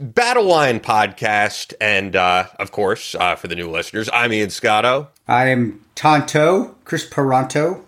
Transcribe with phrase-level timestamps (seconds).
[0.00, 1.74] Battle Line podcast.
[1.78, 5.08] And uh, of course, uh, for the new listeners, I'm Ian Scotto.
[5.28, 7.84] I'm Tanto, Chris Paronto.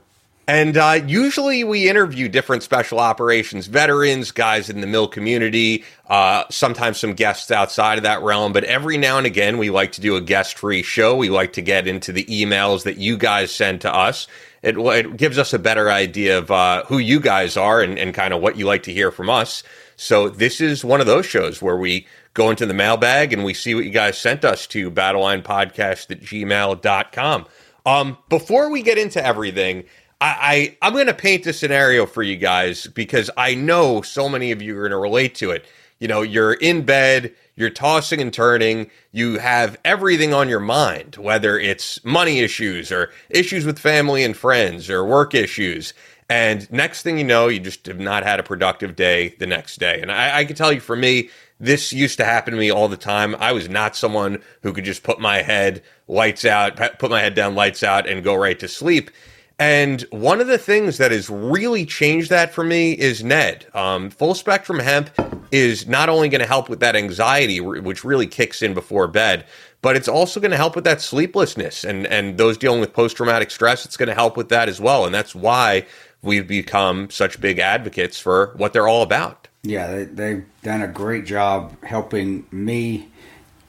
[0.46, 6.44] And uh, usually we interview different special operations veterans, guys in the mill community, uh,
[6.50, 8.52] sometimes some guests outside of that realm.
[8.52, 11.16] But every now and again, we like to do a guest free show.
[11.16, 14.26] We like to get into the emails that you guys send to us.
[14.62, 18.12] It, it gives us a better idea of uh, who you guys are and, and
[18.12, 19.62] kind of what you like to hear from us.
[19.96, 23.54] So this is one of those shows where we go into the mailbag and we
[23.54, 27.46] see what you guys sent us to battlelinepodcast at gmail.com.
[27.84, 29.84] Um, before we get into everything,
[30.20, 34.28] I, I I'm going to paint a scenario for you guys because I know so
[34.28, 35.66] many of you are going to relate to it.
[35.98, 41.16] You know, you're in bed, you're tossing and turning, you have everything on your mind,
[41.16, 45.92] whether it's money issues or issues with family and friends or work issues.
[46.32, 49.78] And next thing you know, you just have not had a productive day the next
[49.78, 50.00] day.
[50.00, 51.28] And I, I can tell you for me,
[51.60, 53.36] this used to happen to me all the time.
[53.38, 57.34] I was not someone who could just put my head lights out, put my head
[57.34, 59.10] down, lights out, and go right to sleep.
[59.58, 63.66] And one of the things that has really changed that for me is Ned.
[63.74, 65.10] Um, Full spectrum hemp
[65.50, 69.44] is not only going to help with that anxiety, which really kicks in before bed,
[69.82, 73.16] but it's also going to help with that sleeplessness and and those dealing with post
[73.18, 73.84] traumatic stress.
[73.84, 75.84] It's going to help with that as well, and that's why
[76.22, 79.48] we've become such big advocates for what they're all about.
[79.62, 83.08] Yeah, they, have done a great job helping me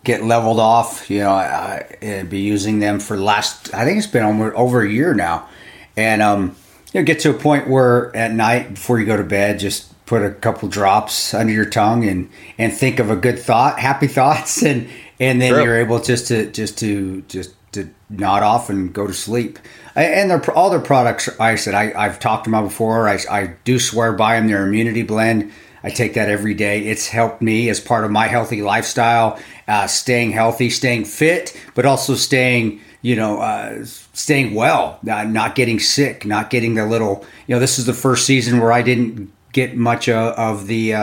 [0.04, 1.10] get leveled off.
[1.10, 3.74] You know, I, I be using them for last.
[3.74, 5.48] I think it's been over, over a year now
[5.96, 6.56] and um,
[6.92, 9.90] you know, get to a point where at night before you go to bed, just
[10.06, 14.08] put a couple drops under your tongue and and think of a good thought, happy
[14.20, 18.94] thoughts, and and then you're able just to just to just to nod off and
[18.94, 19.60] go to sleep.
[19.96, 23.08] And they're, all their products, I said, I, I've talked about before.
[23.08, 24.48] I, I do swear by them.
[24.48, 25.52] Their immunity blend,
[25.84, 26.86] I take that every day.
[26.86, 31.86] It's helped me as part of my healthy lifestyle, uh, staying healthy, staying fit, but
[31.86, 37.26] also staying you know, uh, staying well, uh, not getting sick, not getting the little,
[37.48, 40.94] you know, this is the first season where I didn't get much of, of the,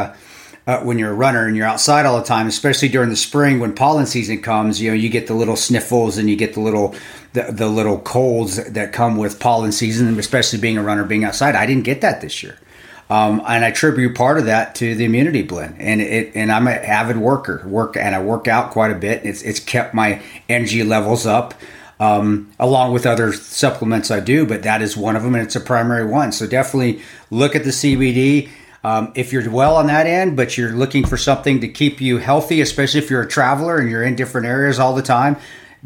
[0.70, 3.58] uh, when you're a runner and you're outside all the time, especially during the spring
[3.58, 6.60] when pollen season comes, you know, you get the little sniffles and you get the
[6.60, 6.94] little,
[7.32, 11.56] the, the little colds that come with pollen season, especially being a runner, being outside.
[11.56, 12.56] I didn't get that this year.
[13.08, 15.74] Um, and I attribute part of that to the immunity blend.
[15.80, 19.26] And it and I'm an avid worker, work and I work out quite a bit.
[19.26, 21.54] It's it's kept my energy levels up
[22.00, 25.54] um, along with other supplements I do, but that is one of them, and it's
[25.54, 26.32] a primary one.
[26.32, 28.48] So definitely look at the CBD.
[28.82, 32.18] Um, if you're well on that end, but you're looking for something to keep you
[32.18, 35.36] healthy, especially if you're a traveler and you're in different areas all the time,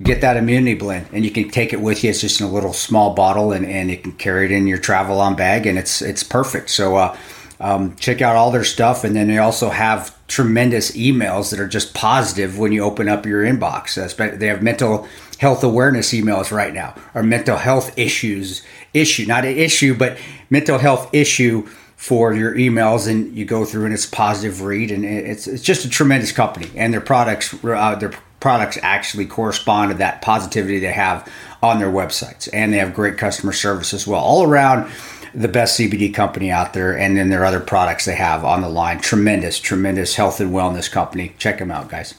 [0.02, 2.10] get that immunity blend and you can take it with you.
[2.10, 4.78] It's just in a little small bottle and, and you can carry it in your
[4.78, 6.70] travel on bag and it's it's perfect.
[6.70, 7.16] So uh,
[7.60, 11.68] um, check out all their stuff, and then they also have tremendous emails that are
[11.68, 13.94] just positive when you open up your inbox.
[14.38, 15.06] They have mental
[15.38, 18.62] health awareness emails right now or mental health issues
[18.92, 20.16] issue not an issue but
[20.48, 21.66] mental health issue
[22.04, 25.86] for your emails and you go through and it's positive read and it's, it's just
[25.86, 30.92] a tremendous company and their products uh, their products actually correspond to that positivity they
[30.92, 31.26] have
[31.62, 34.92] on their websites and they have great customer service as well all around
[35.34, 38.68] the best CBD company out there and then their other products they have on the
[38.68, 42.12] line tremendous tremendous health and wellness company check them out guys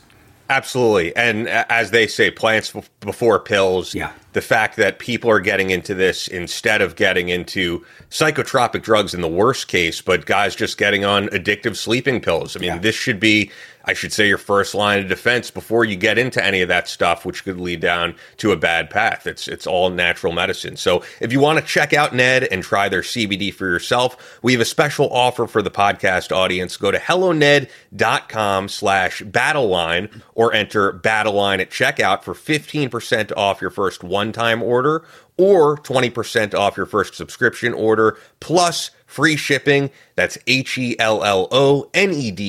[0.47, 1.16] Absolutely.
[1.16, 3.95] And as they say, plants before pills.
[3.95, 4.12] Yeah.
[4.35, 9.22] The fact that people are getting into this instead of getting into psychotropic drugs in
[9.22, 12.57] the worst case, but guys just getting on addictive sleeping pills.
[12.57, 12.78] I mean, yeah.
[12.79, 13.50] this should be
[13.85, 16.88] I should say, your first line of defense before you get into any of that
[16.88, 19.28] stuff, which could lead down to a bad path.
[19.28, 20.75] It's it's all natural medicine.
[20.75, 24.53] So if you want to check out Ned and try their CBD for yourself, we
[24.53, 26.78] have a special offer for the podcast audience.
[26.78, 34.03] Go to helloned.com slash battleline or enter battleline at checkout for 15% off your first
[34.03, 35.06] one-time order
[35.38, 39.90] or 20% off your first subscription order plus free shipping.
[40.16, 41.06] That's H-E-L-L-O-N-E-D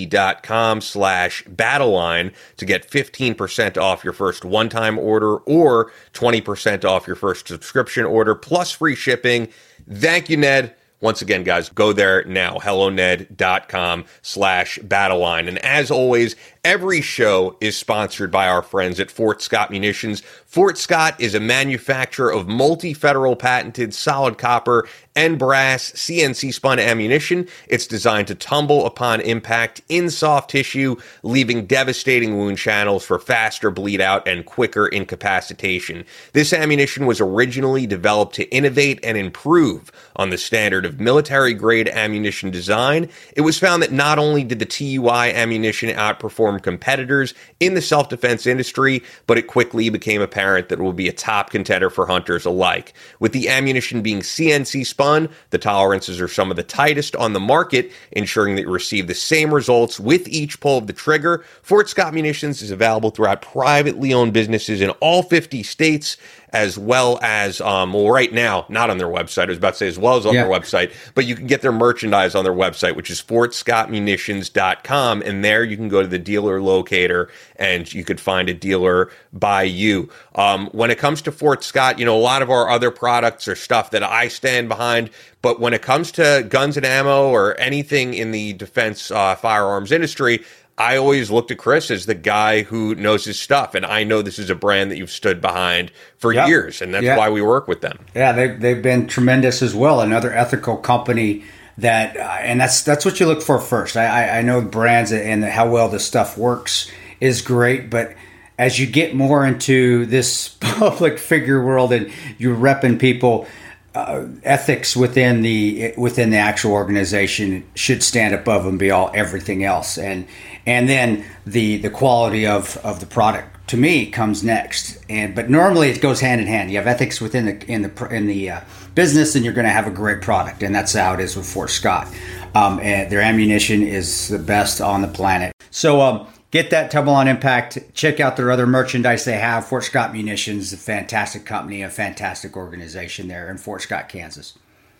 [0.06, 7.06] dot com slash battleline to get 15% off your first one-time order or 20% off
[7.06, 9.46] your first subscription order plus free shipping.
[9.88, 10.74] Thank you, Ned.
[11.00, 15.46] Once again, guys, go there now, helloned.com slash battleline.
[15.46, 16.34] And as always,
[16.66, 20.20] every show is sponsored by our friends at Fort Scott Munitions.
[20.46, 27.46] Fort Scott is a manufacturer of multi-federal patented solid copper and brass CNC spun ammunition.
[27.68, 33.70] It's designed to tumble upon impact in soft tissue, leaving devastating wound channels for faster
[33.70, 36.04] bleed out and quicker incapacitation.
[36.32, 41.88] This ammunition was originally developed to innovate and improve on the standard of military grade
[41.88, 47.74] ammunition design, it was found that not only did the TUI ammunition outperform competitors in
[47.74, 51.50] the self defense industry, but it quickly became apparent that it would be a top
[51.50, 52.92] contender for hunters alike.
[53.20, 57.40] With the ammunition being CNC spun, the tolerances are some of the tightest on the
[57.40, 61.44] market, ensuring that you receive the same results with each pull of the trigger.
[61.62, 66.16] Fort Scott Munitions is available throughout privately owned businesses in all 50 states
[66.56, 69.76] as well as um, well right now not on their website i was about to
[69.76, 70.44] say as well as on Yeah.
[70.44, 75.44] their website but you can get their merchandise on their website which is fortscottmunitions.com and
[75.44, 79.62] there you can go to the dealer locator and you could find a dealer by
[79.64, 82.90] you um, when it comes to fort scott you know a lot of our other
[82.90, 85.10] products are stuff that i stand behind
[85.42, 89.92] but when it comes to guns and ammo or anything in the defense uh, firearms
[89.92, 90.42] industry
[90.78, 94.20] I always looked at Chris as the guy who knows his stuff, and I know
[94.20, 96.46] this is a brand that you've stood behind for Yeah.
[96.46, 97.16] years, and that's Yeah.
[97.16, 97.98] why we work with them.
[98.14, 100.00] Yeah, they've they've been tremendous as well.
[100.00, 101.44] Another ethical company
[101.78, 103.96] that, uh, and that's that's what you look for first.
[103.96, 106.90] I I, I know brands and how well the stuff works
[107.20, 108.12] is great, but
[108.58, 113.46] as you get more into this public figure world and you're repping people.
[113.94, 119.64] Uh, ethics within the within the actual organization should stand above and be all everything
[119.64, 120.26] else, and
[120.66, 124.98] and then the the quality of of the product to me comes next.
[125.08, 126.70] And but normally it goes hand in hand.
[126.70, 128.60] You have ethics within the in the in the uh,
[128.94, 130.62] business and you're going to have a great product.
[130.62, 132.08] And that's how it is with fort scott.
[132.54, 135.52] Um, and their ammunition is the best on the planet.
[135.70, 137.78] So um, get that tumble on impact.
[137.92, 139.66] Check out their other merchandise they have.
[139.66, 144.56] Fort scott munitions a fantastic company a fantastic organization there in fort scott kansas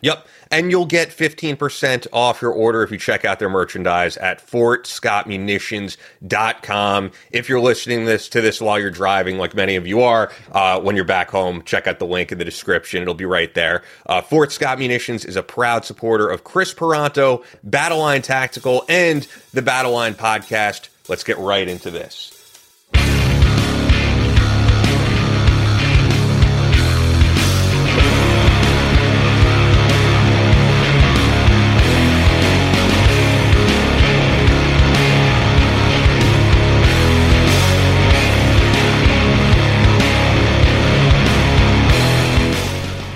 [0.06, 0.26] Yep.
[0.53, 7.11] And you'll get 15% off your order if you check out their merchandise at fortscottmunitions.com.
[7.32, 10.81] If you're listening this to this while you're driving, like many of you are, uh,
[10.81, 13.03] when you're back home, check out the link in the description.
[13.03, 13.82] It'll be right there.
[14.06, 19.26] Uh, Fort Scott Munitions is a proud supporter of Chris Paronto, Battle Line Tactical, and
[19.52, 20.91] the Battle Line podcast.
[21.09, 22.36] Let's get right into this.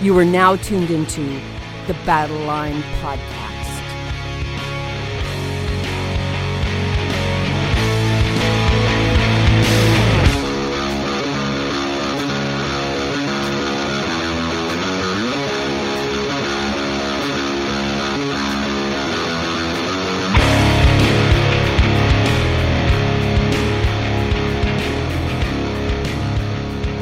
[0.00, 1.22] You are now tuned into
[1.86, 3.54] the Battle Line Podcast.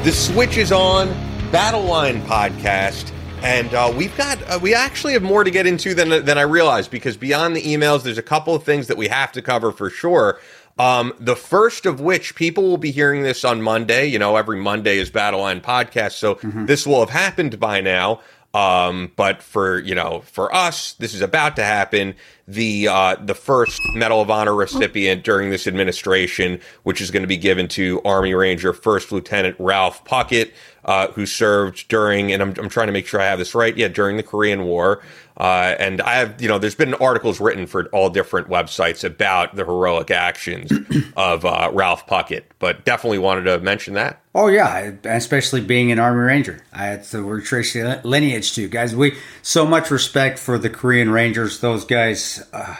[0.04, 1.08] The switch is on,
[1.52, 3.12] Battle Line podcast,
[3.42, 6.42] and uh, we've got uh, we actually have more to get into than than I
[6.42, 9.70] realized because beyond the emails, there's a couple of things that we have to cover
[9.70, 10.40] for sure.
[10.78, 14.06] Um, the first of which people will be hearing this on Monday.
[14.06, 18.20] You know, every Monday is Battle Line podcast, so this will have happened by now.
[18.54, 22.14] Um, but for you know, for us, this is about to happen.
[22.48, 27.28] The uh, the first Medal of Honor recipient during this administration, which is going to
[27.28, 30.52] be given to Army Ranger First Lieutenant Ralph Puckett,
[30.84, 33.76] uh, who served during, and I'm, I'm trying to make sure I have this right.
[33.76, 35.02] Yeah, during the Korean War.
[35.36, 39.56] Uh, and I have, you know, there's been articles written for all different websites about
[39.56, 40.70] the heroic actions
[41.16, 44.20] of uh, Ralph Puckett, but definitely wanted to mention that.
[44.34, 46.62] Oh yeah, especially being an Army Ranger.
[46.72, 48.94] I had to we're tracing lineage too, guys.
[48.94, 51.60] We so much respect for the Korean Rangers.
[51.60, 52.76] Those guys, uh,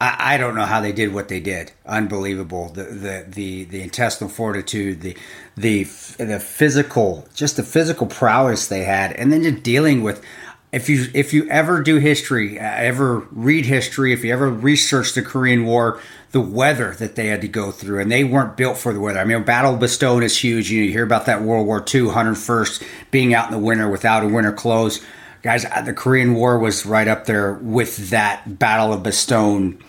[0.00, 1.72] I, I don't know how they did what they did.
[1.86, 2.68] Unbelievable.
[2.70, 5.16] The the the, the intestinal fortitude, the
[5.56, 5.84] the
[6.18, 10.24] the physical, just the physical prowess they had, and then just dealing with.
[10.70, 15.14] If you if you ever do history, uh, ever read history, if you ever research
[15.14, 15.98] the Korean War,
[16.32, 19.18] the weather that they had to go through, and they weren't built for the weather.
[19.18, 20.70] I mean, Battle of Bastogne is huge.
[20.70, 24.28] You, hear about that World War II, 101st being out in the winter without a
[24.28, 25.00] winter clothes.
[25.40, 29.80] Guys, uh, the Korean War was right up there with that Battle of Bastogne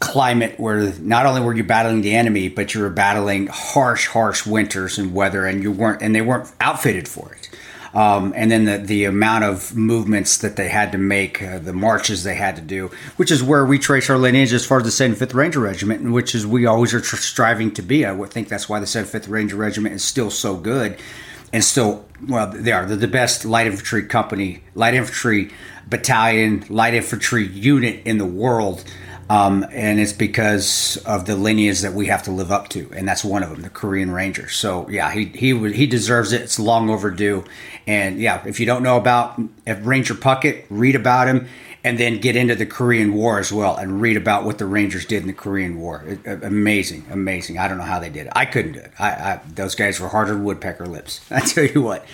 [0.00, 4.46] climate where not only were you battling the enemy, but you were battling harsh, harsh
[4.46, 7.48] winters and weather, and you weren't, and they weren't outfitted for it.
[7.94, 11.72] Um, and then the, the amount of movements that they had to make, uh, the
[11.72, 14.84] marches they had to do, which is where we trace our lineage as far as
[14.84, 18.04] the 75th Ranger Regiment, which is we always are tr- striving to be.
[18.04, 20.98] I would think that's why the 75th Ranger Regiment is still so good
[21.52, 22.84] and still, well, they are.
[22.84, 25.50] They're the best light infantry company, light infantry
[25.86, 28.84] battalion, light infantry unit in the world.
[29.28, 33.08] Um, and it's because of the lineage that we have to live up to, and
[33.08, 34.48] that's one of them, the Korean Ranger.
[34.48, 36.42] So yeah, he he he deserves it.
[36.42, 37.44] It's long overdue,
[37.88, 41.48] and yeah, if you don't know about Ranger Puckett, read about him,
[41.82, 45.04] and then get into the Korean War as well, and read about what the Rangers
[45.04, 46.04] did in the Korean War.
[46.06, 47.58] It, amazing, amazing.
[47.58, 48.32] I don't know how they did it.
[48.36, 48.92] I couldn't do it.
[48.96, 51.20] I, I those guys were harder woodpecker lips.
[51.32, 52.04] I tell you what.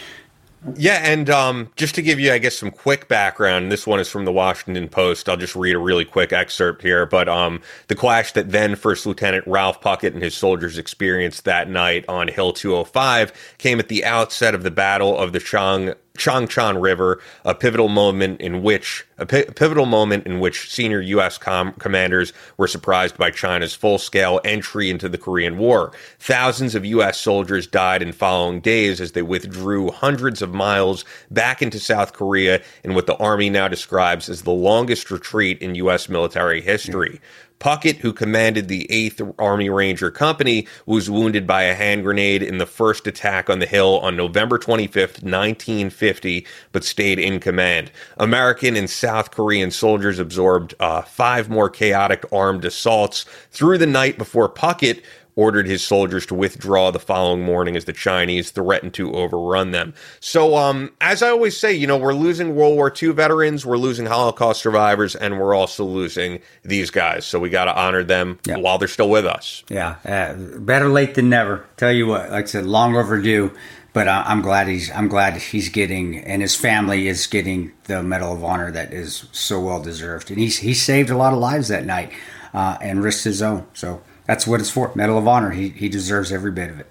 [0.77, 4.09] Yeah, and um, just to give you, I guess, some quick background, this one is
[4.09, 5.29] from the Washington Post.
[5.29, 7.05] I'll just read a really quick excerpt here.
[7.05, 11.69] But um, the clash that then First Lieutenant Ralph Puckett and his soldiers experienced that
[11.69, 16.81] night on Hill 205 came at the outset of the Battle of the Chang Chongchon
[16.83, 21.39] River, a pivotal moment in which a p- pivotal moment in which senior U.S.
[21.39, 25.93] Com- commanders were surprised by China's full-scale entry into the Korean War.
[26.19, 27.19] Thousands of U.S.
[27.19, 32.61] soldiers died in following days as they withdrew hundreds of miles back into South Korea
[32.85, 36.09] in what the Army now describes as the longest retreat in U.S.
[36.09, 37.21] military history.
[37.63, 42.59] Puckett, who commanded the 8th Army Ranger Company, was wounded by a hand grenade in
[42.59, 47.93] the first attack on the hill on November 25th, 1950, but stayed in command.
[48.17, 54.19] American and South Korean soldiers absorbed uh, five more chaotic armed assaults through the night
[54.19, 55.01] before Puckett
[55.35, 59.95] ordered his soldiers to withdraw the following morning as the Chinese threatened to overrun them.
[60.21, 63.79] So, um, as I always say, you know, we're losing World War II veterans, we're
[63.79, 67.25] losing Holocaust survivors, and we're also losing these guys.
[67.25, 68.57] So we got to honor them yeah.
[68.57, 69.65] while they're still with us.
[69.69, 71.67] Yeah, uh, better late than never.
[71.77, 73.53] Tell you what, like I said, long overdue.
[73.95, 78.33] But I'm glad he's I'm glad he's getting and his family is getting the Medal
[78.33, 80.31] of Honor that is so well deserved.
[80.31, 82.11] And he's he saved a lot of lives that night
[82.55, 83.67] uh, and risked his own.
[83.75, 84.93] So that's what it's for.
[84.95, 85.51] Medal of Honor.
[85.51, 86.87] He he deserves every bit of it.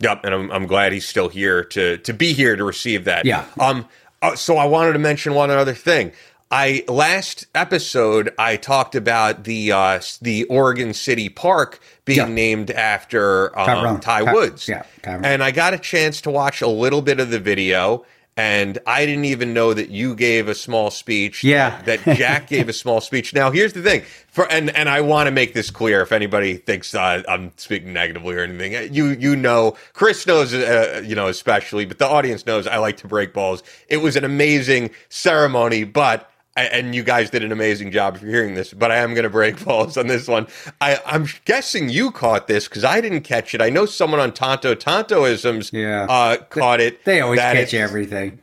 [0.00, 3.24] Yep, and I'm I'm glad he's still here to to be here to receive that.
[3.24, 3.46] Yeah.
[3.58, 3.86] Um.
[4.22, 6.12] Uh, so I wanted to mention one other thing.
[6.50, 12.26] I last episode I talked about the uh, the Oregon City Park being yeah.
[12.26, 14.68] named after um, Ty Woods.
[14.68, 15.24] yeah, Tyrone.
[15.24, 18.04] and I got a chance to watch a little bit of the video
[18.36, 21.44] and I didn't even know that you gave a small speech.
[21.44, 23.32] Yeah, that Jack gave a small speech.
[23.32, 26.00] Now, here's the thing, for and and I want to make this clear.
[26.00, 31.02] If anybody thinks uh, I'm speaking negatively or anything, you you know, Chris knows, uh,
[31.04, 33.62] you know, especially, but the audience knows I like to break balls.
[33.88, 38.54] It was an amazing ceremony, but and you guys did an amazing job for hearing
[38.54, 40.46] this, but I am going to break balls on this one.
[40.80, 43.60] I, am guessing you caught this because I didn't catch it.
[43.60, 46.06] I know someone on Tonto Tontoisms yeah.
[46.08, 47.04] uh, caught it.
[47.04, 48.40] They always catch everything.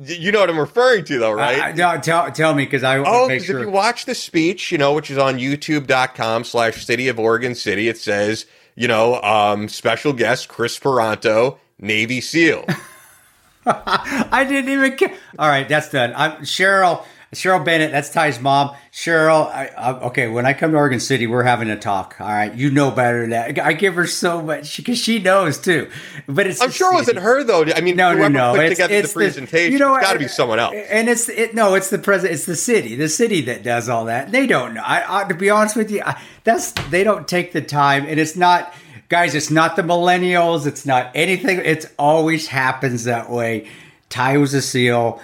[0.00, 1.72] You know what I'm referring to, though, right?
[1.72, 3.58] Uh, no, tell, tell me because I oh, because sure.
[3.58, 7.88] if you watch the speech, you know, which is on YouTube.com/slash City of Oregon City,
[7.88, 8.46] it says,
[8.76, 12.64] you know, um, special guest Chris Paronto, Navy SEAL.
[13.66, 15.12] I didn't even care.
[15.36, 16.12] All right, that's done.
[16.14, 17.04] I'm Cheryl.
[17.34, 18.74] Cheryl Bennett, that's Ty's mom.
[18.90, 22.16] Cheryl, I, I, okay, when I come to Oregon City, we're having a talk.
[22.20, 23.58] All right, you know better than that.
[23.58, 25.90] I give her so much because she knows too.
[26.26, 27.64] But it's I'm sure it wasn't her though.
[27.64, 28.54] I mean, no, no, no.
[28.54, 29.66] Put it's, together it's the presentation.
[29.66, 30.74] The, you know, it's got to be someone else.
[30.88, 31.54] And it's it.
[31.54, 32.34] No, it's the president.
[32.34, 32.94] It's the city.
[32.94, 34.32] The city that does all that.
[34.32, 34.82] They don't know.
[34.82, 38.18] I, I to be honest with you, I, that's they don't take the time, and
[38.18, 38.72] it's not
[39.10, 39.34] guys.
[39.34, 40.66] It's not the millennials.
[40.66, 41.60] It's not anything.
[41.62, 43.68] It's always happens that way.
[44.08, 45.20] Ty was a seal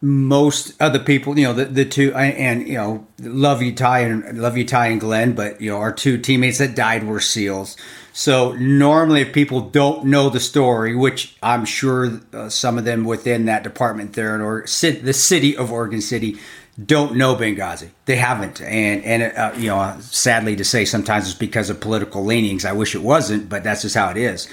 [0.00, 4.40] most other people, you know, the, the two, and, you know, love you, Ty, and
[4.40, 7.76] love you, Ty and Glenn, but, you know, our two teammates that died were SEALs.
[8.12, 13.04] So normally, if people don't know the story, which I'm sure uh, some of them
[13.04, 16.38] within that department there in or the city of Oregon City
[16.84, 17.90] don't know Benghazi.
[18.06, 22.24] They haven't, and and uh, you know, sadly to say, sometimes it's because of political
[22.24, 22.64] leanings.
[22.64, 24.48] I wish it wasn't, but that's just how it is.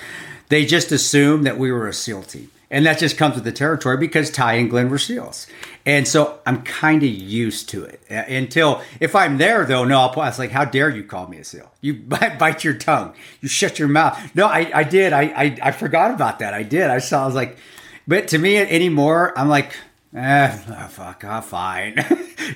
[0.50, 2.52] They just assume that we were a SEAL team.
[2.76, 5.48] And that just comes with the territory because Ty and Glenn were SEALs.
[5.86, 10.02] And so I'm kind of used to it uh, until if I'm there though, no,
[10.02, 11.72] I'll, I was like, how dare you call me a SEAL?
[11.80, 13.14] You bite your tongue.
[13.40, 14.20] You shut your mouth.
[14.36, 15.14] No, I, I did.
[15.14, 16.54] I, I, I forgot about that.
[16.54, 16.90] I did.
[16.90, 17.58] I saw, I was like,
[18.10, 19.74] but to me anymore, I'm like,
[20.14, 21.96] Eh, oh, fuck, I'm fine.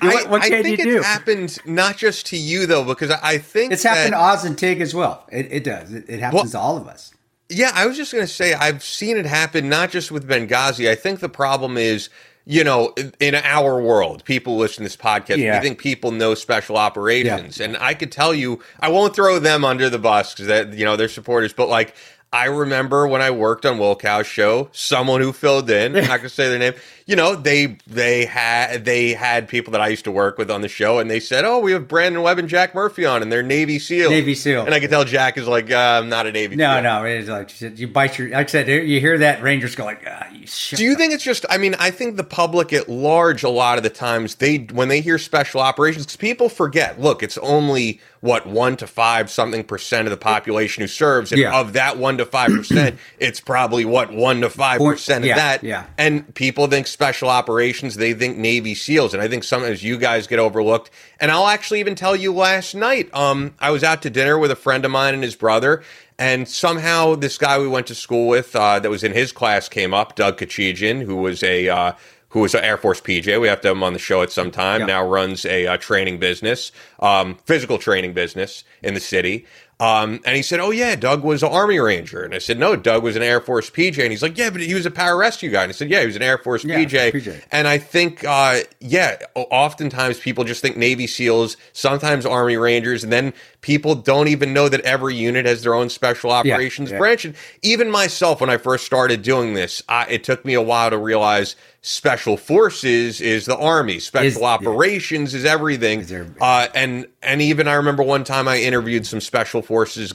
[0.00, 1.02] what, what I, I think you do?
[1.02, 4.80] happened not just to you though, because I, think it's happened to Oz and Tig
[4.80, 5.26] as well.
[5.30, 5.92] It, it does.
[5.92, 7.12] It, it happens well, to all of us.
[7.50, 10.88] Yeah, I was just going to say I've seen it happen not just with Benghazi.
[10.88, 12.08] I think the problem is,
[12.46, 15.38] you know, in our world, people listen to this podcast.
[15.38, 15.58] Yeah.
[15.58, 17.66] We think people know special operations, yeah.
[17.66, 20.84] and I could tell you, I won't throw them under the bus because that you
[20.84, 21.94] know they're supporters, but like
[22.32, 26.28] I remember when I worked on Wilkow's show, someone who filled in, I'm not gonna
[26.28, 30.12] say their name, you know, they they had they had people that I used to
[30.12, 32.72] work with on the show and they said, Oh, we have Brandon Webb and Jack
[32.72, 34.10] Murphy on and they're Navy SEAL.
[34.10, 34.64] Navy SEAL.
[34.64, 36.82] And I could tell Jack is like, uh, I'm not a Navy No, SEAL.
[36.84, 38.28] no, no, it is like you bite your.
[38.30, 40.46] Like I said, you hear that Rangers go like, ah, you.
[40.76, 41.44] Do you think it's just?
[41.50, 44.86] I mean, I think the public at large, a lot of the times, they when
[44.86, 47.00] they hear special operations, 'cause people forget.
[47.00, 51.40] Look, it's only what one to five something percent of the population who serves, and
[51.40, 51.58] Yeah.
[51.58, 55.36] of that one to five percent, it's probably what one to five percent of Yeah,
[55.36, 55.64] that.
[55.64, 55.84] yeah.
[55.96, 60.26] And people think special operations, they think Navy SEALs, and I think sometimes you guys
[60.26, 60.90] get overlooked.
[61.18, 64.50] And I'll actually even tell you last night, um, I was out to dinner with
[64.50, 65.82] a friend of mine and his brother.
[66.18, 69.70] And somehow this guy we went to school with uh, that was in his class
[69.70, 71.92] came up, Doug Kachijian, who was a uh,
[72.30, 73.40] who was an Air Force PJ.
[73.40, 74.80] We have to have him on the show at some time.
[74.80, 74.86] Yeah.
[74.86, 79.46] Now runs a uh, training business, um, physical training business in the city.
[79.80, 82.76] Um, and he said, "Oh yeah, Doug was an Army Ranger." And I said, "No,
[82.76, 85.50] Doug was an Air Force PJ." And he's like, "Yeah, but he was a pararescue
[85.50, 87.42] guy." And I said, "Yeah, he was an Air Force Yeah, PJ." PJ.
[87.50, 93.10] And I think, uh, yeah, oftentimes people just think Navy SEALs, sometimes Army Rangers, and
[93.10, 96.98] then people don't even know that every unit has their own special operations yeah.
[96.98, 97.24] branch.
[97.24, 100.90] And even myself, when I first started doing this, I, it took me a while
[100.90, 104.46] to realize special forces is the army special Is- yeah.
[104.46, 109.18] operations is everything there- uh, and and even i remember one time i interviewed some
[109.20, 110.12] special forces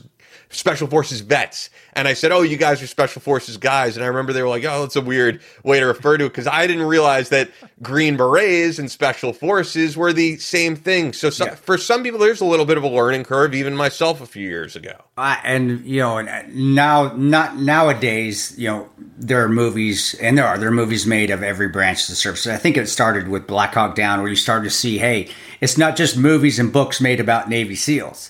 [0.55, 1.69] special forces vets.
[1.93, 3.95] And i said oh you guys are special forces guys.
[3.95, 6.29] And i remember they were like oh that's a weird way to refer to it
[6.29, 7.49] because i didn't realize that
[7.81, 11.13] green berets and special forces were the same thing.
[11.13, 11.55] So some, Yeah.
[11.55, 14.47] for some people there's a little bit of a learning curve even myself a few
[14.47, 14.93] years ago.
[15.17, 20.45] I, and you know, uh, now not nowadays, you know, there are movies, and there
[20.45, 22.45] are there are movies made of every branch of the service.
[22.47, 25.29] I think it started with Black Hawk Down, where you started to see, hey,
[25.61, 28.29] it's not just movies and books made about Navy SEALs,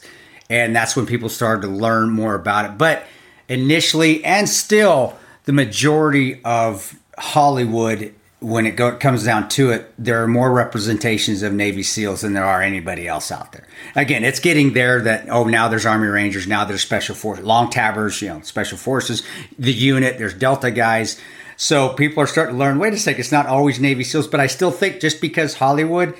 [0.49, 2.77] and that's when people started to learn more about it.
[2.77, 3.03] But
[3.49, 8.13] initially, and still, the majority of Hollywood.
[8.41, 12.33] When it go, comes down to it, there are more representations of Navy SEALs than
[12.33, 13.65] there are anybody else out there.
[13.95, 17.71] Again, it's getting there that oh now there's Army Rangers, now there's Special Forces, Long
[17.71, 19.23] Tabbers, you know, Special Forces,
[19.57, 21.19] the unit, there's Delta guys.
[21.57, 22.77] So people are starting to learn.
[22.77, 26.15] Wait a second, it's not always Navy SEALs, but I still think just because Hollywood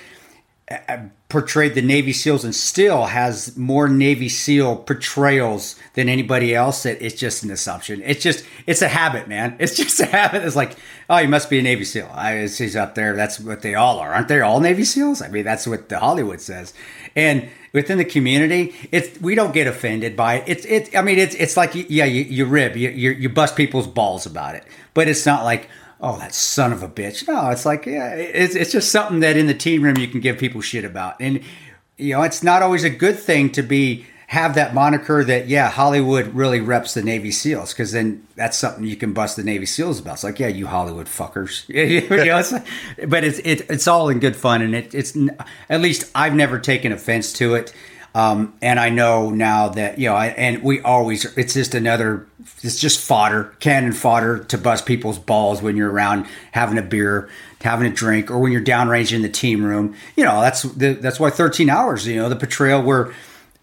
[0.72, 6.54] uh, uh, portrayed the Navy SEALs and still has more Navy SEAL portrayals than anybody
[6.54, 6.84] else.
[6.84, 8.02] That it's just an assumption.
[8.06, 9.58] It's just it's a habit, man.
[9.66, 10.44] It's just a habit.
[10.44, 10.76] It's like,
[11.10, 12.10] oh, you must be a Navy SEAL.
[12.14, 13.16] I he's up there.
[13.16, 14.40] That's what they all are, aren't they?
[14.42, 15.26] All Navy SEAls.
[15.26, 16.74] I mean, that's what the Hollywood says.
[17.16, 20.44] And within the community, it's we don't get offended by it.
[20.48, 20.96] It's it.
[20.96, 24.26] I mean, it's it's like yeah, you, you rib, you, you you bust people's balls
[24.26, 25.70] about it, but it's not like
[26.02, 27.28] oh, that son of a bitch.
[27.28, 30.20] No, it's like, yeah, it's, it's just something that in the team room you can
[30.20, 31.16] give people shit about.
[31.20, 31.42] And,
[31.98, 35.70] you know, it's not always a good thing to be, have that moniker that, yeah,
[35.70, 39.66] Hollywood really reps the Navy SEALs because then that's something you can bust the Navy
[39.66, 40.16] SEAls about.
[40.16, 41.68] It's like, yeah, you Hollywood fuckers.
[41.70, 42.52] you know, it's
[43.08, 44.62] but it's, it, it's all in good fun.
[44.62, 45.16] And it, it's,
[45.70, 47.74] at least I've never taken offense to it.
[48.16, 52.26] Um, and I know now that you know, I, and we always it's just another,
[52.62, 57.30] it's just fodder, cannon fodder to bust people's balls when you're around having a beer,
[57.62, 59.96] having a drink, or when you're downrange in the team room.
[60.16, 62.06] You know, that's the, that's why 13 hours.
[62.08, 63.14] You know, the portrayal where.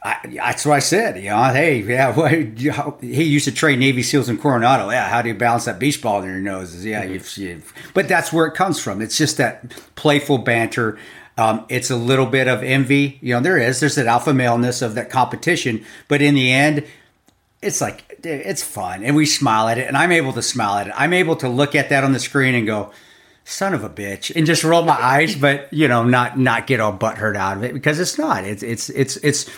[0.05, 1.17] I, that's what I said.
[1.23, 4.91] You know, hey, yeah, well, you- how- he used to train Navy SEAls in Coronado.
[4.91, 6.85] Yeah, how do you balance that beach ball in your nose?
[6.85, 9.01] Yeah, you've, you've, but that's where it comes from.
[9.01, 10.99] It's just that playful banter.
[11.39, 13.21] Um, it's a little bit of envy.
[13.23, 13.79] You know, there is.
[13.79, 15.85] There's that alpha maleness of that competition.
[16.09, 16.85] But in the end,
[17.63, 20.89] it's like it's fun, and we smile at it, and I'm able to smile at
[20.89, 20.95] it.
[20.97, 22.91] I'm able to look at that on the screen and go,
[23.45, 26.81] "Son of a bitch," and just roll my eyes, but you know, not not get
[26.81, 28.45] all butthurt out of it because it's not.
[28.45, 29.51] It's it's it's it's.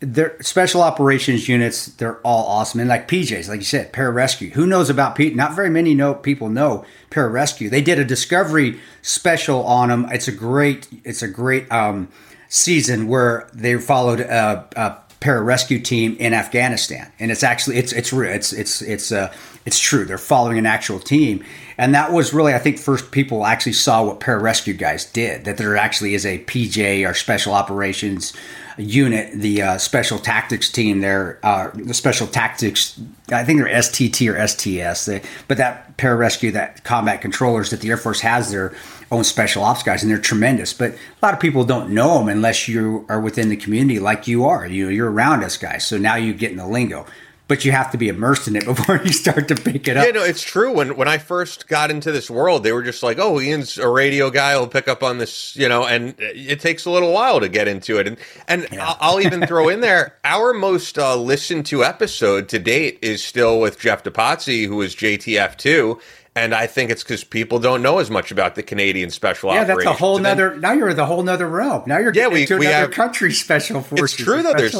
[0.00, 1.86] They're special operations units.
[1.86, 4.52] They're all awesome, and like PJs, like you said, pararescue.
[4.52, 5.34] Who knows about Pete?
[5.34, 7.68] Not very many know people know pararescue.
[7.68, 10.06] They did a discovery special on them.
[10.12, 10.86] It's a great.
[11.04, 12.08] It's a great um,
[12.48, 18.12] season where they followed a, a pararescue team in Afghanistan, and it's actually it's it's.
[18.12, 19.32] It's it's it's uh
[19.66, 20.04] it's true.
[20.04, 21.44] They're following an actual team,
[21.76, 25.44] and that was really I think first people actually saw what pararescue guys did.
[25.44, 28.32] That there actually is a PJ or special operations
[28.78, 31.00] unit, the uh, special tactics team.
[31.00, 33.00] There, uh, the special tactics.
[33.30, 35.06] I think they're STT or STS.
[35.06, 38.74] They, but that pararescue, that combat controllers that the Air Force has their
[39.10, 40.72] own special ops guys, and they're tremendous.
[40.72, 44.26] But a lot of people don't know them unless you are within the community, like
[44.26, 44.66] you are.
[44.66, 47.06] You you're around us guys, so now you get in the lingo.
[47.48, 50.04] But you have to be immersed in it before you start to pick it up.
[50.04, 50.72] Yeah, no, it's true.
[50.72, 53.88] When when I first got into this world, they were just like, "Oh, Ian's a
[53.88, 54.52] radio guy.
[54.52, 55.84] He'll pick up on this," you know.
[55.84, 58.06] And it takes a little while to get into it.
[58.06, 58.94] And and yeah.
[59.00, 63.58] I'll even throw in there our most uh, listened to episode to date is still
[63.60, 65.98] with Jeff DePazzi, who is JTF two.
[66.36, 69.64] And I think it's because people don't know as much about the Canadian Special yeah,
[69.64, 70.56] that's a whole nother.
[70.56, 71.82] Now you're in the whole nother realm.
[71.86, 74.14] Now you're getting yeah, we, into we another have, country special forces.
[74.14, 74.52] It's true though.
[74.52, 74.76] There's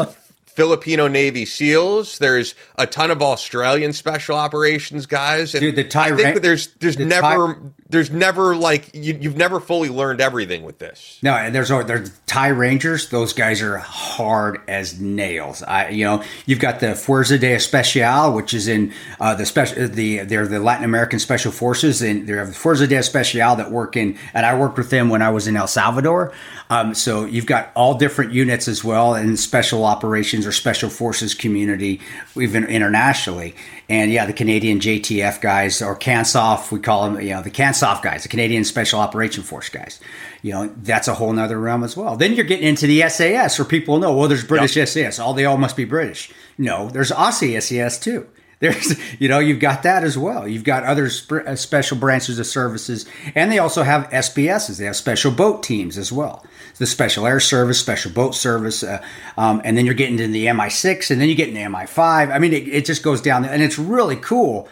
[0.58, 2.18] Filipino Navy SEALs.
[2.18, 5.54] There's a ton of Australian special operations guys.
[5.54, 9.14] And Dude, the Thai I think there's there's the never Thai, there's never like you,
[9.22, 11.20] have never fully learned everything with this.
[11.22, 13.08] No, and there's there's Thai Rangers.
[13.10, 15.62] Those guys are hard as nails.
[15.62, 19.86] I you know you've got the Fuerza de Especial, which is in uh, the special
[19.86, 23.70] the they're the Latin American Special Forces, and they have the Fuerza de Especial that
[23.70, 24.18] work in.
[24.34, 26.32] And I worked with them when I was in El Salvador.
[26.70, 31.34] Um, so you've got all different units as well in special operations or special forces
[31.34, 32.00] community,
[32.36, 33.54] even internationally.
[33.88, 38.02] And yeah, the Canadian JTF guys or CANSOF, we call them, you know, the CANSOF
[38.02, 39.98] guys, the Canadian Special Operation Force guys.
[40.42, 42.16] You know, that's a whole nother realm as well.
[42.16, 44.88] Then you're getting into the SAS where people know, well, there's British yep.
[44.88, 45.18] SAS.
[45.18, 46.30] All they all must be British.
[46.58, 48.28] No, there's Aussie SAS too.
[48.60, 50.48] There's, you know, you've got that as well.
[50.48, 54.78] You've got other sp- uh, special branches of services, and they also have SBSs.
[54.78, 56.44] They have special boat teams as well.
[56.78, 59.02] The Special Air Service, Special Boat Service, uh,
[59.36, 62.32] um, and then you're getting into the MI6, and then you get into MI5.
[62.32, 64.68] I mean, it, it just goes down, and it's really cool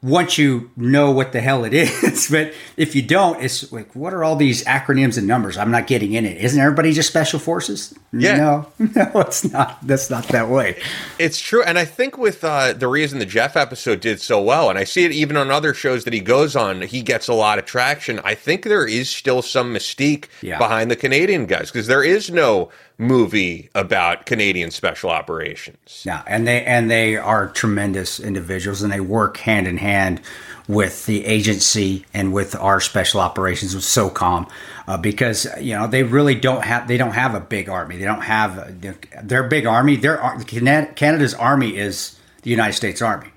[0.00, 2.28] once you know what the hell it is.
[2.30, 5.58] but if you don't, it's like, what are all these acronyms and numbers?
[5.58, 6.36] I'm not getting in it.
[6.38, 7.94] Isn't everybody just special forces?
[8.12, 8.36] Yeah.
[8.36, 9.84] No, no, it's not.
[9.86, 10.80] That's not that way.
[11.18, 11.62] It's true.
[11.62, 14.84] And I think with uh, the reason the Jeff episode did so well, and I
[14.84, 17.64] see it even on other shows that he goes on, he gets a lot of
[17.64, 18.20] traction.
[18.20, 20.58] I think there is still some mystique yeah.
[20.58, 26.02] behind the Canadian guys because there is no movie about Canadian special operations.
[26.04, 30.20] Yeah, and they and they are tremendous individuals, and they work hand in hand
[30.66, 34.50] with the agency and with our special operations with SOCOM,
[34.86, 37.96] uh, because you know they really don't have they don't have a big army.
[37.96, 38.80] They don't have
[39.22, 39.96] their big army.
[39.96, 43.28] Their Canada's army is the United States Army.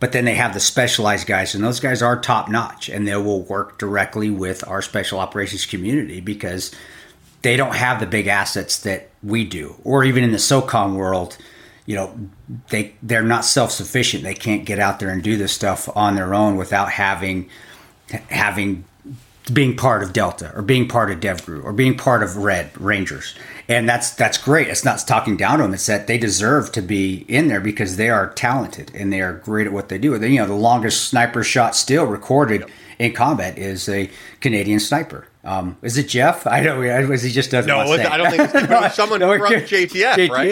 [0.00, 3.16] But then they have the specialized guys, and those guys are top notch, and they
[3.16, 6.72] will work directly with our special operations community because
[7.44, 11.36] they don't have the big assets that we do, or even in the SOCOM world,
[11.84, 12.18] you know,
[12.70, 14.24] they they're not self sufficient.
[14.24, 17.50] They can't get out there and do this stuff on their own without having
[18.30, 18.84] having
[19.52, 23.34] being part of Delta or being part of DevGru or being part of Red Rangers.
[23.68, 24.68] And that's that's great.
[24.68, 25.74] It's not talking down to them.
[25.74, 29.34] It's that they deserve to be in there because they are talented and they are
[29.34, 30.18] great at what they do.
[30.18, 32.64] You know, the longest sniper shot still recorded
[32.98, 34.08] in combat is a
[34.40, 35.26] Canadian sniper.
[35.44, 36.46] Um, is it Jeff?
[36.46, 37.08] I don't.
[37.08, 37.68] Was he just doesn't.
[37.68, 40.48] No, was, I don't think it's, it was someone no, from JTF, JTF, right?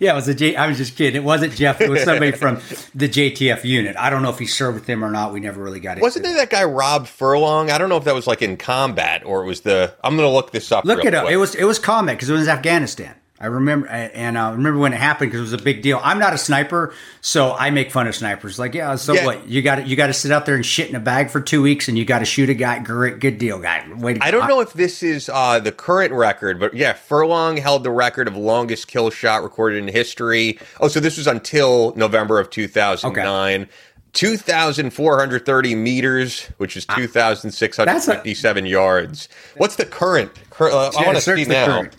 [0.00, 0.54] Yeah, it was a J.
[0.54, 1.20] I was just kidding.
[1.20, 1.80] It wasn't Jeff.
[1.80, 2.56] It was somebody from
[2.94, 3.96] the JTF unit.
[3.96, 5.32] I don't know if he served with them or not.
[5.32, 6.00] We never really got it.
[6.02, 7.72] Wasn't there that guy Rob Furlong?
[7.72, 9.92] I don't know if that was like in combat or it was the.
[10.04, 10.84] I'm going to look this up.
[10.84, 11.24] Look it up.
[11.24, 11.34] Quick.
[11.34, 13.16] It was it was combat because it was Afghanistan.
[13.38, 16.00] I remember, and I uh, remember when it happened because it was a big deal.
[16.02, 18.58] I'm not a sniper, so I make fun of snipers.
[18.58, 19.26] Like, yeah, so yeah.
[19.26, 19.46] what?
[19.46, 21.60] You got you got to sit out there and shit in a bag for two
[21.60, 22.78] weeks, and you got to shoot a guy.
[22.78, 23.86] Great, good deal, guy.
[23.94, 27.84] Wait, I don't know if this is uh, the current record, but yeah, Furlong held
[27.84, 30.58] the record of longest kill shot recorded in history.
[30.80, 33.62] Oh, so this was until November of 2009.
[33.62, 33.70] Okay.
[34.16, 36.94] 2,430 meters, which is ah.
[36.96, 39.28] 2,657 yards.
[39.58, 40.32] What's the current?
[40.48, 41.66] Cur- uh, I want to see now.
[41.66, 41.92] Current.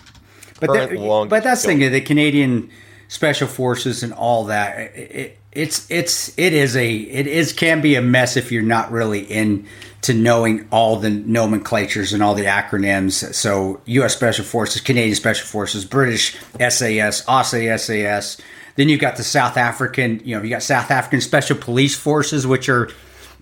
[0.59, 1.91] But, that, but that's the thing.
[1.91, 2.71] The Canadian
[3.07, 4.95] special forces and all that.
[4.95, 8.91] It, it's it's it is a it is can be a mess if you're not
[8.91, 9.65] really in
[10.01, 13.33] to knowing all the nomenclatures and all the acronyms.
[13.33, 14.15] So U.S.
[14.15, 18.37] Special Forces, Canadian Special Forces, British SAS, Aussie SAS.
[18.75, 20.21] Then you've got the South African.
[20.23, 22.89] You know, you got South African Special Police Forces, which are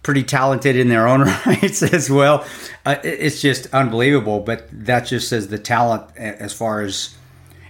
[0.06, 2.46] pretty talented in their own rights as well.
[2.86, 4.40] Uh, it's just unbelievable.
[4.40, 7.16] But that just says the talent as far as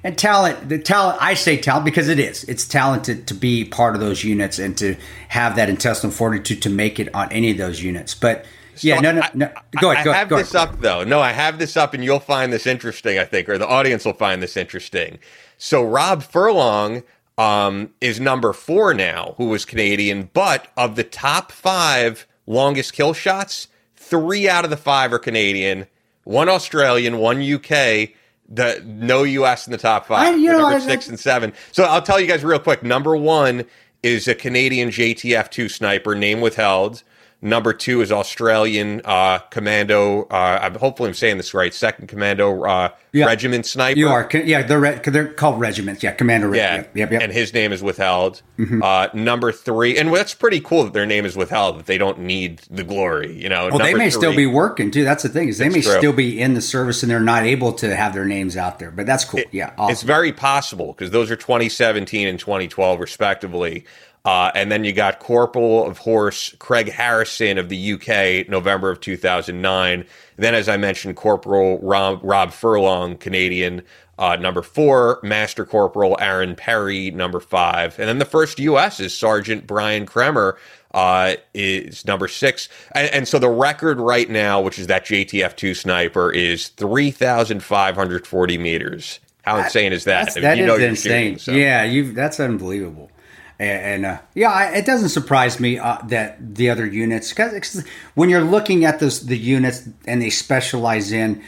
[0.03, 0.67] and talent.
[0.67, 2.43] The talent I say talent because it is.
[2.43, 4.97] It's talented to be part of those units and to
[5.29, 8.13] have that intestinal fortitude to make it on any of those units.
[8.13, 8.45] But
[8.81, 9.51] yeah, so no, no, no.
[9.79, 10.01] Go ahead.
[10.01, 10.69] I, go, I have go this ahead.
[10.69, 11.05] up though.
[11.05, 13.17] No, I have this up, and you'll find this interesting.
[13.17, 15.19] I think, or the audience will find this interesting.
[15.57, 17.03] So Rob Furlong
[17.37, 23.13] um, is number four now, who was Canadian, but of the top five longest kill
[23.13, 25.87] shots, three out of the five are Canadian,
[26.23, 28.09] one Australian, one UK.
[28.47, 30.35] The no US in the top five.
[30.35, 31.53] I, you know, six I, and seven.
[31.71, 32.83] So I'll tell you guys real quick.
[32.83, 33.65] Number one
[34.03, 37.01] is a Canadian JTF two sniper, name withheld.
[37.45, 40.23] Number two is Australian uh, Commando.
[40.23, 41.71] Uh, I'm hopefully I'm saying this right.
[41.73, 43.25] Second Commando uh, Yeah.
[43.27, 43.99] Regiment Sniper.
[43.99, 44.63] You are, yeah.
[44.63, 46.01] They're re- they're called regiments.
[46.01, 46.49] Yeah, commander.
[46.49, 47.21] Reg- Yeah, Yep, yep.
[47.21, 48.41] and his name is withheld.
[48.57, 48.81] Mm-hmm.
[48.81, 51.77] Uh, number three, and that's pretty cool that their name is withheld.
[51.77, 53.39] That they don't need the glory.
[53.39, 55.03] You know, well, they may still be working too.
[55.03, 55.97] That's the thing is they may true.
[55.97, 58.89] still be in the service and they're not able to have their names out there.
[58.89, 59.41] But that's cool.
[59.51, 59.91] yeah, awesome.
[59.91, 63.85] It's very possible because those are 2017 and 2012 respectively.
[64.25, 68.99] Uh, and then you got Corporal of Horse Craig Harrison of the UK, November of
[68.99, 70.03] 2009.
[70.37, 73.83] Then, as I mentioned, Corporal Rob, Rob Furlong, Canadian,
[74.17, 75.19] uh, number four.
[75.21, 77.99] Master Corporal Arron Perry, number five.
[77.99, 80.57] And then the first US is Sergeant Bryan Kremer,
[80.93, 82.67] uh, is number six.
[82.93, 88.57] And, and so the record right now, which is that JTF 2 sniper, is 3,540
[88.57, 89.19] meters.
[89.43, 90.33] How insane is that?
[90.33, 91.37] That's, I mean, that you is insane.
[91.37, 91.51] shooting, so.
[91.51, 93.11] Yeah, you that's unbelievable.
[93.57, 98.43] And, uh, yeah, it doesn't surprise me uh, that the other units, because when you're
[98.43, 101.41] looking at those the units and they specialize in,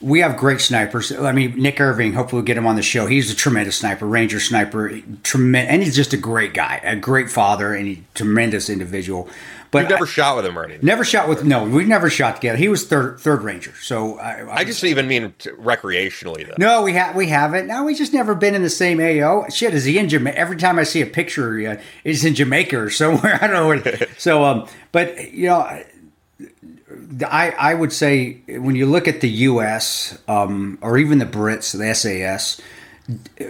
[0.00, 1.12] we have great snipers.
[1.12, 2.14] I mean, Nick Irving.
[2.14, 3.06] Hopefully, we'll get him on the show.
[3.06, 7.30] He's a tremendous sniper, Ranger sniper, tremendous, and he's just a great guy, a great
[7.30, 9.28] father, and a tremendous individual.
[9.72, 10.84] But You've never I- shot with him or anything.
[10.86, 11.64] never shot with no.
[11.64, 12.58] We never shot together.
[12.58, 13.72] He was third third ranger.
[13.80, 16.54] So I, I just even mean recreationally, though.
[16.58, 17.66] no, we have we haven't.
[17.68, 19.48] No, we just never been in the same AO.
[19.48, 20.38] Shit, is he in Jamaica?
[20.38, 23.38] Every time I see a picture, uh, he's in Jamaica or somewhere.
[23.42, 23.66] I don't know.
[23.68, 25.60] Where, so, um, but you know,
[27.26, 30.18] I I would say when you look at the U.S.
[30.28, 32.60] Um, or even the Brits, the SAS,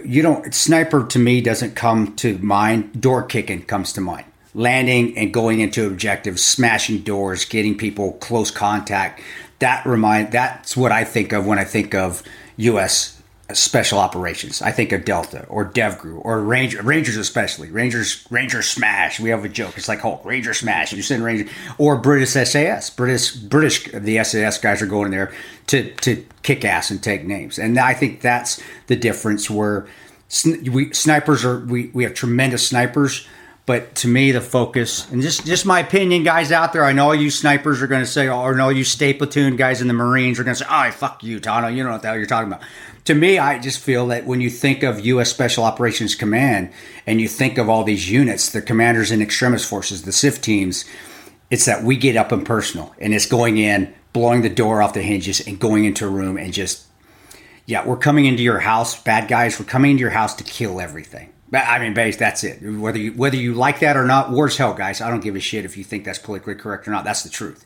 [0.05, 3.01] you don't sniper to me doesn't come to mind.
[3.01, 4.25] Door kicking comes to mind.
[4.53, 9.21] Landing and going into objectives, smashing doors, getting people close contact.
[9.59, 12.21] That remind that's what I think of when I think of
[12.57, 13.21] U.S.
[13.53, 14.61] special operations.
[14.61, 17.71] I think of Delta or DevGru or Ranger, Rangers especially.
[17.71, 19.19] Rangers Ranger Smash.
[19.19, 19.77] We have a joke.
[19.77, 20.93] It's like Hulk Ranger Smash.
[20.93, 22.89] You send Ranger or British SAS.
[22.89, 25.31] British British the SAS guys are going there
[25.67, 27.57] to to kick ass and take names.
[27.57, 29.87] And I think that's the difference where
[30.45, 33.27] we snipers are we we have tremendous snipers.
[33.65, 37.05] But to me, the focus, and just just my opinion, guys out there, I know
[37.05, 39.93] all you snipers are going to say, or no, you stay platoon guys in the
[39.93, 42.17] Marines are going to say, oh, fuck you, Tano, you don't know what the hell
[42.17, 42.61] you're talking about.
[43.05, 45.29] To me, I just feel that when you think of U.S.
[45.29, 46.71] Special Operations Command
[47.07, 50.83] and you think of all these units, the commanders in extremis forces, the CIF teams,
[51.49, 54.93] it's that we get up and personal, and it's going in, blowing the door off
[54.93, 56.87] the hinges, and going into a room and just
[57.65, 59.57] yeah, we're coming into your house, bad guys.
[59.59, 61.32] We're coming into your house to kill everything.
[61.53, 62.17] But, I mean, base.
[62.17, 62.63] That's it.
[62.63, 65.01] Whether you whether you like that or not, war's hell, guys.
[65.01, 67.03] I don't give a shit if you think that's politically correct or not.
[67.03, 67.63] That's the truth.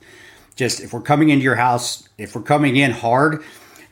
[0.58, 3.46] Just if we're coming into your house, if we're coming in hard,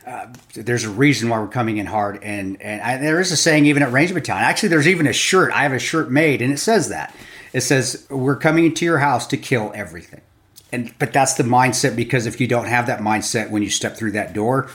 [0.06, 2.22] uh, there's a reason why we're coming in hard.
[2.22, 4.44] And and I, there is a saying even at Range Battalion.
[4.44, 5.50] Actually, there's even a shirt.
[5.50, 7.16] I have a shirt made, and it says that.
[7.54, 10.20] It says we're coming into your house to kill everything.
[10.72, 13.96] And but that's the mindset because if you don't have that mindset when you step
[13.96, 14.68] through that door,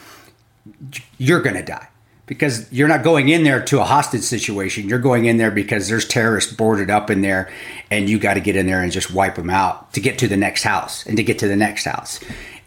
[1.20, 1.90] you're to die
[2.26, 4.88] because you're not going in there to a hostage situation.
[4.88, 7.52] You're going in there because there's terrorists boarded up in there,
[7.90, 10.28] and you got to get in there and just wipe them out to get to
[10.28, 12.20] the next house and to get to the next house.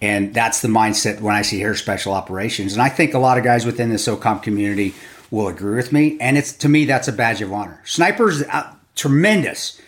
[0.03, 2.75] And that's the mindset when I see here special operations.
[2.75, 4.95] And I think a lot of guys within the SOCOM community
[5.31, 6.19] will agree with me.
[6.21, 7.81] And it's to me that's a badge of honor.
[7.85, 9.81] Snipers, uh, tremendous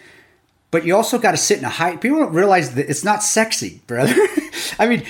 [0.71, 1.97] but you also got to sit in a high.
[1.97, 4.15] People don't realize that it's not sexy, brother.
[4.79, 5.05] I mean,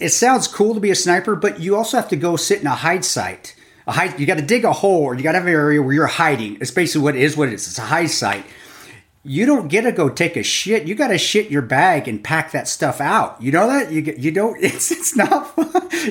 [0.00, 2.66] it sounds cool to be a sniper, but you also have to go sit in
[2.66, 3.54] a hide site.
[3.86, 5.80] A hide, you got to dig a hole, or you got to have an area
[5.80, 6.58] where you're hiding.
[6.60, 7.36] It's basically what it is.
[7.36, 7.68] What it is.
[7.68, 8.44] It's a high site.
[9.22, 10.86] You don't get to go take a shit.
[10.86, 13.40] You got to shit your bag and pack that stuff out.
[13.42, 14.56] You know that you you don't.
[14.62, 15.52] It's it's not.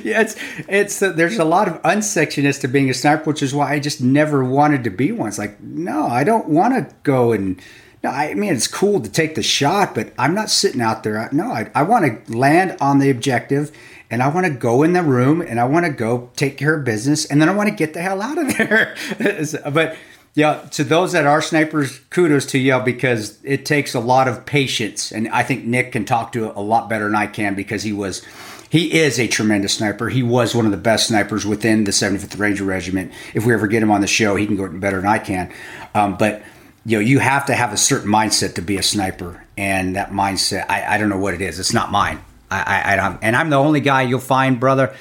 [0.04, 0.36] Yeah, it's
[0.68, 3.80] it's uh, there's a lot of unsexiness to being a sniper, which is why I
[3.80, 5.30] just never wanted to be one.
[5.30, 7.62] It's like no, I don't want to go and.
[8.04, 11.30] No, I mean it's cool to take the shot, but I'm not sitting out there.
[11.32, 13.72] No, I, I want to land on the objective,
[14.10, 16.76] and I want to go in the room, and I want to go take care
[16.76, 18.96] of business, and then I want to get the hell out of there.
[19.72, 19.98] but
[20.36, 24.46] yeah, to those that are snipers, kudos to you because it takes a lot of
[24.46, 27.56] patience, and I think Nick can talk to it a lot better than I can
[27.56, 28.22] because he was.
[28.70, 30.10] He is a tremendous sniper.
[30.10, 33.14] He was one of the best snipers within the 75th Ranger Regiment.
[33.34, 35.54] If we ever get him on the show, he can go better than I can.
[35.94, 36.44] Um, but
[36.86, 40.12] you know, you have to have a certain mindset to be a sniper, and that
[40.12, 41.60] mindset, I, I don't know what it is.
[41.60, 42.20] It's not mine.
[42.64, 44.96] I, I, don't, and I'm the only guy you'll find, brother.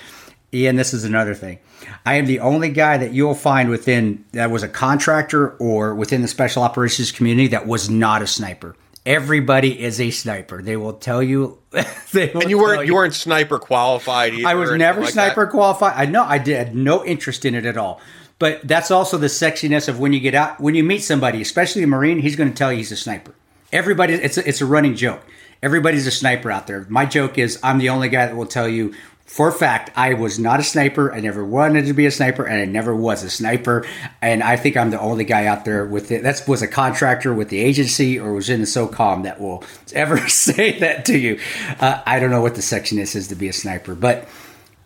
[0.52, 1.58] Ian, this is another thing.
[2.06, 6.22] I am the only guy that you'll find within that was a contractor or within
[6.22, 8.76] the special operations community that was not a sniper.
[9.06, 10.62] Everybody is a sniper.
[10.62, 11.58] They will tell you.
[12.12, 14.32] they will And you weren't you weren't sniper qualified.
[14.32, 15.50] Either, I was never like sniper that?
[15.50, 15.94] qualified.
[15.96, 18.00] I know I did had no interest in it at all.
[18.38, 21.82] But that's also the sexiness of when you get out when you meet somebody, especially
[21.82, 23.34] a Marine, he's going to tell you he's a sniper.
[23.72, 24.14] everybody.
[24.14, 25.22] It's a, it's a running joke.
[25.62, 26.86] Everybody's a sniper out there.
[26.88, 28.94] My joke is I'm the only guy that will tell you
[29.26, 31.12] for a fact I was not a sniper.
[31.12, 33.86] I never wanted to be a sniper, and I never was a sniper.
[34.20, 36.22] And I think I'm the only guy out there with it.
[36.22, 40.18] That was a contractor with the agency or was in the SOCOM that will ever
[40.28, 41.40] say that to you.
[41.80, 44.28] Uh, I don't know what the section is to be a sniper, but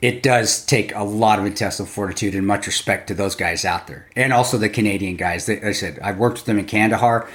[0.01, 3.89] it does take a lot of intestinal fortitude and much respect to those guys out
[3.89, 5.47] there, and also the Canadian guys.
[5.47, 7.29] They, I said I've worked with them in Kandahar.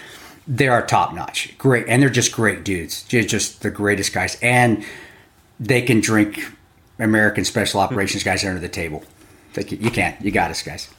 [0.48, 3.04] They are top notch, great, and they're just great dudes.
[3.04, 4.84] Just, just the greatest guys, and
[5.60, 6.44] they can drink
[7.00, 9.04] American special operations guys under the table.
[9.54, 10.20] They can, you can't.
[10.22, 10.90] You got us, guys.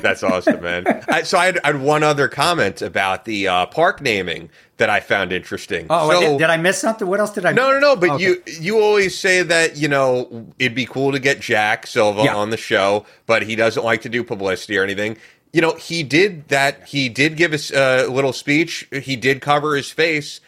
[0.00, 0.84] That's awesome, man.
[1.08, 4.48] I, so I had, I had one other comment about the uh, park naming
[4.78, 5.86] that I found interesting.
[5.90, 7.06] Oh, so, did, did I miss something?
[7.06, 7.52] What else did I?
[7.52, 7.96] No, no, no.
[7.96, 8.24] But Okay.
[8.24, 12.34] you you always say that you know it'd be cool to get Jack Silva Yeah.
[12.34, 15.16] on the show, but he doesn't like to do publicity or anything.
[15.56, 16.86] You know, he did that.
[16.86, 18.86] He did give us a little speech.
[18.92, 20.42] He did cover his face.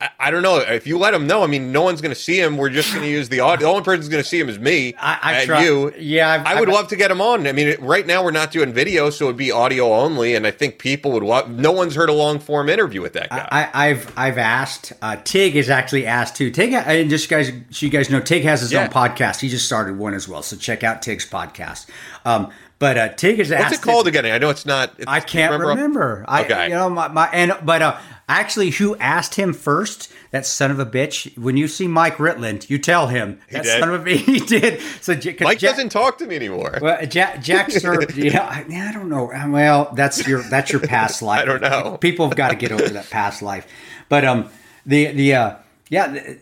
[0.00, 1.42] I, I don't know if you let him know.
[1.42, 2.56] I mean, no one's going to see him.
[2.56, 3.66] We're just going to use the audio.
[3.66, 5.92] The only person's going to see him is me I- I you.
[5.98, 7.48] Yeah, I've- I would I've- love to get him on.
[7.48, 10.46] I mean, it- right now we're not doing video, so it'd be audio only, and
[10.46, 11.50] I think people would love.
[11.50, 13.48] No one's heard a long form interview with that guy.
[13.50, 14.92] I, I've I've asked.
[15.02, 16.52] Uh, Tig is actually asked too.
[16.52, 18.84] Tig, and just guys, so you guys know, Tig has his Yeah.
[18.84, 19.40] own podcast.
[19.40, 21.86] He just started one as well, so check out Tig's podcast.
[22.24, 22.50] Um,
[22.82, 23.74] but uh, Tig is What's asked.
[23.76, 24.26] it called again?
[24.26, 24.92] I know it's not.
[24.98, 26.24] It's, I can't remember.
[26.26, 26.64] I, Okay.
[26.64, 27.96] you know, my, my and but uh,
[28.28, 30.12] actually, who asked him first?
[30.32, 31.38] That son of a bitch.
[31.38, 33.78] When you see Mike Ritland, you tell him that did?
[33.78, 34.80] son of a he did.
[35.00, 35.20] So Mike
[35.60, 36.80] Jack- doesn't talk to me anymore.
[36.82, 38.16] Well, Jack, Jack served.
[38.16, 39.30] yeah, I, I don't know.
[39.48, 41.42] Well, that's your that's your past life.
[41.42, 41.98] I don't know.
[41.98, 43.64] People have got to get over that past life.
[44.08, 44.50] But um,
[44.84, 45.56] the the uh,
[45.92, 46.36] yeah,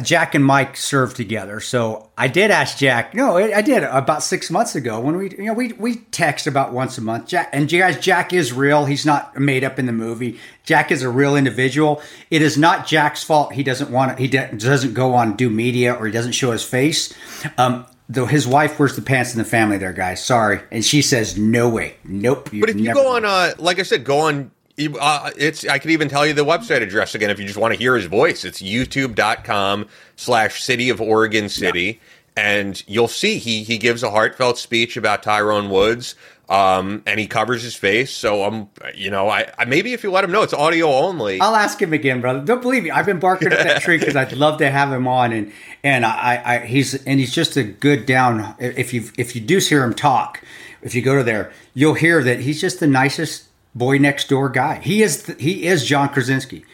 [0.00, 1.60] Jack and Mike served together.
[1.60, 3.14] So I did ask Jack.
[3.14, 6.72] No, I did about six months ago when we you know we we text about
[6.72, 7.26] once a month.
[7.26, 8.86] Jack and you guys, Jack is real.
[8.86, 10.40] He's not made up in the movie.
[10.64, 12.00] Jack is a real individual.
[12.30, 13.52] It is not Jack's fault.
[13.52, 16.64] He doesn't want to, he doesn't go on do media or he doesn't show his
[16.64, 17.12] face.
[17.58, 20.24] Um, though his wife wears the pants in the family there, guys.
[20.24, 20.60] Sorry.
[20.70, 21.96] And she says, no way.
[22.04, 22.48] Nope.
[22.58, 24.50] But if you go on, uh, like I said, go on.
[24.78, 27.72] Uh, it's I could even tell you the website address again if you just want
[27.72, 28.44] to hear his voice.
[28.44, 32.00] It's youtube.com slash city of Oregon City.
[32.36, 36.16] And you'll see he he gives a heartfelt speech about Tyrone Woods.
[36.48, 38.10] Um, and he covers his face.
[38.10, 41.40] So um, you know, I, I maybe if you let him know it's audio only.
[41.40, 42.40] I'll ask him again, brother.
[42.40, 42.90] Don't believe me.
[42.90, 45.52] I've been barking at that tree because I'd love to have him on, and
[45.84, 48.56] and I, I he's and he's just a good down.
[48.58, 50.42] If you if you do hear him talk,
[50.82, 54.48] if you go to there, you'll hear that he's just the nicest boy next door
[54.48, 54.76] guy.
[54.76, 56.64] He is the, he is John Krasinski.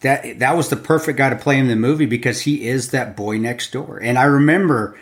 [0.00, 3.16] That that was the perfect guy to play in the movie because he is that
[3.16, 3.98] boy next door.
[4.02, 4.98] And I remember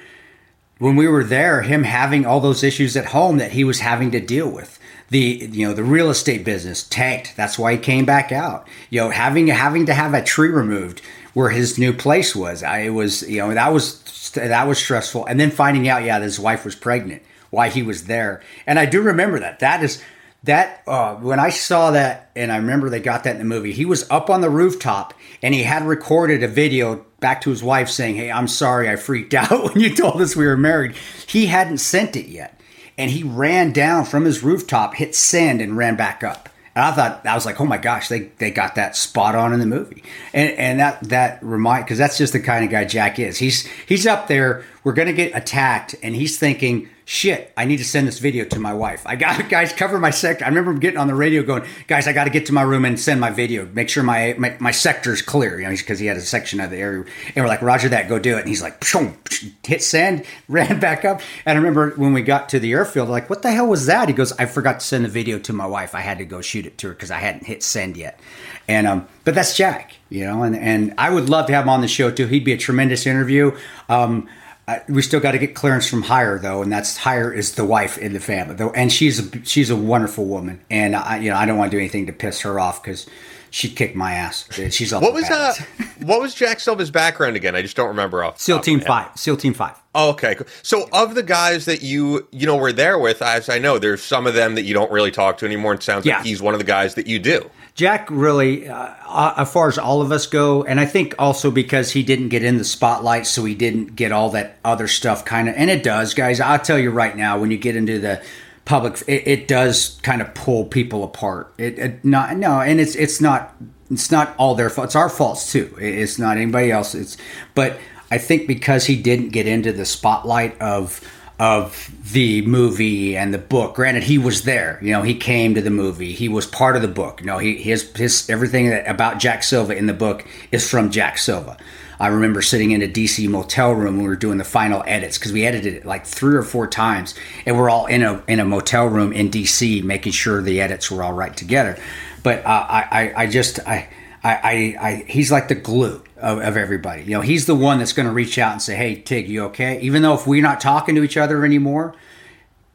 [0.79, 4.11] when we were there, him having all those issues at home that he was having
[4.13, 4.79] to deal with.
[5.11, 7.35] The you know the real estate business tanked.
[7.37, 8.67] That's why he came back out.
[8.91, 11.01] You know having having to have a tree removed
[11.33, 12.63] where his new place was.
[12.63, 15.25] I it was you know that was that was stressful.
[15.27, 17.23] And then finding out yeah that his wife was pregnant.
[17.51, 18.43] Why he was there.
[18.67, 19.61] And I do remember that.
[19.61, 20.03] That is
[20.45, 23.73] that uh, when I saw that, and I remember they got that in the movie.
[23.73, 27.63] He was up on the rooftop and he had recorded a video back to his
[27.63, 30.95] wife saying, "Hey, I'm sorry, I freaked out when you told us we were married."
[31.27, 32.61] He hadn't sent it yet,
[32.97, 36.49] and he ran down from his rooftop, hit send, and ran back up.
[36.75, 39.53] And I thought I was like, "Oh my gosh, they they got that spot on
[39.53, 42.85] in the movie." And and that that remind because that's just the kind of guy
[42.85, 43.39] Jack is.
[43.39, 44.65] He's he's up there.
[44.85, 48.61] We're gonna get attacked, and he's thinking shit, I need to send this video to
[48.61, 49.03] my wife.
[49.07, 50.45] I got guys cover my sector.
[50.45, 52.85] I remember getting on the radio going, guys, I got to get to my room
[52.85, 53.65] and send my video.
[53.73, 55.59] Make sure my my, my sector is clear.
[55.59, 58.11] You know, because he had a section of the area, and we're like, Roger that,
[58.11, 58.41] go do it.
[58.41, 61.23] And he's like, pshong, psh, hit send, ran back up.
[61.47, 64.09] And I remember when we got to the airfield, like, what the hell was that?
[64.09, 65.95] He goes, I forgot to send the video to my wife.
[65.95, 68.21] I had to go shoot it to her because I hadn't hit send yet.
[68.69, 71.71] And um, but that's Jack, you know, and and I would love to have him
[71.71, 72.27] on the show too.
[72.27, 73.57] He'd be a tremendous interview.
[73.89, 74.29] Um,
[74.69, 77.65] uh, we still got to get clearance from Hire though, and that's Hire is the
[77.65, 81.31] wife in the family though, and she's a she's a wonderful woman, and I you
[81.31, 83.07] know I don't want to do anything to piss her off because
[83.51, 84.47] she'd kick my ass.
[84.71, 85.55] She's what was uh,
[86.03, 87.57] what was Jack Silva's background again?
[87.57, 88.39] I just don't remember off.
[88.39, 88.81] SEAL Team.
[88.81, 89.75] Five, SEAL Team Five.
[89.95, 90.37] Oh, okay.
[90.63, 94.03] So, of the guys that you you know were there with, as I know, there's
[94.03, 95.73] some of them that you don't really talk to anymore.
[95.73, 96.19] And it sounds Yeah.
[96.19, 97.51] like he's one of the guys that you do.
[97.79, 101.93] Jack really, uh, as far as all of us go, and I think also because
[101.93, 105.49] he didn't get in the spotlight, so he didn't get all that other stuff kind
[105.49, 106.41] of, and it does, guys.
[106.41, 108.21] I'll tell you right now, when you get into the
[108.65, 111.55] public, it, it does kind of pull people apart.
[111.57, 113.55] It, it not no, and it's it's not
[113.93, 114.87] it's not all their fault.
[114.87, 115.73] It's our faults too.
[115.81, 116.97] It- It's not anybody else.
[116.97, 117.17] It's
[117.55, 117.79] but
[118.11, 121.01] I think because he didn't get into the spotlight of
[121.39, 123.75] of the movie and the book.
[123.77, 124.79] Granted, he was there.
[124.83, 126.13] You know, he came to the movie.
[126.13, 127.21] He was part of the book.
[127.21, 130.91] You know, he his his everything that, about Jack Silva in the book is from
[130.91, 131.57] Jack Silva.
[132.01, 135.19] I remember sitting in a DC motel room when we were doing the final edits
[135.19, 137.15] because we edited it like three or four times,
[137.47, 140.91] and we're all in a in a motel room in DC making sure the edits
[140.91, 141.79] were all right together.
[142.23, 143.89] But uh, I, I I just I.
[144.21, 147.03] I, I, I, he's like the glue of, of everybody.
[147.03, 149.45] You know, he's the one that's going to reach out and say, "Hey, Tig, you
[149.45, 151.95] okay?" Even though if we're not talking to each other anymore,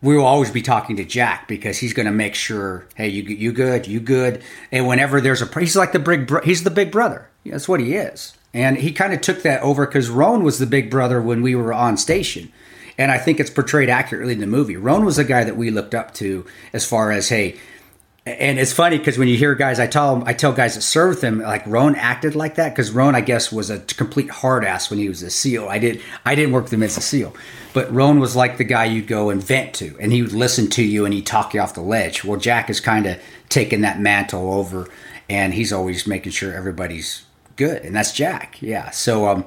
[0.01, 3.23] we will always be talking to Jack because he's going to make sure, "Hey, you
[3.23, 3.87] you good?
[3.87, 7.29] You good?" And whenever there's a, he's like the big, bro- he's the big brother.
[7.45, 8.37] That's what he is.
[8.53, 11.55] And he kind of took that over because Rone was the big brother when we
[11.55, 12.51] were on station.
[12.97, 14.77] And I think it's portrayed accurately in the movie.
[14.77, 17.59] Rone was the guy that we looked up to as far as, hey,
[18.25, 20.81] and it's funny because when you hear guys, I tell them, I tell guys that
[20.81, 24.29] serve with him, like Rone acted like that because Rone, I guess, was a complete
[24.29, 25.67] hard ass when he was a SEAL.
[25.67, 27.35] I did, I didn't work with him as a SEAL,
[27.73, 30.69] but Rone was like the guy you'd go and vent to, and he would listen
[30.71, 32.23] to you and he'd talk you off the ledge.
[32.23, 34.87] Well, Jack is kind of taking that mantle over,
[35.29, 37.25] and he's always making sure everybody's
[37.57, 38.61] good, and that's Jack.
[38.61, 39.45] Yeah, so um,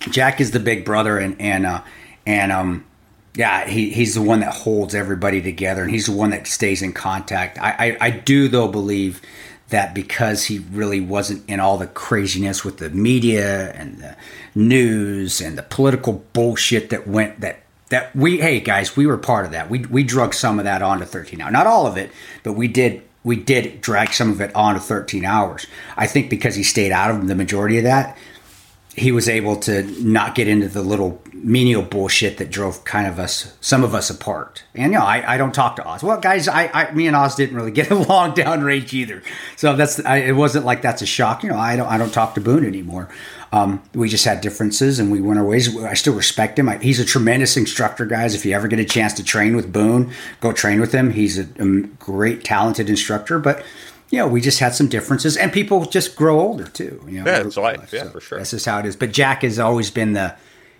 [0.00, 1.82] Jack is the big brother, and and uh,
[2.26, 2.84] and um
[3.36, 6.82] yeah, he, he's the one that holds everybody together, and he's the one that stays
[6.82, 7.58] in contact.
[7.58, 9.20] I, I, I, do though believe
[9.70, 14.16] that because he really wasn't in all the craziness with the media and the
[14.54, 19.44] news and the political bullshit that went that that we hey guys we were part
[19.44, 19.68] of that.
[19.68, 21.52] We we drug some of that onto 13 hours.
[21.52, 22.12] Not all of it
[22.42, 25.66] but we did we did drag some of it onto 13 hours.
[25.96, 28.16] I think because he stayed out of the majority of that
[28.96, 33.18] he was able to not get into the little menial bullshit that drove kind of
[33.18, 34.62] us some of us apart.
[34.74, 36.02] And you know i, I don't talk to oz.
[36.02, 39.22] Well guys I, I me and oz didn't really get along downrange either.
[39.56, 41.42] So that's I, it wasn't like that's a shock.
[41.42, 43.08] You know i don't i don't talk to boone anymore.
[43.52, 45.76] Um, we just had differences and we went our ways.
[45.76, 46.68] I still respect him.
[46.68, 48.34] I, he's a tremendous instructor guys.
[48.34, 51.10] If you ever get a chance to train with boone go train with him.
[51.10, 53.38] He's a, a great talented instructor.
[53.38, 53.64] But
[54.10, 57.02] you know, we just had some differences, and people just grow older too.
[57.08, 57.92] You know, yeah, it's life.
[57.92, 58.38] Yeah, so for sure.
[58.38, 58.96] That's just how it is.
[58.96, 60.36] But Jack has always been the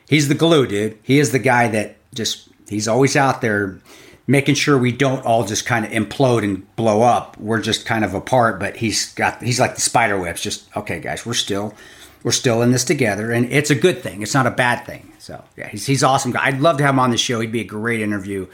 [0.08, 0.98] he's the glue, dude.
[1.02, 3.78] He is the guy that just he's always out there
[4.26, 7.36] making sure we don't all just kind of implode and blow up.
[7.38, 10.40] We're just kind of apart, but he's got he's like the spider webs.
[10.40, 11.74] Just okay, guys, we're still
[12.22, 14.22] we're still in this together, and it's a good thing.
[14.22, 15.12] It's not a bad thing.
[15.18, 16.46] So yeah, he's he's awesome guy.
[16.46, 17.40] I'd love to have him on the show.
[17.40, 18.46] He'd be a great interview.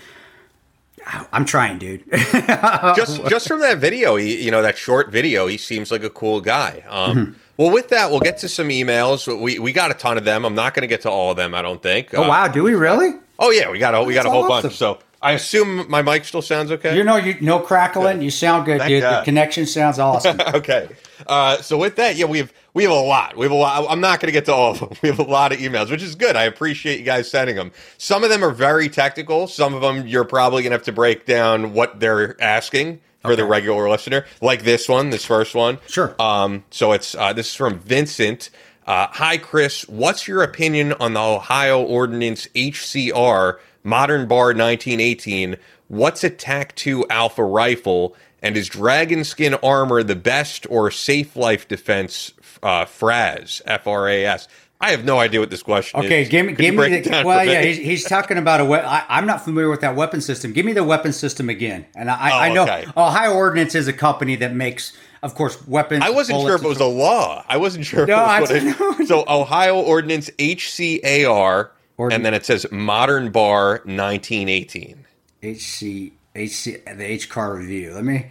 [1.33, 2.05] I'm trying, dude.
[2.11, 6.11] just just from that video, he, you know, that short video, he seems like a
[6.11, 6.85] cool guy.
[6.89, 7.33] Um, mm-hmm.
[7.61, 9.27] Well, with that, we'll get to some emails.
[9.39, 10.47] We we got a ton of them.
[10.47, 11.55] I'm not going to get to all of them.
[11.55, 12.15] I don't think.
[12.15, 13.11] Oh uh, wow, do we really?
[13.39, 14.71] Oh yeah, we got a we got a whole awesome.
[14.71, 14.79] bunch.
[14.79, 16.97] So I assume my mic still sounds okay.
[16.97, 18.23] You know, you no crackling.
[18.23, 19.03] You sound good, Thank dude.
[19.03, 19.21] God.
[19.21, 20.41] The connection sounds awesome.
[20.55, 20.89] okay.
[21.27, 23.37] Uh, so with that, yeah, we have we have a lot.
[23.37, 23.87] We have a lot.
[23.89, 24.91] I'm not going to get to all of them.
[25.03, 26.37] We have a lot of emails, which is good.
[26.37, 27.73] I appreciate you guys sending them.
[27.99, 29.47] Some of them are very technical.
[29.47, 33.33] Some of them you're probably going to have to break down what they're asking for
[33.33, 33.43] okay.
[33.43, 35.79] the regular listener, like this one, this first one.
[35.87, 36.15] Sure.
[36.19, 38.51] Um, so it's uh, this is from Vincent.
[38.87, 39.89] Uh, Hi, Chris.
[39.89, 45.57] What's your opinion on the Ohio Ordinance HCR Modern Bar 1918?
[45.89, 48.17] What's a TAC 2 Alpha rifle?
[48.43, 52.33] And is dragon skin armor the best or safe life defense
[52.63, 54.49] uh, FRAS, F R A S.
[54.83, 56.31] I have no idea what this question okay, is.
[56.31, 59.27] give me, give me the, well, yeah, he's, he's, talking about a we- I, I'm
[59.27, 60.55] not familiar with that weapon system.
[60.55, 61.85] Give me the weapon system again.
[61.95, 62.87] And I, oh, I know okay.
[62.97, 66.03] Ohio Ordnance is a company that makes, of course, weapons.
[66.03, 67.45] I wasn't sure if it was a law.
[67.47, 68.07] I wasn't sure.
[68.07, 75.05] No, I, it, so Ohio Ordnance HCAR, Ordin- and then it says Modern Bar 1918.
[75.43, 77.93] HC, HC, the H car review.
[77.93, 78.31] Let me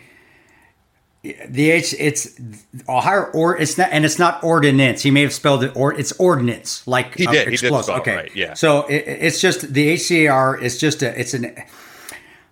[1.22, 2.40] the H it's
[2.88, 5.02] Ohio or it's not and it's not ordinance.
[5.02, 7.48] He may have spelled it or it's ordinance like he did.
[7.48, 8.54] Uh, he did okay, right, yeah.
[8.54, 11.58] So it, it's just the HCAR is just a it's an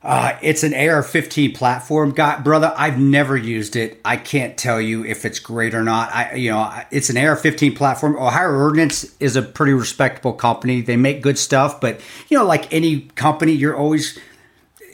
[0.04, 2.74] uh, it's an AR-15 platform, guy, brother.
[2.78, 4.00] I've never used it.
[4.06, 6.14] I can't tell you if it's great or not.
[6.14, 8.16] I, you know, it's an AR-15 platform.
[8.16, 10.80] Ohio Ordnance is a pretty respectable company.
[10.80, 12.00] They make good stuff, but
[12.30, 14.18] you know, like any company, you're always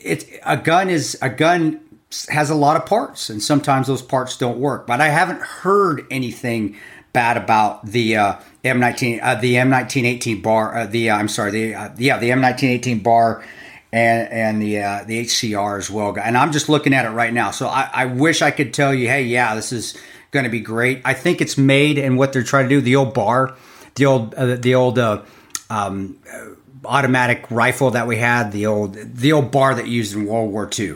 [0.04, 1.80] it's a gun is a gun
[2.30, 4.88] has a lot of parts, and sometimes those parts don't work.
[4.88, 6.76] But I haven't heard anything
[7.12, 10.76] bad about the uh, M19, uh, the M1918 bar.
[10.76, 13.44] Uh, the uh, I'm sorry, the uh, yeah, the M1918 bar.
[13.96, 17.32] And, and the uh, the HCR as well, and I'm just looking at it right
[17.32, 17.52] now.
[17.52, 19.96] So I, I wish I could tell you, hey, yeah, this is
[20.32, 21.04] going to be great.
[21.06, 22.82] I think it's made and what they're trying to do.
[22.82, 23.56] The old bar,
[23.94, 24.98] the old the old
[25.70, 26.18] um,
[26.86, 30.70] automatic rifle that we had, the old the old bar that used in World War
[30.78, 30.96] II.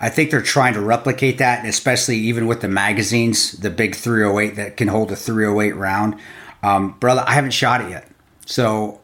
[0.00, 3.94] I think they're trying to replicate that, and especially even with the magazines, the big
[3.94, 6.16] 308 that can hold a 308 round.
[6.62, 8.08] Um, brother, I haven't shot it yet,
[8.46, 9.00] so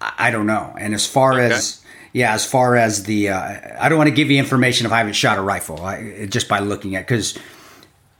[0.00, 0.74] I don't know.
[0.78, 1.54] And as far okay.
[1.54, 4.92] as yeah, as far as the, uh, I don't want to give you information if
[4.92, 7.38] I haven't shot a rifle I, just by looking at because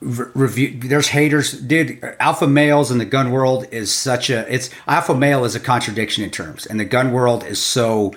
[0.02, 0.78] review.
[0.78, 2.02] There's haters, dude.
[2.18, 4.52] Alpha males in the gun world is such a.
[4.52, 8.14] It's alpha male is a contradiction in terms, and the gun world is so.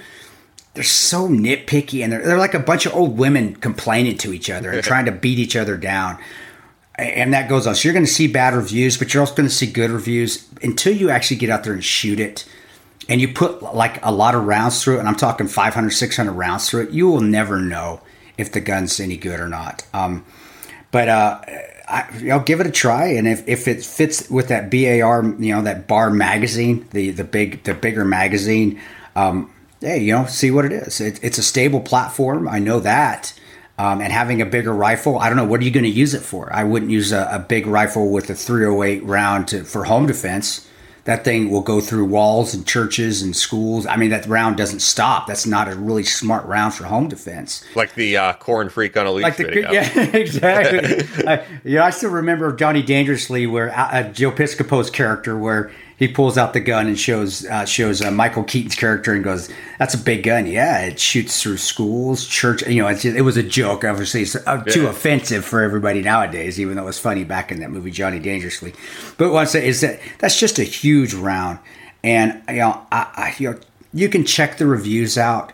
[0.76, 4.49] They're so nitpicky, and they're, they're like a bunch of old women complaining to each
[4.49, 6.19] other and trying to beat each other down
[6.97, 7.76] and that goes on.
[7.76, 10.47] So you're going to see bad reviews, but you're also going to see good reviews
[10.61, 12.47] until you actually get out there and shoot it.
[13.09, 16.32] And you put like a lot of rounds through it, and I'm talking 500, 600
[16.32, 16.91] rounds through it.
[16.91, 18.01] You will never know
[18.38, 19.86] if the gun's any good or not.
[19.93, 20.26] Um,
[20.91, 21.41] but uh,
[21.88, 25.23] I, you know, give it a try, and if, if it fits with that BAR,
[25.39, 28.80] you know, that bar magazine, the the big the bigger magazine,
[29.15, 29.51] um,
[29.82, 31.01] hey, you know, see what it is.
[31.01, 32.47] It, it's a stable platform.
[32.47, 33.34] I know that.
[33.78, 36.13] Um, and having a bigger rifle, I don't know, what are you going to use
[36.13, 36.51] it for?
[36.53, 40.65] I wouldn't use a, a big rifle with a 308 round to, for home defense.
[41.03, 43.86] That thing will go through walls and churches and schools.
[43.86, 45.28] I mean, that round doesn't stop.
[45.28, 47.63] That's not a really smart round for home defense.
[47.76, 49.71] Like the uh, Korn freak on a leash Like the video.
[49.73, 51.07] yeah, exactly.
[51.28, 55.71] I, you know, I still remember Johnny Dangerously, where uh, uh, Joe Piscopo's character, where
[55.97, 59.49] he pulls out the gun and shows uh, shows uh, Michael Keaton's character and goes,
[59.79, 60.45] "That's a big gun.
[60.45, 62.67] Yeah, it shoots through schools, church.
[62.67, 63.83] You know, it's just, it was a joke.
[63.85, 64.89] Obviously, it's uh, too Yeah.
[64.89, 68.73] offensive for everybody nowadays, even though it was funny back in that movie Johnny Dangerously.
[69.17, 71.59] But what I'm is that that's just a huge round,
[72.03, 73.59] and you know, I, I you know,
[73.93, 75.53] you can check the reviews out.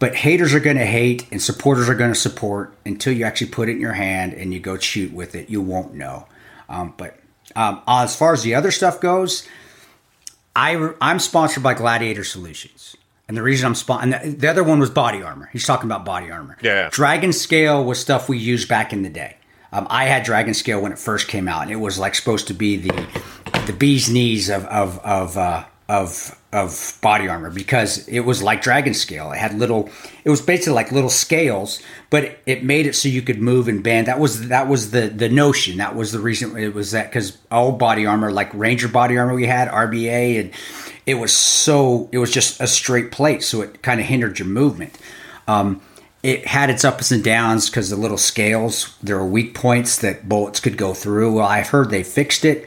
[0.00, 3.48] But haters are going to hate and supporters are going to support until you actually
[3.48, 5.50] put it in your hand and you go shoot with it.
[5.50, 6.28] You won't know.
[6.68, 7.18] Um, but
[7.56, 9.44] um, as far as the other stuff goes,
[10.58, 12.96] I, I'm sponsored by Gladiator Solutions.
[13.28, 15.50] And the reason I'm and the, the other one was body armor.
[15.52, 16.56] He's talking about body armor.
[16.62, 16.88] Yeah.
[16.90, 19.36] Dragon Scale was stuff we used back in the day.
[19.70, 22.48] Um, I had Dragon Scale when it first came out, and it was like supposed
[22.48, 23.06] to be the
[23.66, 28.62] the bee's knees of of of uh, of of body armor because it was like
[28.62, 29.32] Dragon Scale.
[29.32, 29.90] It had little.
[30.24, 33.82] It was basically like little scales, but it, made it so you could move and
[33.82, 34.06] bend.
[34.06, 35.76] That was that was the the notion.
[35.76, 36.56] That was the reason.
[36.56, 40.50] It was that because all body armor, like Ranger body armor, we had RBA, and
[41.04, 44.48] it was so it was just a straight plate, so it kind of hindered your
[44.48, 44.96] movement.
[45.46, 45.82] Um,
[46.22, 50.28] it had its ups and downs because the little scales there were weak points that
[50.28, 51.34] bullets could go through.
[51.34, 52.66] Well, I've heard they fixed it,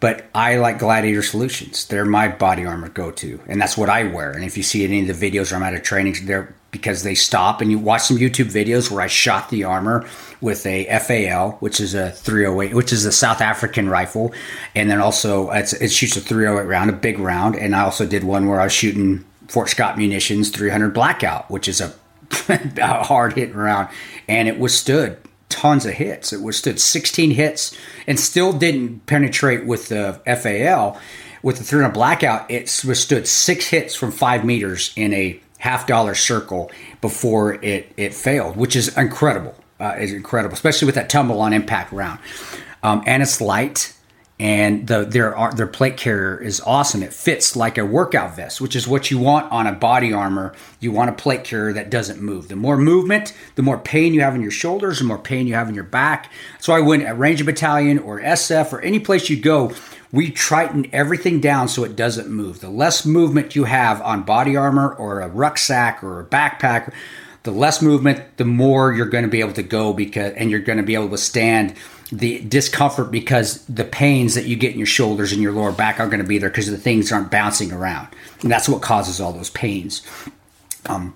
[0.00, 1.86] but I like Gladiator Solutions.
[1.86, 4.30] They're my body armor go to, and that's what I wear.
[4.30, 7.02] And if you see any of the videos where I'm at a training, they're because
[7.02, 10.06] they stop and you watch some YouTube videos where I shot the armor
[10.40, 14.32] with a FAL, which is a 308, which is a South African rifle,
[14.74, 18.22] and then also it shoots a 308 round, a big round, and I also did
[18.22, 21.94] one where I was shooting Fort Scott Munitions 300 Blackout, which is a
[23.04, 23.88] hard hitting round,
[24.28, 25.18] and it withstood
[25.58, 26.32] tons of hits.
[26.32, 31.00] It withstood 16 hits and still didn't penetrate with the FAL.
[31.42, 36.14] With the 300 blackout, it withstood six hits from five meters in a half dollar
[36.14, 39.54] circle before it, it failed, which is incredible.
[39.80, 42.18] Uh, is incredible, especially with that tumble on impact round.
[42.82, 43.96] Um, and it's light
[44.40, 47.02] and the their their plate carrier is awesome.
[47.02, 50.54] It fits like a workout vest, which is what you want on a body armor.
[50.78, 52.46] You want a plate carrier that doesn't move.
[52.46, 55.54] The more movement, the more pain you have in your shoulders, the more pain you
[55.54, 56.30] have in your back.
[56.60, 59.72] So I went at Ranger Battalion or SF or any place you go.
[60.12, 62.60] We triton everything down so it doesn't move.
[62.60, 66.94] The less movement you have on body armor or a rucksack or a backpack,
[67.42, 70.60] the less movement, the more you're going to be able to go because, and you're
[70.60, 71.74] going to be able to withstand
[72.10, 76.00] the discomfort because the pains that you get in your shoulders and your lower back
[76.00, 78.08] are going to be there because the things aren't bouncing around,
[78.42, 80.06] and that's what causes all those pains.
[80.86, 81.14] Um,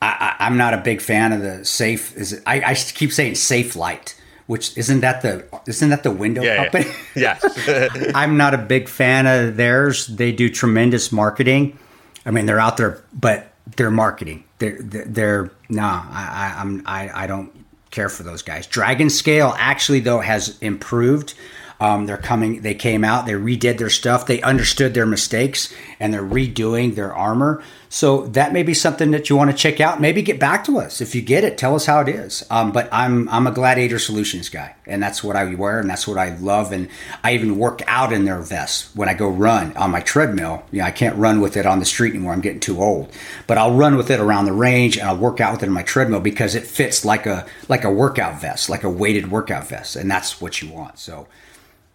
[0.00, 2.16] I, I, I'm not a big fan of the safe.
[2.16, 6.10] Is it, I, I keep saying safe light, which isn't that the isn't that the
[6.10, 6.86] window Yeah, company?
[7.14, 7.38] yeah.
[7.42, 8.10] yes.
[8.14, 10.08] I'm not a big fan of theirs.
[10.08, 11.78] They do tremendous marketing.
[12.26, 14.42] I mean, they're out there, but they're marketing.
[14.58, 17.52] They're they're, they're no, I, I I'm I, I don't
[17.92, 18.66] care for those guys.
[18.66, 21.34] Dragon Scale actually though has improved.
[21.78, 22.62] Um, they're coming.
[22.62, 23.26] They came out.
[23.26, 24.26] They redid their stuff.
[24.26, 27.60] They understood their mistakes, and they're redoing their armor.
[27.92, 30.00] So that may be something that you want to check out.
[30.00, 31.58] Maybe get back to us if you get it.
[31.58, 32.42] Tell us how it is.
[32.48, 36.08] Um, but I'm I'm a Gladiator Solutions guy, and that's what I wear, and that's
[36.08, 36.72] what I love.
[36.72, 36.88] And
[37.22, 40.62] I even work out in their vests when I go run on my treadmill.
[40.70, 42.32] You know, I can't run with it on the street anymore.
[42.32, 43.12] I'm getting too old.
[43.46, 45.72] But I'll run with it around the range, and I'll work out with it in
[45.72, 49.68] my treadmill because it fits like a like a workout vest, like a weighted workout
[49.68, 50.98] vest, and that's what you want.
[50.98, 51.28] So.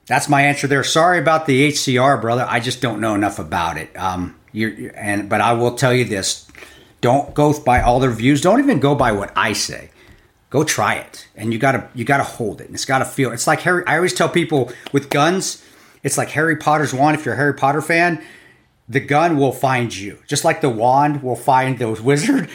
[0.05, 0.85] That's my answer there.
[0.85, 2.45] Sorry about the HCR, brother.
[2.47, 3.93] I just don't know enough about it.
[3.97, 6.47] Um, you're, and but I will tell you this:
[7.01, 8.41] don't go by all the reviews.
[8.41, 9.89] Don't even go by what I say.
[10.49, 12.67] Go try it, and you gotta you gotta hold it.
[12.67, 13.31] And it's gotta feel.
[13.31, 13.83] It's like Harry.
[13.85, 15.63] I always tell people with guns,
[16.03, 17.17] it's like Harry Potter's wand.
[17.17, 18.23] If you're a Harry Potter fan,
[18.87, 22.49] the gun will find you, just like the wand will find the wizard.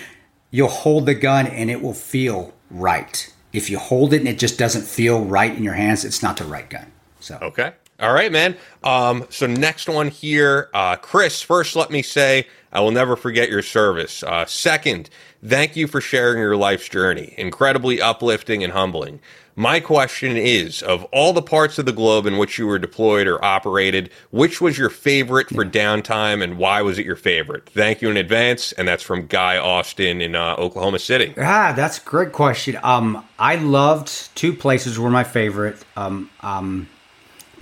[0.50, 3.32] you'll hold the gun and it will feel right.
[3.52, 6.36] If you hold it and it just doesn't feel right in your hands, it's not
[6.36, 6.92] the right gun.
[7.20, 7.72] So Okay.
[8.02, 8.56] All right, man.
[8.82, 11.40] Um, so next one here, uh, Chris.
[11.40, 14.24] First, let me say I will never forget your service.
[14.24, 15.08] Uh, second,
[15.44, 17.32] thank you for sharing your life's journey.
[17.38, 19.20] Incredibly uplifting and humbling.
[19.54, 23.28] My question is: Of all the parts of the globe in which you were deployed
[23.28, 27.68] or operated, which was your favorite for downtime, and why was it your favorite?
[27.68, 28.72] Thank you in advance.
[28.72, 31.34] And that's from Guy Austin in uh, Oklahoma City.
[31.38, 32.80] Ah, that's a great question.
[32.82, 35.84] Um, I loved two places were my favorite.
[35.94, 36.88] Um, um,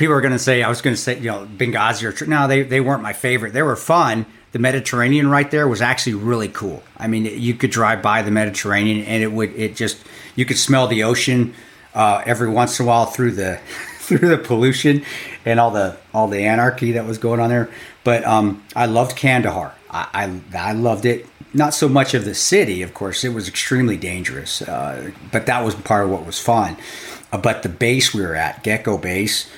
[0.00, 2.48] people are going to say I was going to say you know Benghazi or no,
[2.48, 3.52] they they weren't my favorite.
[3.52, 4.26] They were fun.
[4.52, 6.82] The Mediterranean right there was actually really cool.
[6.96, 9.98] I mean, you could drive by the Mediterranean and it would it just
[10.34, 11.54] you could smell the ocean
[11.94, 13.60] uh, every once in a while through the
[13.98, 15.04] through the pollution
[15.44, 17.68] and all the all the anarchy that was going on there.
[18.02, 19.74] But um, I loved Kandahar.
[19.90, 21.26] I, I I loved it.
[21.52, 23.22] Not so much of the city, of course.
[23.22, 26.78] It was extremely dangerous, uh, but that was part of what was fun.
[27.32, 29.50] Uh, but the base we were at, Gecko Base,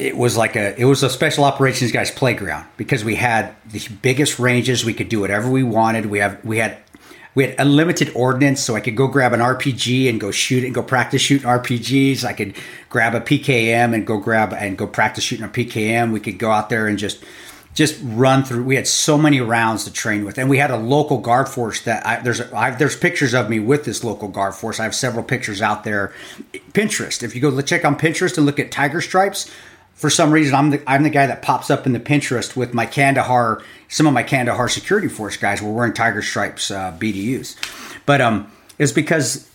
[0.00, 3.86] it was like a it was a special operations guys playground because we had the
[4.00, 4.84] biggest ranges.
[4.84, 6.06] We could do whatever we wanted.
[6.06, 6.78] We have we had
[7.34, 10.66] we had unlimited ordnance, so I could go grab an RPG and go shoot it
[10.66, 12.24] and go practice shooting RPGs.
[12.24, 12.56] I could
[12.88, 16.12] grab a PKM and go grab and go practice shooting a PKM.
[16.12, 17.22] We could go out there and just
[17.74, 18.64] just run through.
[18.64, 21.82] We had so many rounds to train with, and we had a local guard force
[21.82, 24.80] that I, there's I, there's pictures of me with this local guard force.
[24.80, 26.12] I have several pictures out there.
[26.72, 29.50] Pinterest, if you go check on Pinterest and look at tiger stripes,
[30.00, 32.72] for some reason I'm the I'm the guy that pops up in the Pinterest with
[32.72, 33.62] my Kandahar.
[33.88, 37.54] Some of my Kandahar security force guys were wearing tiger stripes uh, BDUs,
[38.06, 39.46] but um, it's because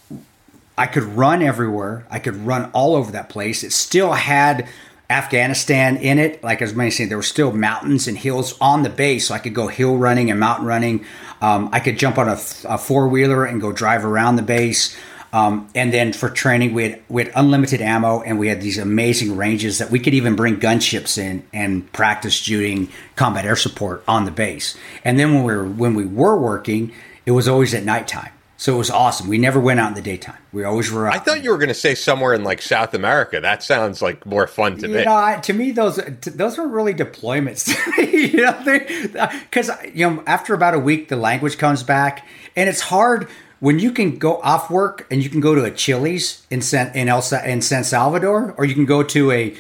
[0.78, 2.06] I could run everywhere.
[2.12, 3.64] I could run all over that place.
[3.64, 4.68] It still had
[5.10, 6.44] Afghanistan in it.
[6.44, 9.40] Like I was mentioning, there were still mountains and hills on the base, so I
[9.40, 11.06] could go hill running and mountain running.
[11.42, 14.96] Um, I could jump on a, a four wheeler and go drive around the base.
[15.36, 18.78] Um, and then for training, we had we had unlimited ammo, and we had these
[18.78, 24.02] amazing ranges that we could even bring gunships in and practice shooting combat air support
[24.08, 24.78] on the base.
[25.04, 26.94] And then when we were when we were working,
[27.26, 28.32] it was always at nighttime.
[28.56, 29.28] So it was awesome.
[29.28, 30.38] We never went out in the daytime.
[30.54, 31.08] We always were.
[31.08, 31.16] Out.
[31.16, 33.42] I thought you were going to say somewhere in like South America.
[33.42, 35.04] That sounds like more fun to you me.
[35.04, 37.76] know, I, to me, those t- those were really deployments.
[38.16, 42.26] You know, because you know, after about a week, the language comes back,
[42.56, 43.28] and it's hard
[43.60, 46.96] when you can go off work and you can go to a Chili's in San
[46.96, 49.56] in El Sa- in San Salvador, or you can go to a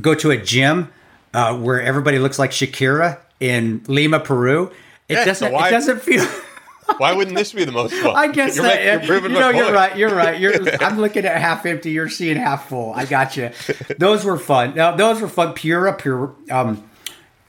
[0.00, 0.90] go to a gym
[1.32, 4.70] uh, where everybody looks like Shakira in Lima, Peru.
[5.08, 5.52] It Yeah, so doesn't.
[5.52, 6.26] why- it doesn't feel.
[6.98, 8.14] Why wouldn't this be the most fun?
[8.14, 9.74] I guess you're, that, making- you're proving you know you're point.
[9.74, 9.96] right.
[9.96, 10.38] You're right.
[10.38, 11.92] You're, I'm looking at half empty.
[11.92, 12.92] You're seeing half full.
[12.92, 13.52] I got you.
[13.98, 14.74] Those were fun.
[14.74, 15.54] Now those were fun.
[15.54, 16.34] Piura, Piura.
[16.52, 16.84] Um,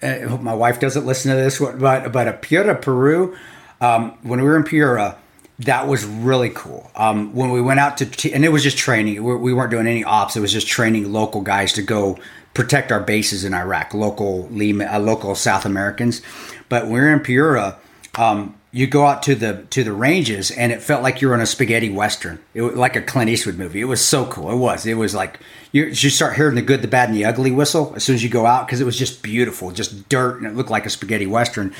[0.01, 3.35] I hope my wife doesn't listen to this, but but a Piura, Peru.
[3.81, 5.17] Um, when we were in Piura,
[5.59, 6.91] that was really cool.
[6.95, 9.23] Um, when we went out to t- and it was just training.
[9.23, 10.35] We, we weren't doing any ops.
[10.35, 12.17] It was just training local guys to go
[12.53, 16.21] protect our bases in Iraq, local uh, local South Americans.
[16.67, 17.77] But we are in Piura.
[18.15, 21.33] Um, you go out to the to the ranges and it felt like you were
[21.33, 24.51] in a spaghetti western it was like a clint eastwood movie it was so cool
[24.51, 25.39] it was it was like
[25.71, 28.21] you, you start hearing the good the bad and the ugly whistle as soon as
[28.21, 30.89] you go out because it was just beautiful just dirt and it looked like a
[30.89, 31.73] spaghetti western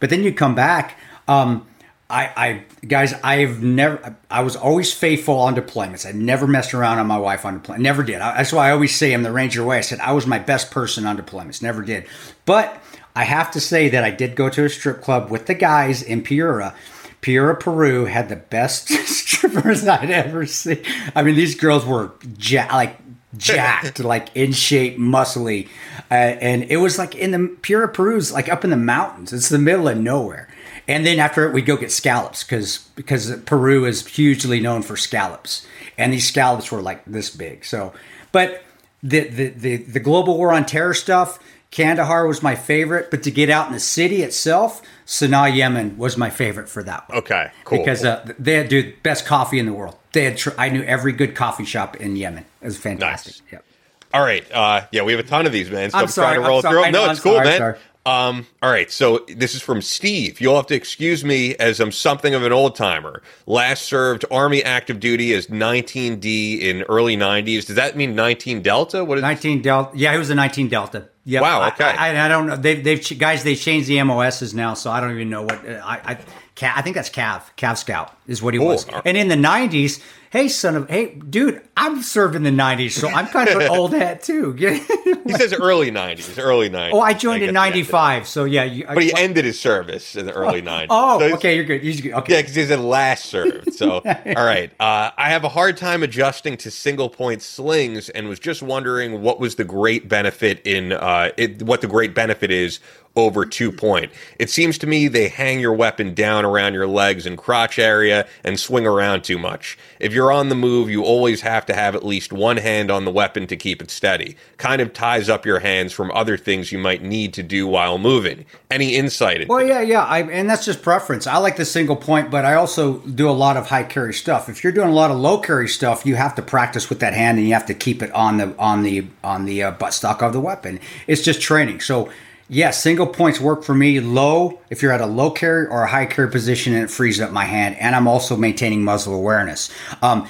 [0.00, 1.64] but then you come back um,
[2.10, 6.98] I, I guys i've never i was always faithful on deployments i never messed around
[6.98, 9.32] on my wife on deployment never did I, that's why i always say i'm the
[9.32, 12.06] ranger way i said i was my best person on deployments never did
[12.44, 12.82] but
[13.14, 16.02] I have to say that I did go to a strip club with the guys
[16.02, 16.74] in Piura.
[17.22, 20.82] Piura, Peru had the best strippers I'd ever seen.
[21.14, 22.96] I mean, these girls were ja- like
[23.36, 25.68] jacked, like in shape, muscly,
[26.10, 29.32] uh, and it was like in the Piura, Peru's like up in the mountains.
[29.32, 30.48] It's the middle of nowhere.
[30.90, 34.96] And then after it, we'd go get scallops because because Peru is hugely known for
[34.96, 35.64] scallops,
[35.96, 37.64] and these scallops were like this big.
[37.64, 37.92] So,
[38.32, 38.64] but
[39.02, 41.38] the the the, the global war on terror stuff.
[41.70, 46.16] Kandahar was my favorite, but to get out in the city itself, Sanaa, Yemen was
[46.16, 47.18] my favorite for that one.
[47.18, 47.78] Okay, cool.
[47.78, 49.96] Because uh, they had dude best coffee in the world.
[50.10, 52.44] They had tr- I knew every good coffee shop in Yemen.
[52.60, 53.34] It was fantastic.
[53.44, 53.52] Nice.
[53.52, 53.64] Yep.
[54.12, 54.44] All right.
[54.50, 55.90] Uh, yeah, we have a ton of these, man.
[55.90, 56.82] So I'm I'm, sorry, trying to I'm roll sorry.
[56.82, 57.58] through No, I'm it's cool, sorry, man.
[57.58, 57.78] sorry.
[58.06, 58.90] Um, all right.
[58.90, 60.40] So this is from Steve.
[60.40, 63.22] You'll have to excuse me as I'm something of an old timer.
[63.46, 67.66] Last served Army active duty as 19D in early 90s.
[67.66, 69.04] Does that mean 19 Delta?
[69.04, 69.96] What is 19 Delta.
[69.96, 71.08] Yeah, he was a 19 Delta.
[71.24, 71.42] Yeah.
[71.42, 71.84] Wow, okay.
[71.84, 72.56] I, I, I don't know.
[72.56, 73.44] They, they've guys.
[73.44, 75.64] They changed the MOSs now, so I don't even know what.
[75.68, 76.18] I, I
[76.62, 77.42] I think that's Cav.
[77.56, 78.86] Cav Scout is what he was.
[79.04, 80.00] And in the '90s,
[80.30, 83.68] hey son of, hey dude, I'm served in the '90s, so I'm kind of an
[83.68, 84.56] old hat too.
[85.30, 86.42] He says early '90s.
[86.42, 86.90] Early '90s.
[86.92, 88.64] oh, I joined guess in '95, so yeah.
[88.64, 90.86] You, But he ended his service in the early '90s.
[90.90, 91.82] oh, So okay, you're good.
[91.84, 92.12] You're good.
[92.22, 92.34] Okay.
[92.34, 93.74] Yeah, because he's in last served.
[93.74, 94.72] So, all right.
[94.80, 99.22] Uh, I have a hard time adjusting to single point slings, and was just wondering
[99.22, 102.80] what was the great benefit in uh, it, what the great benefit is
[103.16, 104.10] over two point.
[104.38, 108.19] It seems to me they hang your weapon down around your legs and crotch area
[108.44, 109.78] and swing around too much.
[109.98, 113.04] If you're on the move, you always have to have at least one hand on
[113.04, 114.36] the weapon to keep it steady.
[114.56, 117.98] Kind of ties up your hands from other things you might need to do while
[117.98, 118.46] moving.
[118.70, 119.48] Any insight?
[119.48, 121.26] Well, yeah, yeah, I, and that's just preference.
[121.26, 124.48] I like the single point, but I also do a lot of high carry stuff.
[124.48, 127.14] If you're doing a lot of low carry stuff, you have to practice with that
[127.14, 130.22] hand, and you have to keep it on the on the on the uh, buttstock
[130.22, 130.80] of the weapon.
[131.06, 131.80] It's just training.
[131.80, 132.10] So,
[132.50, 134.00] yes, single points work for me.
[134.00, 137.20] Low, if you're at a low carry or a high carry position, and it frees
[137.20, 139.70] up my hand, and I'm also maintaining muzzle awareness.
[140.02, 140.28] Um,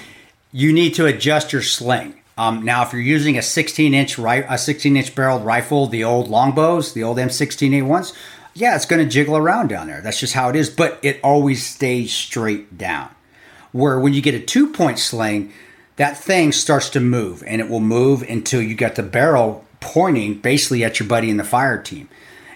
[0.53, 2.15] you need to adjust your sling.
[2.39, 6.05] Um, now, if you're using a 16 inch right, a 16 inch barreled rifle, the
[6.05, 8.15] old longbows, the old M16A1s,
[8.55, 10.01] yeah, it's going to jiggle around down there.
[10.01, 10.71] That's just how it is.
[10.71, 13.11] But it always stays straight down.
[13.73, 15.53] Where when you get a two point sling,
[15.97, 20.35] that thing starts to move, and it will move until you get the barrel pointing
[20.35, 22.09] basically at your buddy in the fire team.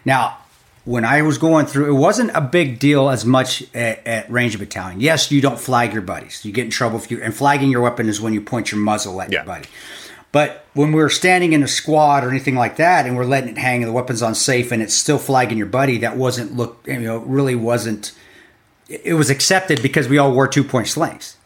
[0.04, 0.38] Now,
[0.84, 4.58] when I was going through, it wasn't a big deal as much at, at Ranger
[4.58, 5.00] Battalion.
[5.00, 6.44] Yes, you don't flag your buddies.
[6.44, 8.80] You get in trouble if you and flagging your weapon is when you point your
[8.80, 9.38] muzzle at Yeah.
[9.38, 9.68] your buddy.
[10.30, 13.50] But when we were standing in a squad or anything like that, and we're letting
[13.50, 16.56] it hang, and the weapon's on safe, and it's still flagging your buddy, that wasn't
[16.56, 18.12] look, you know, really wasn't.
[18.88, 21.36] It was accepted because we all wore two point slings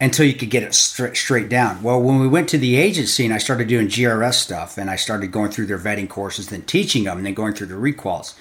[0.00, 1.82] until you could get it straight straight down.
[1.82, 4.96] Well, when we went to the agency and I started doing GRS stuff and I
[4.96, 8.34] started going through their vetting courses, then teaching them, and then going through the requals,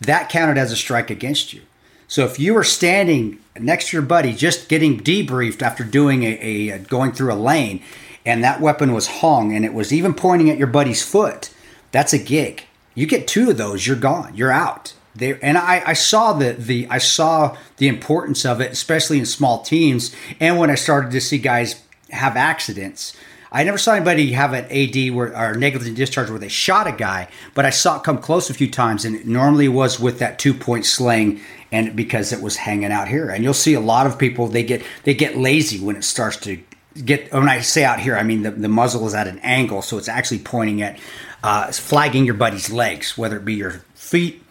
[0.00, 1.62] that counted as a strike against you.
[2.08, 6.70] So if you were standing next to your buddy, just getting debriefed after doing a,
[6.70, 7.82] a going through a lane,
[8.24, 11.52] and that weapon was hung and it was even pointing at your buddy's foot,
[11.90, 12.64] that's a gig.
[12.94, 14.94] You get two of those, you're gone, you're out.
[15.14, 19.26] There and I, I saw the the I saw the importance of it, especially in
[19.26, 23.16] small teams, and when I started to see guys have accidents.
[23.54, 26.92] I never saw anybody have an AD where, or negligent discharge where they shot a
[26.92, 30.20] guy, but I saw it come close a few times, and it normally was with
[30.20, 33.28] that two point sling, and because it was hanging out here.
[33.28, 36.38] And you'll see a lot of people they get they get lazy when it starts
[36.38, 36.58] to
[37.04, 37.30] get.
[37.30, 39.98] When I say out here, I mean the, the muzzle is at an angle, so
[39.98, 40.98] it's actually pointing at
[41.44, 44.41] uh, flagging your buddy's legs, whether it be your feet,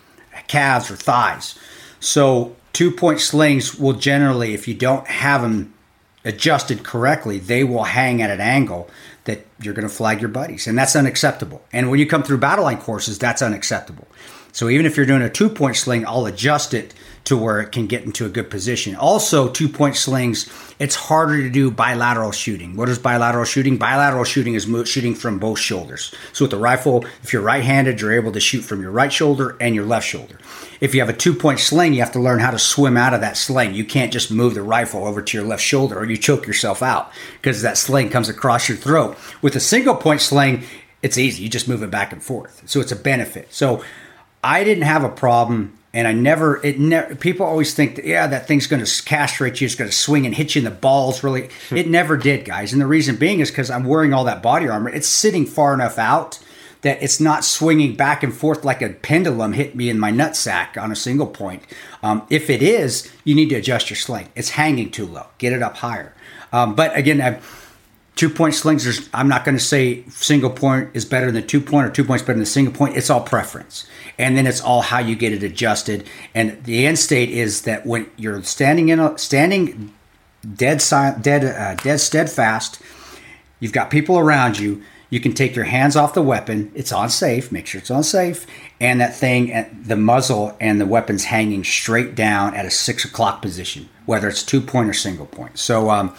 [0.48, 1.58] calves, or thighs.
[2.00, 5.74] So two point slings will generally, if you don't have them
[6.24, 8.90] adjusted correctly, they will hang at an angle
[9.26, 11.62] that you're going to flag your buddies, and that's unacceptable.
[11.72, 14.08] And when you come through battle line courses, that's unacceptable.
[14.52, 17.72] So even if you're doing a two point sling, I'll adjust it to where it
[17.72, 18.96] can get into a good position.
[18.96, 22.76] Also, two point slings, it's harder to do bilateral shooting.
[22.76, 23.78] What is bilateral shooting?
[23.78, 26.14] Bilateral shooting is mo- shooting from both shoulders.
[26.34, 29.14] So with the rifle, if you're right handed, you're able to shoot from your right
[29.14, 30.40] shoulder and your left shoulder.
[30.80, 33.14] If you have a two point sling, you have to learn how to swim out
[33.14, 33.76] of that sling.
[33.76, 36.82] You can't just move the rifle over to your left shoulder or you choke yourself
[36.82, 39.16] out because that sling comes across your throat.
[39.44, 40.64] With a single point sling,
[41.04, 41.44] it's easy.
[41.44, 42.64] You just move it back and forth.
[42.66, 43.54] So it's a benefit.
[43.54, 43.84] So
[44.44, 46.64] I didn't have a problem, and I never.
[46.66, 47.16] It never.
[47.16, 49.66] People always think, that, yeah, that thing's going to castrate you.
[49.66, 51.24] It's going to swing and hit you in the balls.
[51.24, 52.74] Really, it never did, guys.
[52.74, 54.90] And the reason being is because I'm wearing all that body armor.
[54.90, 56.40] It's sitting far enough out
[56.82, 60.82] that it's not swinging back and forth like a pendulum hit me in my nutsack
[60.82, 61.64] on a single point.
[62.02, 64.30] Um, if it is, you need to adjust your sling.
[64.36, 65.28] It's hanging too low.
[65.38, 66.14] Get it up higher.
[66.52, 67.61] Um, but again, I've,
[68.16, 71.42] two point slings there's i'm not going to say single point is better than the
[71.42, 72.96] two point or two points better than single point.
[72.96, 73.88] It's all preference.
[74.18, 76.08] And then it's all how you get it adjusted.
[76.36, 79.94] And the end state is that when you're standing in a standing
[80.56, 80.84] dead
[81.22, 82.82] dead uh, dead steadfast
[83.60, 86.72] you've got people around you you can take your hands off the weapon.
[86.74, 87.52] It's on safe.
[87.52, 88.48] Make sure it's on safe.
[88.80, 93.42] And that thing the muzzle and the weapons hanging straight down at a six o'clock
[93.42, 95.58] position whether it's two point or single point.
[95.58, 96.16] So um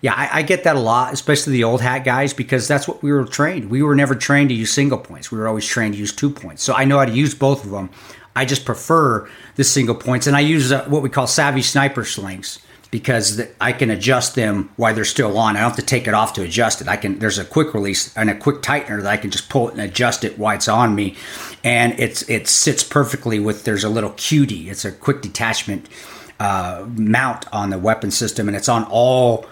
[0.00, 3.02] yeah, I, I, get that a lot, especially the old hat guys, because that's what
[3.02, 3.70] we were trained.
[3.70, 5.32] We were never trained to use single points.
[5.32, 6.62] We were always trained to use two points.
[6.62, 7.90] So I know how to use both of them.
[8.36, 12.04] I just prefer the single points, and I use uh, what we call savvy sniper
[12.04, 15.56] slings because the, I can adjust them while they're still on.
[15.56, 16.88] I don't have to take it off to adjust it.
[16.88, 17.18] I can.
[17.18, 19.80] There's a quick release and a quick tightener that I can just pull it and
[19.80, 21.16] adjust it while it's on me,
[21.64, 23.64] and it's it sits perfectly with.
[23.64, 24.68] There's a little QD.
[24.68, 25.88] It's a quick detachment
[26.38, 29.46] uh, mount on the weapon system, and it's on all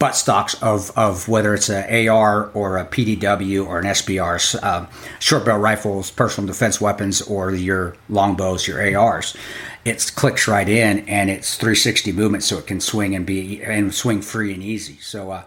[0.00, 4.86] butt stocks of, of whether it's a AR or a PDW or an SBR, uh,
[5.20, 9.36] short barrel rifles, personal defense weapons, or your longbows, your ARs.
[9.84, 13.94] It clicks right in, and it's 360 movement, so it can swing and be and
[13.94, 14.98] swing free and easy.
[15.00, 15.44] So, uh,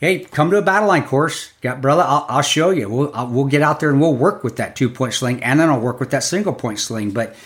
[0.00, 2.02] hey, come to a battle line course, got brother.
[2.02, 2.88] I'll, I'll show you.
[2.88, 5.60] We'll I'll, we'll get out there and we'll work with that two point sling, and
[5.60, 7.10] then I'll work with that single point sling.
[7.10, 7.36] But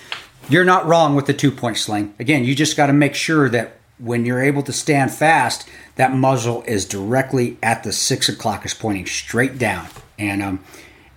[0.48, 2.14] you're not wrong with the two point sling.
[2.20, 6.12] Again, you just got to make sure that when you're able to stand fast, that
[6.12, 9.86] muzzle is directly at the six o'clock is pointing straight down,
[10.18, 10.64] and um,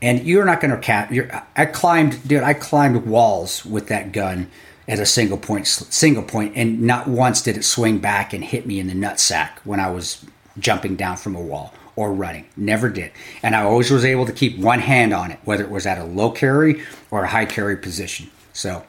[0.02, 1.12] and you're not going to cap.
[1.56, 2.44] I climbed, dude.
[2.44, 4.50] I climbed walls with that gun
[4.88, 8.66] at a single point, single point, and not once did it swing back and hit
[8.66, 10.26] me in the nutsack when I was
[10.60, 12.46] jumping down from a wall or running.
[12.58, 13.12] Never did,
[13.42, 15.98] and I always was able to keep one hand on it, whether it was at
[15.98, 18.30] a low carry or a high carry position.
[18.52, 18.84] So.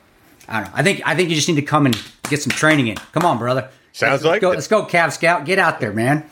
[0.47, 0.75] I don't know.
[0.75, 2.97] I think I think you just need to come and get some training in.
[2.97, 3.71] Come on, brother.
[3.95, 4.57] Sounds let's like go, it.
[4.57, 5.45] Let's go, Cav Scout.
[5.47, 6.29] Get out there, man.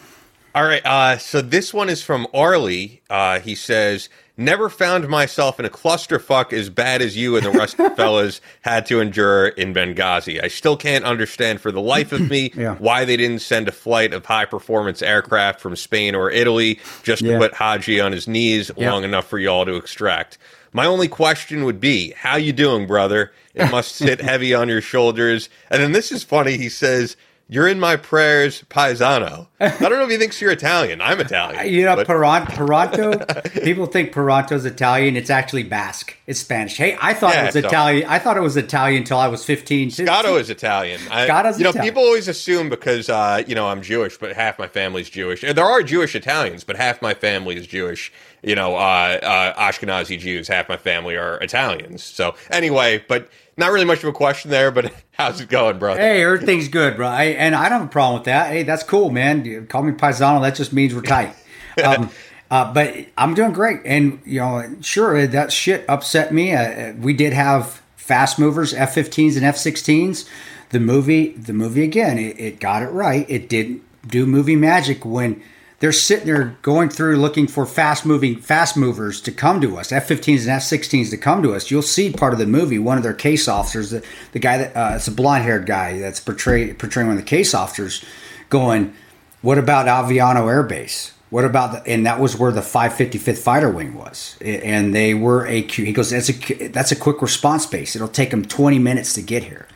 [0.55, 0.85] All right.
[0.85, 3.01] Uh, so this one is from Arlie.
[3.09, 7.51] Uh, he says, "Never found myself in a clusterfuck as bad as you and the
[7.53, 10.43] rest of the fellas had to endure in Benghazi.
[10.45, 12.75] I still can't understand for the life of me Yeah.
[12.75, 17.25] why they didn't send a flight of high performance aircraft from Spain or Italy just
[17.25, 18.91] to put Haji on his knees Yeah.
[18.93, 20.37] long enough for y'all to extract."
[20.75, 23.33] My only question would be, "How you doing, brother?
[23.55, 26.59] It must sit heavy on your shoulders." And then this is funny.
[26.59, 27.17] He says.
[27.49, 29.47] You're in my prayers, paisano.
[29.61, 31.03] I don't know if he thinks you're Italian.
[31.03, 31.67] I'm Italian.
[31.73, 33.63] You know, but- Paronto.
[33.63, 35.17] people think Paronto's Italian.
[35.17, 36.17] It's actually Basque.
[36.27, 36.77] It's Spanish.
[36.77, 38.09] Hey, I thought Yeah, it was Italian.
[38.09, 39.91] I thought it was Italian until I was 15.
[39.91, 41.01] Scotto is Italian.
[41.11, 41.93] I, Scotto's you know, Italian.
[41.93, 45.43] people always assume because uh, you know I'm Jewish, but half my family's Jewish.
[45.43, 48.13] There are Jewish Italians, but half my family is Jewish.
[48.43, 50.49] You know, uh, uh, Ashkenazi Jews.
[50.49, 52.03] Half my family are Italians.
[52.03, 53.29] So anyway, but
[53.63, 54.71] not really much of a question there.
[54.71, 56.01] But how's it going, brother?
[56.01, 57.09] Hey, everything's good, bro.
[57.09, 58.49] I, and I don't have a problem with that.
[58.49, 59.45] Hey, that's cool, man.
[59.45, 60.43] You Call me paisano.
[60.43, 61.35] That just means we're tight.
[61.83, 62.11] Um,
[62.51, 66.53] uh, but I'm doing great, and you know, sure that shit upset me.
[66.55, 70.29] Uh, we did have fast movers, F-15s and F-16s.
[70.69, 73.25] The movie, the movie again, it, it got it right.
[73.27, 75.43] It didn't do movie magic when
[75.83, 79.91] they're sitting there going through looking for fast moving fast movers to come to us.
[79.91, 81.73] F-15s and f-16s to come to us.
[81.73, 84.77] You'll see part of the movie one of their case officers the, the guy that
[84.77, 88.05] uh, it's a blonde haired guy that's portray, portraying one of the case officers
[88.49, 88.95] going
[89.41, 91.15] what about aviano air base?
[91.31, 94.39] What about the, and that was where the 555th fighter wing was.
[94.41, 97.97] And they were a Q- he goes that's a that's a quick response base.
[97.97, 99.67] It'll take them 20 minutes to get here.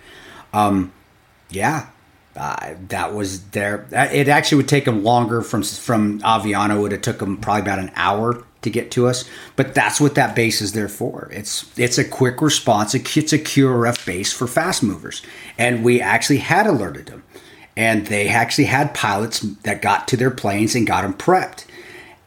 [0.52, 0.92] Um
[1.50, 1.88] yeah
[2.36, 3.86] uh, that was there.
[3.92, 6.76] It actually would take them longer from from Aviano.
[6.76, 9.24] It would have took them probably about an hour to get to us.
[9.54, 11.28] But that's what that base is there for.
[11.32, 12.94] It's it's a quick response.
[12.94, 15.22] It's a QRF base for fast movers,
[15.56, 17.22] and we actually had alerted them,
[17.76, 21.64] and they actually had pilots that got to their planes and got them prepped,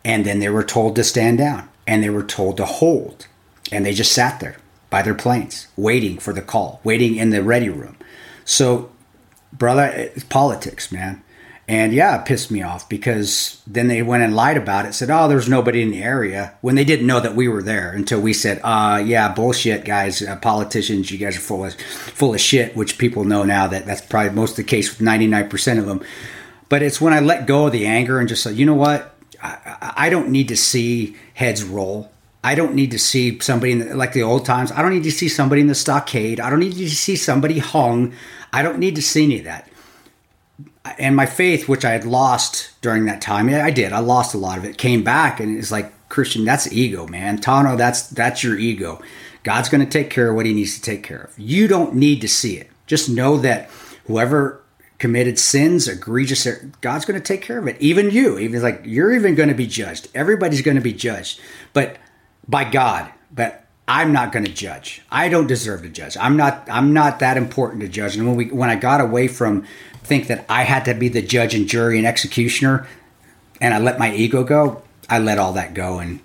[0.03, 3.27] and then they were told to stand down, and they were told to hold,
[3.71, 4.57] and they just sat there
[4.89, 7.95] by their planes waiting for the call, waiting in the ready room.
[8.43, 8.89] So
[9.53, 11.23] brother, it's politics, man.
[11.67, 15.11] And yeah, it pissed me off because then they went and lied about it, said,
[15.11, 18.19] oh, there's nobody in the area, when they didn't know that we were there until
[18.19, 22.41] we said, uh, yeah, bullshit, guys, uh, politicians, you guys are full of, full of
[22.41, 25.85] shit, which people know now that that's probably most of the case with 99% of
[25.85, 26.03] them.
[26.69, 29.15] But it's when I let go of the anger and just said, you know what?
[29.41, 32.11] I, I- I don't need to see heads roll.
[32.43, 34.71] I don't need to see somebody the, like the old times.
[34.71, 36.39] I don't need to see somebody in the stockade.
[36.39, 38.13] I don't need to see somebody hung.
[38.53, 39.69] I don't need to see any of that.
[40.97, 43.91] And my faith, which I had lost during that time, I did.
[43.91, 44.77] I lost a lot of it.
[44.77, 46.45] Came back, and it's like Christian.
[46.45, 47.37] That's ego, man.
[47.37, 49.01] Tanto, that's that's your ego.
[49.43, 51.37] God's going to take care of what He needs to take care of.
[51.37, 52.69] You don't need to see it.
[52.87, 53.69] Just know that
[54.05, 54.63] whoever
[54.97, 56.47] committed sins, egregious,
[56.81, 57.79] God's going to take care of it.
[57.79, 60.07] Even you, even like you're even going to be judged.
[60.15, 61.39] Everybody's going to be judged,
[61.73, 61.97] but
[62.49, 63.11] by God.
[63.31, 65.01] But I'm not going to judge.
[65.11, 66.17] I don't deserve to judge.
[66.17, 66.67] I'm not.
[66.69, 68.15] I'm not that important to judge.
[68.15, 69.65] And when we, when I got away from
[70.03, 72.87] think that I had to be the judge and jury and executioner,
[73.61, 76.19] and I let my ego go, I let all that go, and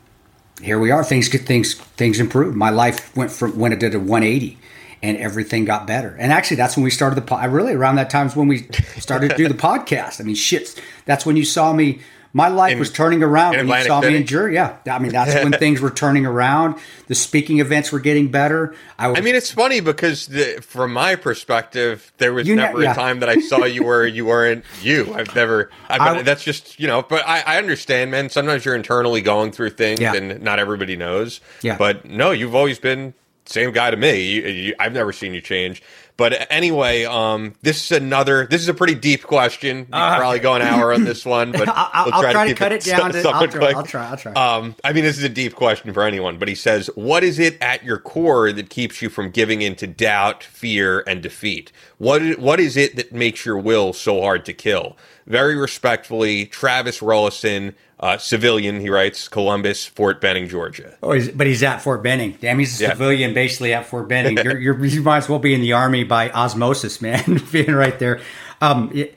[0.62, 1.04] here we are.
[1.04, 2.56] Things get things things improved.
[2.56, 4.58] My life went from when it did a 180,
[5.02, 6.16] and everything got better.
[6.18, 7.50] And actually, that's when we started the pod.
[7.52, 8.68] Really, around that time is when we
[8.98, 10.20] started to do the podcast.
[10.20, 12.00] I mean, shit, that's when you saw me.
[12.36, 14.54] My life In- was turning around when you Atlantic saw me in jury.
[14.54, 16.74] Yeah, I mean that's when things were turning around.
[17.06, 18.74] The speaking events were getting better.
[18.98, 22.62] I, was, I mean, it's funny because the, from my perspective, there was You ne-
[22.62, 22.90] never yeah.
[22.90, 25.14] a time that I saw you where you weren't you.
[25.14, 25.70] I've never.
[25.88, 27.02] I, I- but that's just you know.
[27.02, 28.28] But I, I understand, man.
[28.30, 30.14] Sometimes you're internally going through things, Yeah.
[30.14, 31.40] and not everybody knows.
[31.62, 31.76] Yeah.
[31.78, 33.14] But no, you've always been
[33.46, 34.22] same guy to me.
[34.22, 35.82] You, you, I've never seen you change.
[36.16, 38.46] But anyway, um, this is another.
[38.46, 39.78] This is a pretty deep question.
[39.78, 42.48] You Uh, probably go an hour on this one, but I'll, we'll I'll try, to
[42.50, 43.10] keep cut it down.
[43.12, 43.72] To, I'll, try.
[43.72, 44.08] I'll try.
[44.10, 44.32] I'll try.
[44.34, 47.40] Um, I mean, this is a deep question for anyone, but he says, What is
[47.40, 51.72] it at your core that keeps you from giving into doubt, fear, and defeat?
[51.98, 54.96] What is, what is it that makes your will so hard to kill?
[55.26, 60.96] Very respectfully, Travis Rollison, uh, civilian, he writes, Columbus, Fort Benning, Georgia.
[61.02, 62.36] Oh, he's, but he's at Fort Benning.
[62.40, 62.90] Damn, he's a Yeah.
[62.90, 64.36] civilian basically at Fort Benning.
[64.44, 67.98] You're, you're, you might as well be in the army by osmosis, man, being right
[67.98, 68.20] there.
[68.60, 69.16] Um, it-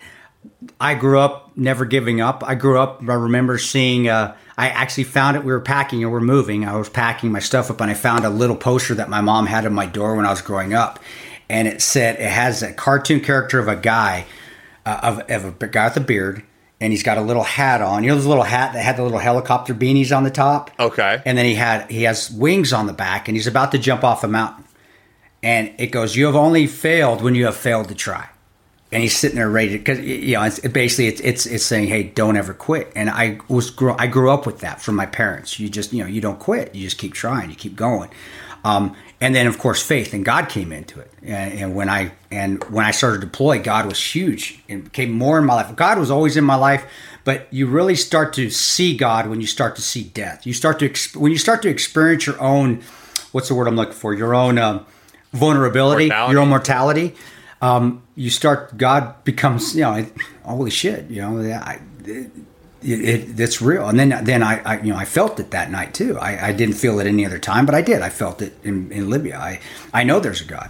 [0.80, 2.44] I grew up never giving up.
[2.46, 3.02] I grew up.
[3.08, 4.08] I remember seeing.
[4.08, 5.44] Uh, I actually found it.
[5.44, 6.66] We were packing and we're moving.
[6.66, 9.46] I was packing my stuff up, and I found a little poster that my mom
[9.46, 11.00] had on my door when I was growing up,
[11.50, 14.26] and it said it has a cartoon character of a guy,
[14.86, 16.44] uh, of, of a guy with a beard,
[16.80, 18.04] and he's got a little hat on.
[18.04, 20.72] You know, this little hat that had the little helicopter beanies on the top.
[20.80, 21.22] Okay.
[21.26, 24.04] And then he had he has wings on the back, and he's about to jump
[24.04, 24.66] off a mountain.
[25.42, 28.30] And it goes, "You have only failed when you have failed to try."
[28.90, 31.88] And he's sitting there ready because you know it's it basically it's, it's it's saying,
[31.88, 35.06] "Hey, don't ever quit." And I was grew, I grew up with that from my
[35.06, 35.60] parents.
[35.60, 36.74] You just you know you don't quit.
[36.74, 37.50] You just keep trying.
[37.50, 38.10] You keep going.
[38.68, 41.12] Um, and then of course faith and God came into it.
[41.24, 45.12] And, and when I and when I started to deploy, God was huge and became
[45.12, 45.76] more in my life.
[45.76, 46.86] God was always in my life,
[47.24, 50.46] but you really start to see God when you start to see death.
[50.46, 52.82] You start to exp- when you start to experience your own
[53.32, 54.14] what's the word I'm looking for?
[54.14, 54.86] Your own um,
[55.34, 56.32] vulnerability, Mortality.
[56.34, 57.16] your own mortality.
[57.62, 58.78] Um, you start.
[58.78, 60.06] God becomes you know,
[60.44, 61.10] holy shit.
[61.10, 61.80] You know, I,
[62.88, 63.88] it, it's real.
[63.88, 66.18] And then then I, I you know I felt it that night too.
[66.18, 68.02] I, I didn't feel it any other time, but I did.
[68.02, 69.38] I felt it in, in Libya.
[69.38, 69.60] I
[69.94, 70.70] I know there's a God.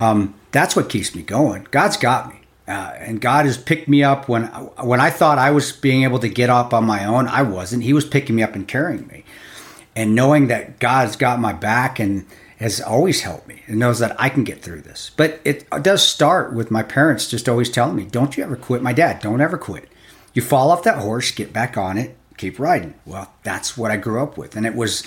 [0.00, 1.66] Um, that's what keeps me going.
[1.70, 2.40] God's got me.
[2.68, 6.18] Uh, and God has picked me up when when I thought I was being able
[6.20, 7.28] to get up on my own.
[7.28, 7.84] I wasn't.
[7.84, 9.24] He was picking me up and carrying me
[9.94, 12.26] and knowing that God's got my back and
[12.58, 15.10] has always helped me and knows that I can get through this.
[15.16, 18.82] But it does start with my parents just always telling me, don't you ever quit.
[18.82, 19.88] My dad, don't ever quit.
[20.36, 22.92] You fall off that horse, get back on it, keep riding.
[23.06, 24.54] Well, that's what I grew up with.
[24.54, 25.02] And it was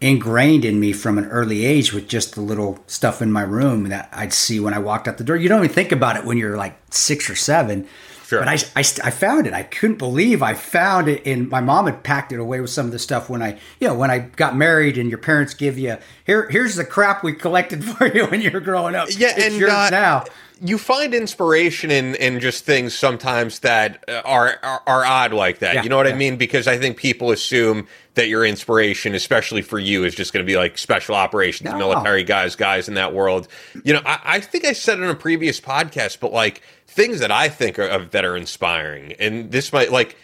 [0.00, 3.90] ingrained in me from an early age with just the little stuff in my room
[3.90, 5.36] that I'd see when I walked out the door.
[5.36, 7.86] You don't even think about it when you're like six or seven.
[8.26, 8.40] Sure.
[8.40, 9.52] But I, I, I found it.
[9.52, 11.24] I couldn't believe I found it.
[11.28, 13.86] And my mom had packed it away with some of the stuff when I, you
[13.86, 17.34] know, when I got married and your parents give you, here, here's the crap we
[17.34, 19.10] collected for you when you were growing up.
[19.12, 20.24] Yeah, it's and yours uh, now.
[20.64, 25.58] You find inspiration in in just things sometimes that uh, are are, are odd like
[25.58, 25.74] that.
[25.74, 26.36] Yeah, you know what I mean?
[26.36, 30.50] Because I think people assume that your inspiration, especially for you, is just going to
[30.50, 31.78] be like special operations, No.
[31.78, 33.48] military guys, guys in that world.
[33.84, 37.18] You know, I, I think I said it on a previous podcast, but like things
[37.20, 40.16] that I think are of that are inspiring, and this might like.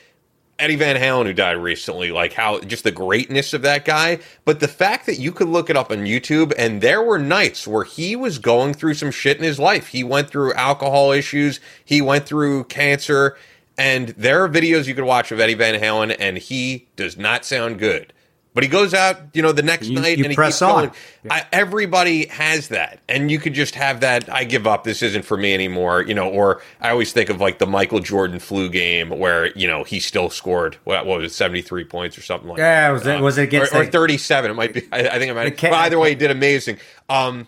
[0.59, 4.59] Eddie Van Halen, who died recently, like how just the greatness of that guy, but
[4.59, 7.85] the fact that you could look it up on YouTube and there were nights where
[7.85, 9.89] he was going through some shit in his life.
[9.89, 13.37] He went through alcohol issues, he went through cancer,
[13.77, 17.45] and there are videos you could watch of Eddie Van Halen, and he does not
[17.45, 18.13] sound good.
[18.59, 20.63] But he goes out, you know, the next You- night you and he press keeps
[20.63, 20.75] on.
[20.87, 20.91] going.
[21.31, 24.29] I, everybody has that, and you could just have that.
[24.29, 24.83] I give up.
[24.83, 26.03] This isn't for me anymore.
[26.03, 29.69] You know, or I always think of like the Michael Jordan flu game where you
[29.69, 32.59] know he still scored what, what was it, seventy three points or something like.
[32.59, 34.51] Yeah, was it- was it against or, or thirty seven?
[34.51, 34.89] It might be.
[34.91, 35.57] I, I think it might.
[35.61, 36.79] But either way, he did amazing.
[37.09, 37.47] Um,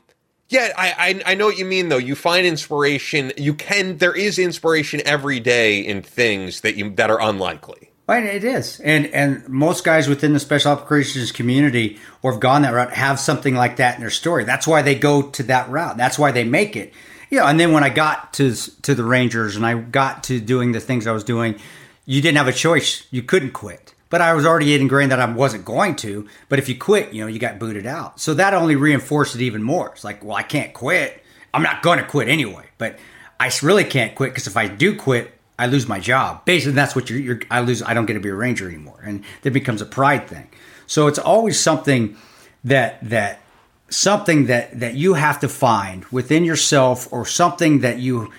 [0.48, 1.96] yeah, I, I I know what you mean though.
[1.98, 3.32] You find inspiration.
[3.36, 3.98] You can.
[3.98, 7.89] There is inspiration every day in things that you that are unlikely.
[8.10, 12.62] Right, it is, and and most guys within the special operations community or have gone
[12.62, 14.42] that route have something like that in their story.
[14.42, 15.96] That's why they go to that route.
[15.96, 16.92] That's why they make it.
[17.30, 18.52] Know, and then when I got to
[18.82, 21.60] to the Rangers and I got to doing the things I was doing,
[22.04, 23.06] you didn't have a choice.
[23.12, 23.94] You couldn't quit.
[24.08, 26.26] But I was already ingrained that I wasn't going to.
[26.48, 28.18] But if you quit, you know, you got booted out.
[28.18, 29.90] So that only reinforced it even more.
[29.90, 31.22] It's like, well, I can't quit.
[31.54, 32.64] I'm not going to quit anyway.
[32.76, 32.98] But
[33.38, 36.46] I really can't quit because if I do quit, I lose my job.
[36.46, 37.40] Basically, that's what you're, you're.
[37.50, 37.82] I lose.
[37.82, 40.48] I don't get to be a ranger anymore, and it becomes a pride thing.
[40.86, 42.16] So it's always something
[42.64, 43.42] that that
[43.90, 48.32] something that that you have to find within yourself, or something that you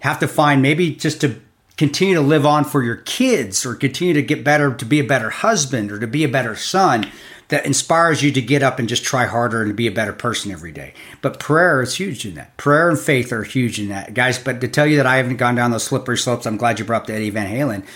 [0.00, 1.40] have to find maybe just to
[1.76, 5.04] continue to live on for your kids or continue to get better to be a
[5.04, 7.10] better husband or to be a better son
[7.48, 10.50] that inspires you to get up and just try harder and be a better person
[10.50, 10.92] every day.
[11.22, 12.56] But prayer is huge in that.
[12.56, 14.14] Prayer and faith are huge in that.
[14.14, 16.78] Guys, but to tell you that I haven't gone down those slippery slopes, I'm glad
[16.78, 17.86] you brought up Eddie Van Halen.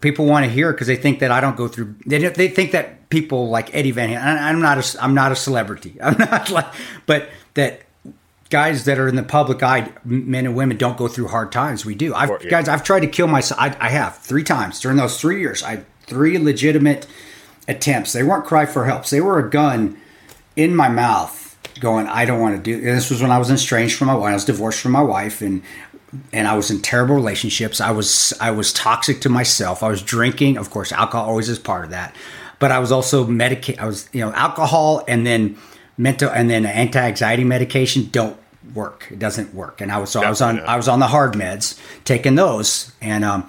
[0.00, 1.94] People want to hear because they think that I don't go through.
[2.06, 4.22] They, they think that people like Eddie Van Halen.
[4.22, 5.02] I'm not a.
[5.02, 5.98] I'm not a celebrity.
[6.02, 6.66] I'm not like.
[7.04, 7.82] But that
[8.50, 11.84] guys that are in the public eye, men and women, don't go through hard times.
[11.86, 12.14] We do.
[12.14, 12.50] I've, Or- yeah.
[12.50, 13.60] Guys, I've tried to kill myself.
[13.60, 15.62] I, I have three times during those three years.
[15.62, 17.06] I had three legitimate
[17.68, 18.12] attempts.
[18.12, 19.06] They weren't cry for help.
[19.06, 19.96] They were a gun
[20.56, 22.76] in my mouth going, I don't want to do.
[22.76, 24.30] And this was when I was estranged from my wife.
[24.30, 25.62] I was divorced from my wife, and
[26.32, 27.80] and I was in terrible relationships.
[27.80, 29.82] I was I was toxic to myself.
[29.84, 30.56] I was drinking.
[30.58, 32.14] Of course, alcohol always is part of that.
[32.58, 33.80] But I was also medicated.
[33.80, 35.56] I was you know alcohol and then
[36.00, 38.38] mental and then anti anxiety medication don't
[38.74, 39.08] work.
[39.10, 39.80] It doesn't work.
[39.80, 42.92] And I was so I was on I was on the hard meds, taking those,
[43.00, 43.48] and um,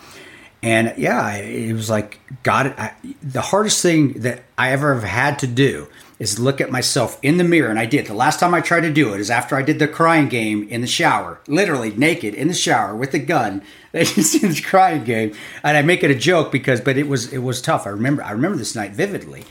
[0.61, 2.67] and yeah, it was like God.
[2.77, 2.93] I,
[3.23, 5.87] the hardest thing that I ever have had to do
[6.19, 8.05] is look at myself in the mirror, and I did.
[8.05, 10.67] The last time I tried to do it is after I did the crying game
[10.69, 13.61] in the shower, literally naked in the shower with a gun.
[13.91, 15.33] They just in this crying game,
[15.63, 17.85] and I make it a joke because, but it was it was tough.
[17.85, 19.43] I remember I remember this night vividly.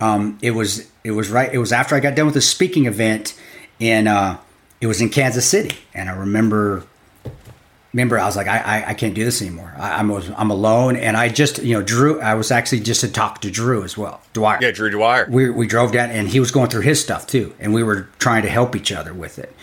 [0.00, 1.52] Um, it was it was right.
[1.52, 3.38] It was after I got done with a speaking event
[3.78, 4.38] in uh,
[4.80, 6.84] it was in Kansas City, and I remember
[7.92, 9.74] remember I was like I I, I can't do this anymore.
[9.76, 12.20] I, I'm I'm alone, and I just you know Drew.
[12.20, 14.58] I was actually just to talk to Drew as well, Dwyer.
[14.60, 15.26] Yeah, Drew Dwyer.
[15.30, 18.08] We we drove down, and he was going through his stuff too, and we were
[18.18, 19.54] trying to help each other with it.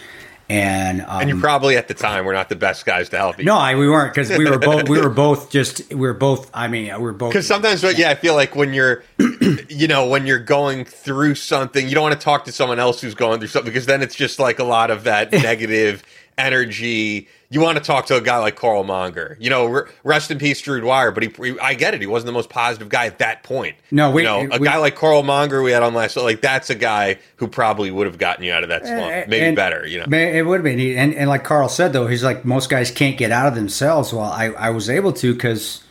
[0.48, 3.40] And um, and you probably at the time were not the best guys to help
[3.40, 3.46] you.
[3.46, 6.52] No, I, we weren't because we were both we were both just we were both.
[6.54, 9.04] I mean, we were both because sometimes, yeah, I feel like when you're,
[9.70, 13.02] you know, when you're going through something, you don't want to talk to someone else
[13.02, 16.04] who's going through something because then it's just like a lot of that negative
[16.38, 17.28] energy.
[17.50, 19.38] You want to talk to a guy like Karl Monger.
[19.40, 21.12] You know, rest in peace, Drew Dwyer.
[21.12, 22.02] But he, he I get it.
[22.02, 23.76] He wasn't the most positive guy at that point.
[23.92, 26.16] No, we, you know, a we, guy like Karl Monger we had on last.
[26.18, 29.12] Like that's a guy who probably would have gotten you out of that slump.
[29.12, 29.86] Eh, Maybe and, better.
[29.88, 30.80] You know, it would have been.
[30.98, 34.14] And, and like Karl said, though, he's like most guys can't get out of themselves.
[34.14, 35.84] Well, I, I was able to because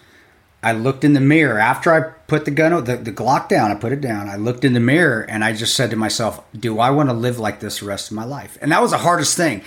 [0.62, 3.70] I looked in the mirror after I put the gun, the, the Glock down.
[3.70, 4.28] I put it down.
[4.28, 7.14] I looked in the mirror and I just said to myself, "Do I want to
[7.14, 9.62] live like this the rest of my life?" And that was the hardest thing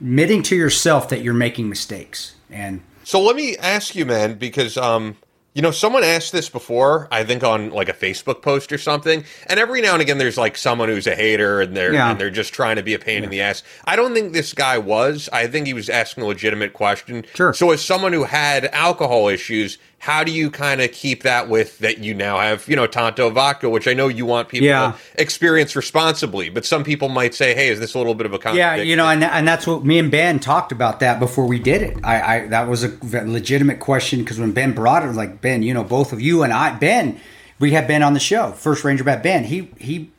[0.00, 2.34] admitting to yourself that you're making mistakes.
[2.50, 5.16] And so let me ask you, man, because um,
[5.58, 9.24] you know, someone asked this before, I think on like a Facebook post or something,
[9.48, 12.10] and every now and again there's like someone who's a hater and they're yeah.
[12.10, 13.24] and they're just trying to be a pain yeah.
[13.24, 13.62] in the ass.
[13.84, 15.28] I don't think this guy was.
[15.32, 17.24] I think he was asking a legitimate question.
[17.34, 17.52] Sure.
[17.52, 21.78] So as someone who had alcohol issues, how do you kind of keep that with
[21.80, 24.92] that you now have, you know, Tanto vodka, which I know you want people yeah.
[24.92, 28.32] to experience responsibly, but some people might say, hey, is this a little bit of
[28.32, 31.46] a Yeah, you know, and, and that's what me and Ben talked about that before
[31.46, 31.98] we did it.
[32.04, 35.74] I, I that was a legitimate question because when Ben brought it, like Ben, you
[35.74, 37.20] know, both of you and I, Ben,
[37.58, 39.44] we had Ben on the show, First Ranger Bat Ben.
[39.44, 40.12] He he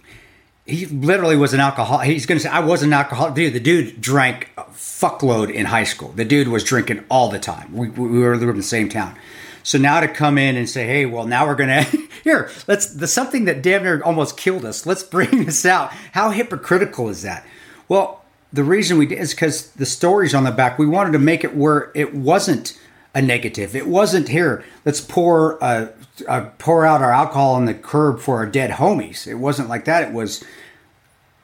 [0.66, 2.08] he literally was an alcoholic.
[2.08, 3.34] He's going to say, I was an alcoholic.
[3.34, 6.10] Dude, the dude drank a fuckload in high school.
[6.10, 7.74] The dude was drinking all the time.
[7.74, 9.18] We, we were in the same town.
[9.64, 11.84] So now to come in and say, hey, well, now we're gonna
[12.24, 14.86] here, let's the something that damn near almost killed us.
[14.86, 15.92] Let's bring this out.
[16.14, 17.46] How hypocritical is that?
[17.88, 20.80] Well, the reason we did is because the stories on the back.
[20.80, 22.80] We wanted to make it where it wasn't
[23.14, 23.76] a negative.
[23.76, 24.64] It wasn't here.
[24.86, 25.90] Let's pour uh,
[26.28, 29.28] uh, pour out our alcohol on the curb for our dead homies.
[29.28, 30.04] It wasn't like that.
[30.04, 30.44] It was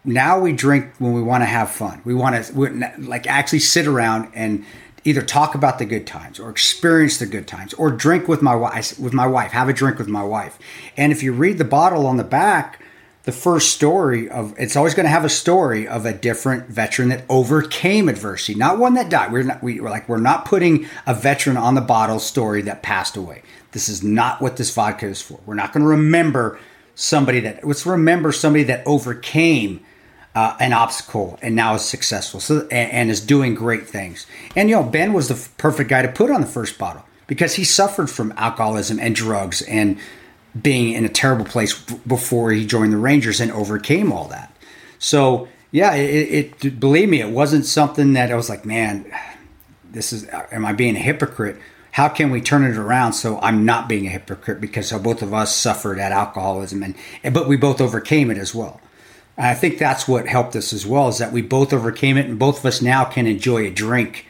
[0.03, 2.01] now we drink when we want to have fun.
[2.05, 4.65] We want to like actually sit around and
[5.05, 8.55] either talk about the good times or experience the good times or drink with my
[8.55, 10.59] wife with my wife have a drink with my wife.
[10.97, 12.81] And if you read the bottle on the back
[13.23, 17.09] the first story of it's always going to have a story of a different veteran
[17.09, 19.31] that overcame adversity not one that died.
[19.31, 22.83] We're not we, are like we're not putting a veteran on the bottle story that
[22.83, 23.43] passed away.
[23.71, 25.39] This is not what this vodka is for.
[25.45, 26.59] We're not going to remember
[26.95, 29.85] somebody that let's remember somebody that overcame
[30.35, 32.39] uh, an obstacle and now is successful.
[32.39, 34.27] So and, and, is doing great things.
[34.55, 37.55] And you know ben was the perfect guy to put on the first bottle because
[37.55, 39.97] he suffered from alcoholism and drugs and
[40.61, 44.55] being in a terrible place before he joined the rangers and overcame all that.
[44.99, 49.05] So yeah it, it believe me it wasn't something that i was like man
[49.91, 51.57] this is am i being a hypocrite?
[51.91, 55.33] How can we turn it around so i'm not being a hypocrite because both of
[55.33, 56.95] us suffered at alcoholism and
[57.33, 58.79] but we both overcame it as well
[59.37, 62.39] I think that's what helped us as well is that we both overcame it and
[62.39, 64.25] both of us now can enjoy a drink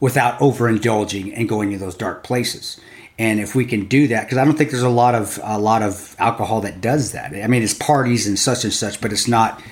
[0.00, 2.80] without overindulging and going to those dark places.
[3.18, 5.58] And if we can do that, because I don't think there's a lot of a
[5.58, 7.34] lot of alcohol that does that.
[7.34, 9.62] I mean, it's parties and such and such, but it's not.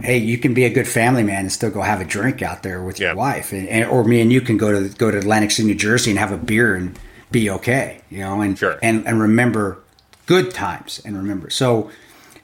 [0.00, 2.64] Hey, you can be a good family man and still go have a drink out
[2.64, 5.18] there with your wife, and, and, or me and you can go to go to
[5.18, 6.98] Atlantic City, New Jersey, and have a beer and
[7.30, 8.80] be okay, you know, and sure.
[8.82, 9.78] and and remember
[10.26, 11.50] good times and remember.
[11.50, 11.88] So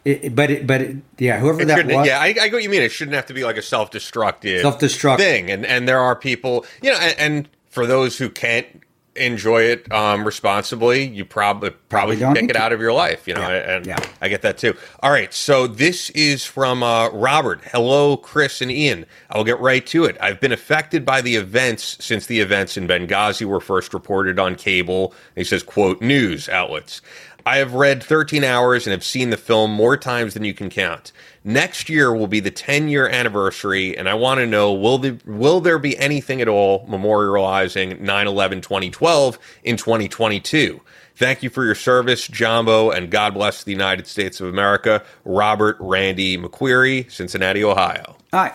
[0.05, 2.71] it, but it, but it, yeah, whoever that was, yeah, I, I get what you
[2.71, 2.83] mean.
[2.83, 5.51] It shouldn't have to be like a self-destructive, self-destructive thing.
[5.51, 8.67] And and there are people, you know, and, and for those who can't
[9.17, 13.27] enjoy it um, responsibly, you probably probably, probably take it out of your life.
[13.27, 13.77] You know, yeah.
[13.77, 13.99] and yeah.
[14.23, 14.75] I get that too.
[15.03, 17.61] All right, so this is from uh, Robert.
[17.65, 19.07] Hello, Chris and Ian.
[19.31, 20.17] I'll get right to it.
[20.21, 24.55] I've been affected by the events since the events in Benghazi were first reported on
[24.55, 25.13] cable.
[25.35, 27.03] He says, "quote news outlets."
[27.49, 30.69] I have read 13 hours and have seen the film more times than you can
[30.69, 31.13] count.
[31.43, 35.19] Next year will be the 10 year anniversary, and I want to know will, the,
[35.25, 40.83] will there be anything at all memorializing 9 11 2012 in 2022?
[41.17, 45.03] Thank you for your service, Jumbo, and God bless the United States of America.
[45.25, 48.19] Robert Randy McQueary, Cincinnati, Ohio.
[48.31, 48.53] I,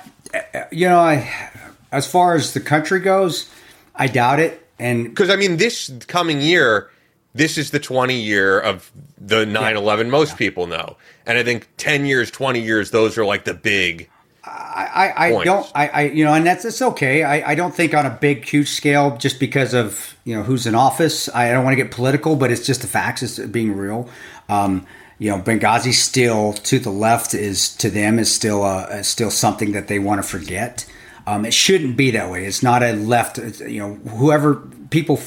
[0.71, 1.49] you know, I,
[1.91, 3.49] as far as the country goes,
[3.95, 4.63] I doubt it.
[4.77, 6.91] And Because, I mean, this coming year,
[7.33, 10.97] this is the 20 year of the 9 11 most people know.
[11.25, 14.09] And I think 10 years, 20 years, those are like the big.
[14.45, 15.45] I, I points.
[15.45, 17.23] don't, I, I, you know, and that's it's okay.
[17.23, 20.67] I, I don't think on a big, huge scale, just because of you know who's
[20.67, 21.29] in office.
[21.33, 23.23] I don't want to get political, but it's just the facts.
[23.23, 24.09] It's being real.
[24.49, 24.85] Um,
[25.17, 29.71] you know, Benghazi still to the left is to them is still uh, still something
[29.71, 30.85] that they want to forget.
[31.25, 32.45] Um, it shouldn't be that way.
[32.45, 33.37] It's not a left.
[33.37, 34.55] You know, whoever
[34.93, 35.19] people,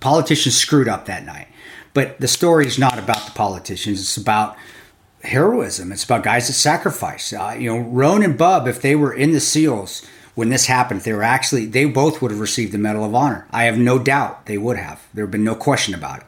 [0.00, 1.48] politicians screwed up that night.
[1.94, 4.00] But the story is not about the politicians.
[4.00, 4.56] It's about
[5.22, 5.90] heroism.
[5.90, 7.32] It's about guys that sacrifice.
[7.32, 11.00] Uh, you know, Rone and Bub, if they were in the SEALs when this happened,
[11.00, 13.48] they were actually, they both would have received the Medal of Honor.
[13.50, 15.04] I have no doubt they would have.
[15.14, 16.26] There have been no question about it.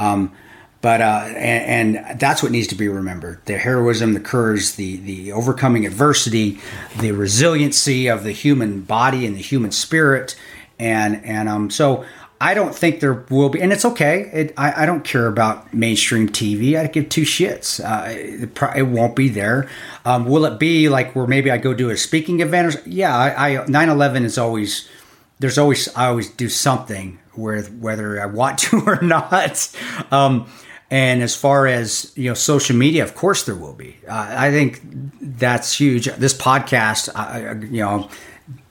[0.00, 0.32] Um,
[0.80, 4.96] but uh, and, and that's what needs to be remembered: the heroism, the courage, the
[4.96, 6.58] the overcoming adversity,
[6.98, 10.34] the resiliency of the human body and the human spirit,
[10.80, 11.70] and and um.
[11.70, 12.04] So
[12.42, 14.28] I don't think there will be, and it's okay.
[14.32, 16.76] It, I, I don't care about mainstream TV.
[16.76, 17.78] I give two shits.
[17.78, 19.70] Uh, it, it won't be there.
[20.04, 22.74] Um, will it be like where maybe I go do a speaking event?
[22.74, 24.88] Or, yeah, I, I 9/11 is always
[25.38, 29.70] there's always I always do something where whether I want to or not.
[30.10, 30.50] Um,
[30.90, 33.98] and as far as you know, social media, of course there will be.
[34.08, 34.80] Uh, I think
[35.20, 36.06] that's huge.
[36.06, 37.08] This podcast,
[37.70, 38.10] you know,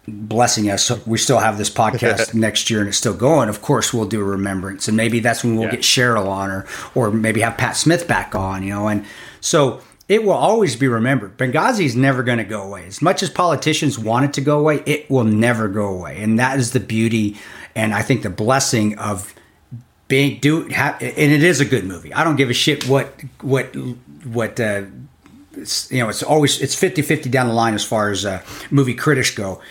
[0.07, 3.49] blessing us, we still have this podcast next year and it's still going.
[3.49, 5.71] Of course, we'll do a remembrance, and maybe that's when we'll Yeah.
[5.71, 6.65] get Cheryl on, or
[6.95, 8.63] or maybe have Pat Smith back on.
[8.63, 9.05] You know, and
[9.39, 11.37] so it will always be remembered.
[11.37, 12.85] Benghazi is never going to go away.
[12.87, 16.37] As much as politicians want it to go away, it will never go away, and
[16.39, 17.37] that is the beauty
[17.75, 19.33] and I think the blessing of
[20.09, 22.13] being do ha, and it is a good movie.
[22.13, 23.73] I don't give a shit what what
[24.25, 24.83] what uh,
[25.55, 26.09] it's, you know.
[26.09, 28.41] It's always it's 50-50 down the line as far as uh,
[28.71, 29.61] movie critics go.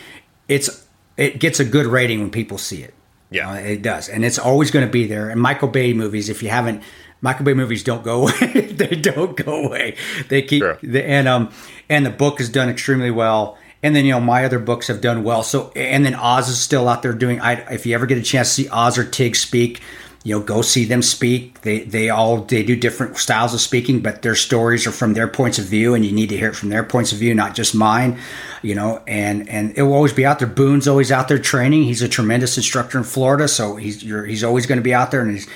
[0.50, 0.86] It's
[1.16, 2.94] it gets a good rating when people see it.
[3.30, 3.50] Yeah.
[3.50, 5.30] Uh, it does, and it's always going to be there.
[5.30, 6.82] And Michael Bay movies, if you haven't,
[7.20, 8.66] Michael Bay movies don't go away.
[8.72, 9.96] they don't go away.
[10.28, 10.78] They keep Sure.
[10.82, 11.50] the, and um
[11.88, 13.56] and the book is done extremely well.
[13.82, 15.42] And then you know my other books have done well.
[15.42, 17.40] So and then Oz is still out there doing.
[17.40, 19.80] I if you ever get a chance to see Oz or Tig speak,
[20.22, 21.62] you know go see them speak.
[21.62, 25.28] They they all they do different styles of speaking, but their stories are from their
[25.28, 27.54] points of view, and you need to hear it from their points of view, not
[27.54, 28.18] just mine.
[28.62, 30.48] You know, and and it will always be out there.
[30.48, 31.84] Boone's always out there training.
[31.84, 35.10] He's a tremendous instructor in Florida, so he's you're, he's always going to be out
[35.10, 35.48] there, and he's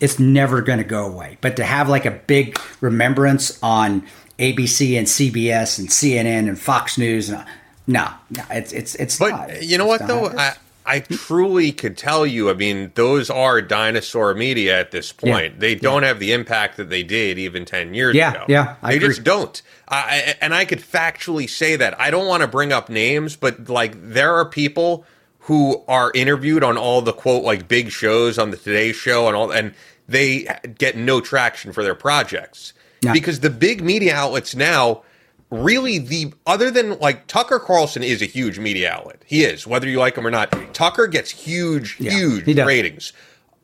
[0.00, 1.36] it's never going to go away.
[1.40, 4.06] But to have like a big remembrance on
[4.38, 7.44] ABC and CBS and CNN and Fox News, and
[7.86, 9.18] no, no, it's it's it's.
[9.18, 9.62] But not.
[9.62, 10.28] you know what, though?
[10.28, 10.54] I.
[10.88, 15.52] I truly could tell you, I mean, those are dinosaur media at this point.
[15.54, 15.58] Yeah.
[15.58, 18.44] They don't have the impact that they did even 10 years Yeah, ago.
[18.48, 19.08] yeah, I they agree.
[19.08, 19.60] just don't.
[19.86, 22.00] I, I- and I could factually say that.
[22.00, 25.04] I don't want to bring up names, but like there are people
[25.40, 29.36] who are interviewed on all the quote like big shows on the Today Show and
[29.36, 29.74] all, and
[30.08, 30.48] they
[30.78, 33.12] get no traction for their projects Yeah.
[33.12, 35.02] because the big media outlets now
[35.50, 39.22] really the other than like Tucker Carlson is a huge media outlet.
[39.26, 40.52] He is, whether you like him or not.
[40.74, 43.12] Tucker gets huge, Yeah, huge ratings.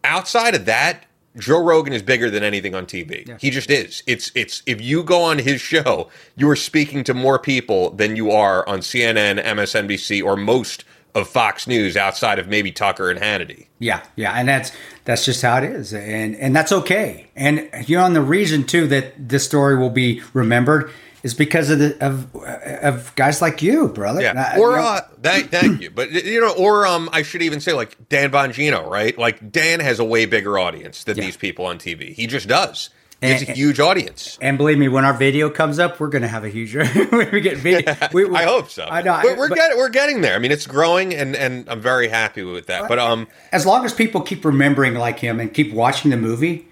[0.02, 1.06] Outside of that,
[1.36, 3.38] Joe Rogan is bigger than anything on TV.
[3.40, 4.02] He just is.
[4.06, 8.16] It's it's if you go on his show, you are speaking to more people than
[8.16, 10.84] you are on CNN, MSNBC, or most
[11.14, 13.66] of Fox News outside of maybe Tucker and Hannity.
[13.78, 14.72] Yeah, yeah, and that's
[15.04, 17.26] that's just how it is, and and that's okay.
[17.34, 20.90] And you know, and the reason too that this story will be remembered
[21.24, 24.20] is because of the of of guys like you, brother.
[24.20, 24.58] Yeah.
[24.58, 25.90] Or uh, thank thank you.
[25.90, 29.18] But you know, or um I should even say like Dan Bongino, right?
[29.18, 31.24] Like Dan has a way bigger audience than Yeah.
[31.24, 32.12] these people on TV.
[32.14, 32.90] He just does.
[33.22, 34.36] Has a huge audience.
[34.42, 36.74] and believe me, when our video comes up, we're gonna have a huge.
[37.32, 37.96] we get video.
[38.12, 38.84] We, we- I hope so.
[38.84, 39.18] I know.
[39.24, 40.34] We're, we're, but get, we're getting there.
[40.34, 42.86] I mean, it's growing, and, and I'm very happy with that.
[42.86, 46.68] But um, as long as people keep remembering like him and keep watching the movie,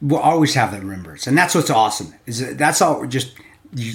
[0.00, 2.14] we'll always have that remembrance, and that's what's awesome.
[2.24, 3.04] Is that's all.
[3.06, 3.34] Just
[3.74, 3.94] you,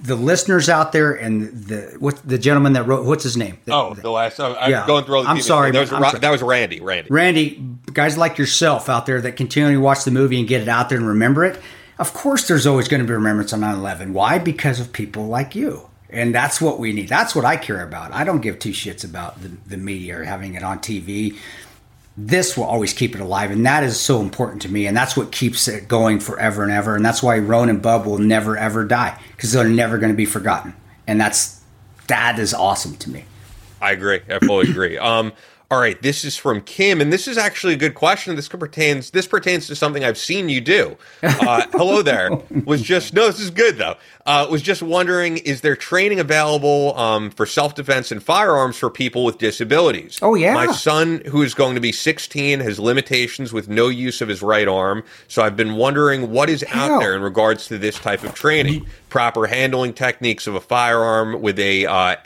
[0.00, 3.06] the listeners out there, and the what the gentleman that wrote.
[3.06, 3.58] What's his name?
[3.64, 4.86] The- oh, the last uh, I'm Yeah.
[4.86, 5.92] going through all the I'm sorry, That was.
[5.92, 6.18] I'm sorry.
[6.18, 6.80] that was Randy.
[6.80, 7.08] Randy.
[7.10, 10.88] Randy, guys like yourself out there that continually watch the movie and get it out
[10.90, 11.58] there and remember it,
[11.98, 14.12] of course there's always going to be remembrance on 9 11.
[14.12, 14.38] Why?
[14.38, 15.88] Because of people like you.
[16.10, 17.08] And that's what we need.
[17.08, 18.12] That's what I care about.
[18.12, 21.36] I don't give two shits about the, the media or having it on TV.
[22.16, 25.16] This will always keep it alive, and that is so important to me, and that's
[25.16, 28.56] what keeps it going forever and ever, and that's why Rone and Bub will never
[28.56, 30.74] ever die because they're never going to be forgotten,
[31.06, 31.60] and that's
[32.06, 33.24] that is awesome to me.
[33.80, 34.20] I agree.
[34.30, 34.96] I fully agree.
[34.96, 35.32] Um,
[35.68, 38.36] all right, this is from Kim, and this is actually a good question.
[38.36, 40.96] This pertains this pertains to something I've seen you do.
[41.24, 42.30] Uh, hello there.
[42.64, 43.96] Was just no, this is good though.
[44.24, 48.90] Uh, was just wondering, is there training available um, for self defense and firearms for
[48.90, 50.20] people with disabilities?
[50.22, 50.54] Oh yeah.
[50.54, 54.42] My son, who is going to be 16, has limitations with no use of his
[54.42, 55.02] right arm.
[55.26, 57.00] So I've been wondering what is out Hell.
[57.00, 58.86] there in regards to this type of training.
[59.08, 62.16] Proper handling techniques of a firearm with a uh,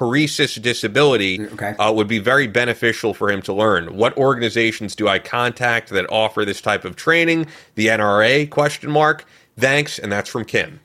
[0.00, 1.74] hemiparesis disability Okay.
[1.78, 3.96] uh, would be very beneficial for him to learn.
[3.96, 7.46] What organizations do I contact that offer this type of training?
[7.74, 8.48] The NRA?
[8.50, 9.24] Question mark.
[9.58, 10.80] Thanks, and that's from Kim.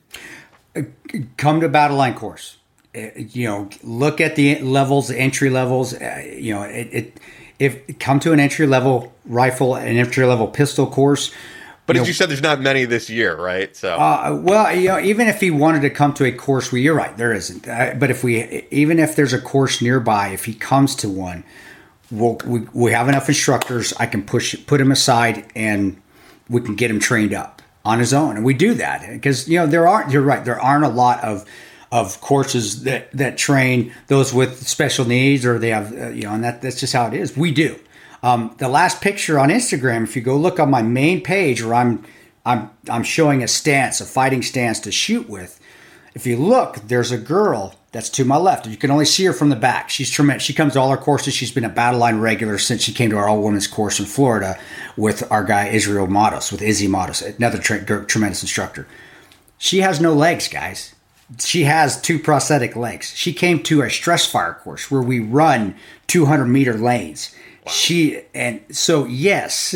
[1.36, 2.58] come to battle line course
[2.94, 7.20] Uh, you know look at the levels the entry levels uh, you know it, it
[7.58, 11.32] if come to an entry level rifle an entry level pistol course
[11.86, 13.74] But you as know, you said, there's not many this year, right?
[13.76, 16.80] So uh, well you know even if he wanted to come to a course well
[16.80, 17.66] you're right there isn't.
[17.68, 21.44] Uh, but if we even if there's a course nearby if he comes to one
[22.10, 26.00] we'll, we, we have enough instructors i can push put him aside and
[26.48, 28.36] we can get him trained up on his own.
[28.36, 31.22] And we do that because you know there aren't you're right there aren't a lot
[31.22, 31.44] of
[31.92, 36.32] of courses that that train those with special needs or they have uh, you know
[36.32, 37.36] and that that's just how it is.
[37.36, 37.78] We do
[38.26, 41.74] um, the last picture on instagram if you go look on my main page where
[41.74, 42.04] i'm
[42.44, 45.60] i'm i'm showing a stance a fighting stance to shoot with
[46.16, 48.66] if you look, there's a girl that's to my left.
[48.66, 49.90] You can only see her from the back.
[49.90, 50.44] She's tremendous.
[50.44, 51.34] She comes to all our courses.
[51.34, 54.06] She's been a battle line regular since she came to our all women's course in
[54.06, 54.58] Florida
[54.96, 58.88] with our guy Israel Matos, with Izzy Matos, another tre- tremendous instructor.
[59.58, 60.94] She has no legs, guys.
[61.38, 63.14] She has two prosthetic legs.
[63.14, 65.74] She came to a stress fire course where we run
[66.06, 67.35] 200 meter lanes.
[67.68, 69.74] She and so yes,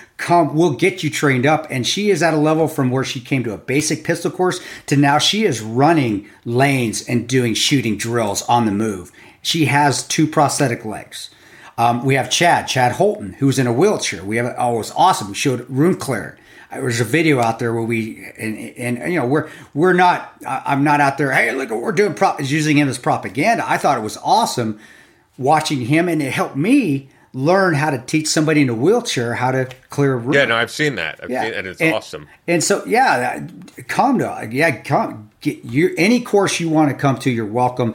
[0.16, 1.66] come we'll get you trained up.
[1.70, 4.60] And she is at a level from where she came to a basic pistol course
[4.86, 9.12] to now she is running lanes and doing shooting drills on the move.
[9.42, 11.30] She has two prosthetic legs.
[11.78, 14.22] Um, we have Chad, Chad Holton, who's in a wheelchair.
[14.22, 15.28] We have oh, it was awesome.
[15.28, 16.36] We showed room clearing.
[16.70, 20.34] There's a video out there where we and, and you know we're we're not.
[20.46, 21.32] I'm not out there.
[21.32, 22.14] Hey, look what we're doing.
[22.14, 23.68] Prop, is using him as propaganda.
[23.68, 24.78] I thought it was awesome
[25.40, 29.52] watching him, and it helped me learn how to teach somebody in a wheelchair how
[29.52, 30.34] to clear a room.
[30.34, 32.28] yeah, no, I've seen that, I've Yeah, seen, and it's and, awesome.
[32.46, 33.46] And so, yeah,
[33.88, 37.30] come to yeah, come get you any course you want to come to.
[37.30, 37.94] You're welcome.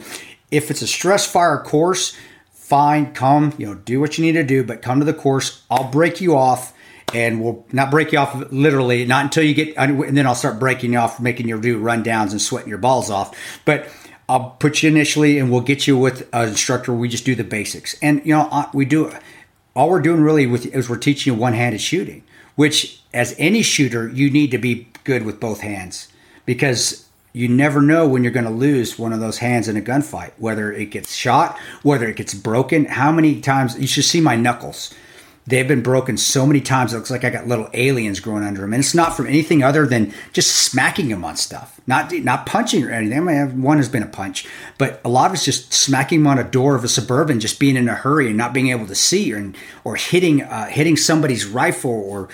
[0.52, 2.16] If it's a stress fire course,
[2.52, 3.54] fine, come.
[3.58, 5.64] You know, do what you need to do, but come to the course.
[5.70, 6.74] I'll break you off,
[7.14, 10.60] and we'll not break you off literally, not until you get, and then I'll start
[10.60, 13.38] breaking you off, making you do rundowns and sweating your balls off.
[13.66, 13.90] But
[14.28, 16.94] I'll put you initially, and we'll get you with an instructor.
[16.94, 19.12] We just do the basics, and you know, we do
[19.76, 22.24] all we're doing really with is we're teaching you one-handed shooting
[22.56, 26.08] which as any shooter you need to be good with both hands
[26.46, 29.82] because you never know when you're going to lose one of those hands in a
[29.82, 32.86] gunfight whether it gets shot whether it gets broken.
[32.86, 34.94] How many times you should see my knuckles
[35.48, 38.62] they've been broken so many times it looks like i got little aliens growing under
[38.62, 41.80] them and it's not from anything other than just smacking them on stuff.
[41.88, 43.18] Not not punching or anything.
[43.20, 44.48] I mean, one has been a punch
[44.80, 47.60] but a lot of it's just smacking them on a door of a suburban just
[47.60, 49.54] being in a hurry and not being able to see or
[49.84, 52.28] or hitting uh, hitting somebody's rifle or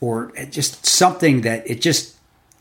[0.00, 2.16] or just something that it just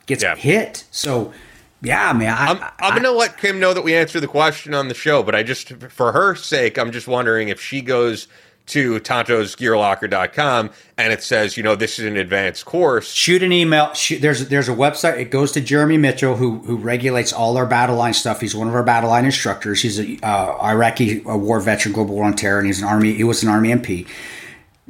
[0.05, 0.35] gets Yeah.
[0.35, 0.85] hit.
[0.89, 1.33] So
[1.81, 4.73] yeah man I, I'm, I'm going to let Kim know that we answered the question
[4.73, 8.27] on the show, but I just, for her sake, I'm just wondering if she goes
[8.67, 13.11] to tantosgearlocker.com and it says, you know, this is an advanced course.
[13.11, 13.93] shoot an email.
[13.93, 15.17] Shoot, there's there's a website.
[15.17, 18.41] It goes to Jeremy Mitchell, who who regulates all our battle line stuff.
[18.41, 19.81] He's one of our battle line instructors.
[19.81, 23.13] He's a uh, Iraqi uh, war veteran, global war on terror, and he's an army.
[23.13, 24.07] He was an army MP.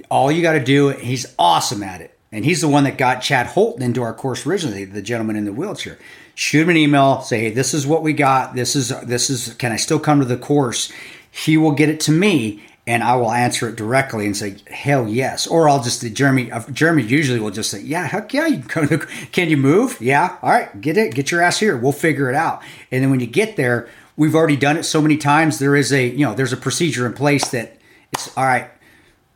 [0.09, 0.89] All you got to do.
[0.89, 4.45] He's awesome at it, and he's the one that got Chad Holton into our course
[4.45, 4.85] originally.
[4.85, 5.97] The gentleman in the wheelchair.
[6.35, 7.21] Shoot him an email.
[7.21, 8.55] Say, hey, this is what we got.
[8.55, 9.53] This is this is.
[9.55, 10.91] Can I still come to the course?
[11.29, 15.07] He will get it to me and I will answer it directly and say, "Hell
[15.07, 16.51] yes," or I'll just Jeremy.
[16.51, 19.97] Uh, Jeremy usually will just say, "Yeah, heck yeah, you can come Can you move?
[19.99, 21.75] Yeah, all right, get it, get your ass here.
[21.75, 25.01] We'll figure it out." And then when you get there, we've already done it so
[25.01, 25.59] many times.
[25.59, 27.77] There is a you know there's a procedure in place that
[28.13, 28.69] it's all right.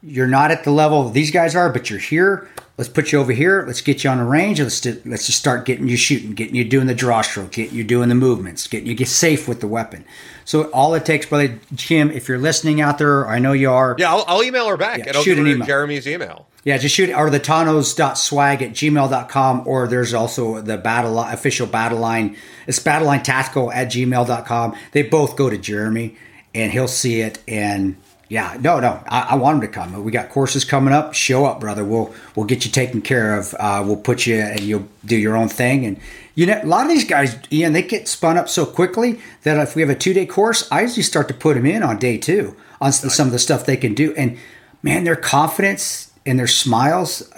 [0.04, 2.50] You're not at the level these guys are, but you're here.
[2.78, 3.64] Let's put you over here.
[3.68, 4.60] Let's get you on the range.
[4.60, 7.78] Let's do, let's just start getting you shooting, getting you doing the draw stroke, getting
[7.78, 10.04] you doing the movements, getting you get safe with the weapon.
[10.46, 13.96] So all it takes, brother Jim, if you're listening out there, I know you are.
[14.00, 15.00] Yeah, I'll, I'll email her back.
[15.00, 15.68] Yeah, and I'll shoot an email.
[15.68, 16.48] Jeremy's email.
[16.64, 22.00] Yeah, just shoot or the tanos.swag at gmail.com or there's also the battle official battle
[22.00, 22.36] line.
[22.66, 24.76] It's battle line tactical at gmail.com.
[24.92, 26.18] They both go to Jeremy
[26.56, 27.98] and he'll see it and
[28.32, 29.04] Yeah, no, no.
[29.10, 30.06] I, I want them to come.
[30.06, 31.14] We got courses coming up.
[31.14, 31.84] Show up, brother.
[31.84, 33.54] We'll we'll get you taken care of.
[33.60, 35.86] Uh, we'll put you and you'll do your own thing.
[35.86, 36.00] And
[36.36, 39.58] you know, a lot of these guys, Ian, they get spun up so quickly that
[39.58, 42.00] if we have a two day course, I usually start to put them in on
[42.00, 44.14] day two on some of the stuff they can do.
[44.16, 44.38] And
[44.82, 47.30] man, their confidence and their smiles,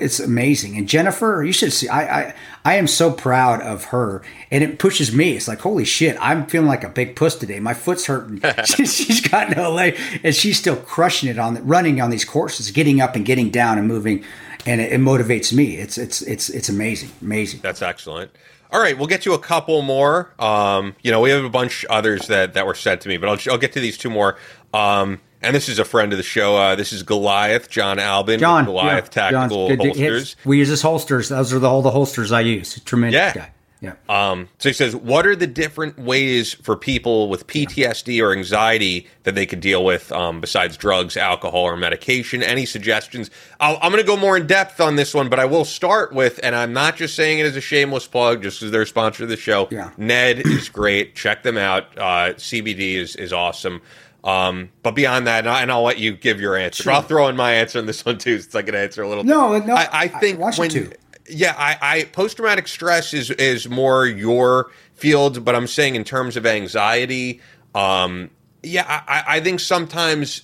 [0.00, 0.76] it's amazing.
[0.76, 1.88] And Jennifer, you should see.
[1.88, 2.34] I, I
[2.64, 5.36] I am so proud of her, and it pushes me.
[5.36, 7.60] It's like holy shit, I'm feeling like a big puss today.
[7.60, 8.40] My foot's hurting.
[8.64, 12.24] she, she's got no leg, and she's still crushing it on the, running on these
[12.24, 14.24] courses, getting up and getting down and moving,
[14.66, 15.76] and it, it motivates me.
[15.76, 17.60] It's it's it's it's amazing, amazing.
[17.62, 18.30] That's excellent.
[18.72, 20.30] All right, we'll get to a couple more.
[20.38, 23.28] Um, you know, we have a bunch others that that were sent to me, but
[23.28, 24.36] I'll I'll get to these two more.
[24.72, 26.56] Um, and this is a friend of the show.
[26.56, 30.36] Uh, this is Goliath, John Albin, John Goliath yeah, Tactical John's Holsters.
[30.44, 31.28] We use his holsters.
[31.28, 32.78] Those are the, all the holsters I use.
[32.80, 33.32] Tremendous Yeah.
[33.34, 33.50] guy.
[33.82, 33.94] Yeah.
[34.10, 39.06] Um, so he says, what are the different ways for people with PTSD or anxiety
[39.22, 42.42] that they could deal with um, besides drugs, alcohol, or medication?
[42.42, 43.30] Any suggestions?
[43.58, 46.12] I'll, I'm going to go more in depth on this one, but I will start
[46.12, 48.86] with, and I'm not just saying it as a shameless plug, just because they're a
[48.86, 49.66] sponsor of the show.
[49.70, 49.92] Yeah.
[49.96, 51.14] Ned is great.
[51.16, 51.84] Check them out.
[51.96, 53.80] Uh, CBD is is awesome.
[54.22, 56.90] Um, but beyond that, and, I, and I'll let you give your answer.
[56.90, 59.24] I'll throw in my answer in this one too, since I can answer a little.
[59.24, 59.66] No, bit.
[59.66, 60.92] no, I, I I think you when to.
[61.28, 66.04] yeah, I, I post traumatic stress is is more your field, but I'm saying in
[66.04, 67.40] terms of anxiety,
[67.74, 68.28] um,
[68.62, 70.42] yeah, I, I think sometimes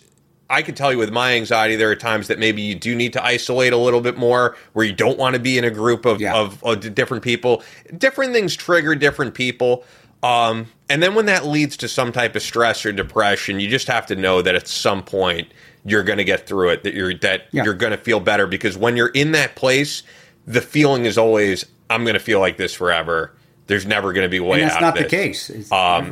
[0.48, 3.12] I can tell you with my anxiety, there are times that maybe you do need
[3.14, 6.06] to isolate a little bit more, where you don't want to be in a group
[6.06, 6.34] of Yeah.
[6.34, 7.62] of, of different people.
[7.98, 9.84] Different things trigger different people.
[10.26, 13.86] Um, and then when that leads to some type of stress or depression, you just
[13.88, 15.48] have to know that at some point
[15.84, 16.82] you're going to get through it.
[16.84, 17.64] That you're that Yeah.
[17.64, 20.02] you're going to feel better because when you're in that place,
[20.46, 23.32] the feeling is always I'm going to feel like this forever.
[23.68, 25.50] There's never going to be a way And that's out not of the case.
[25.50, 26.06] It's Um.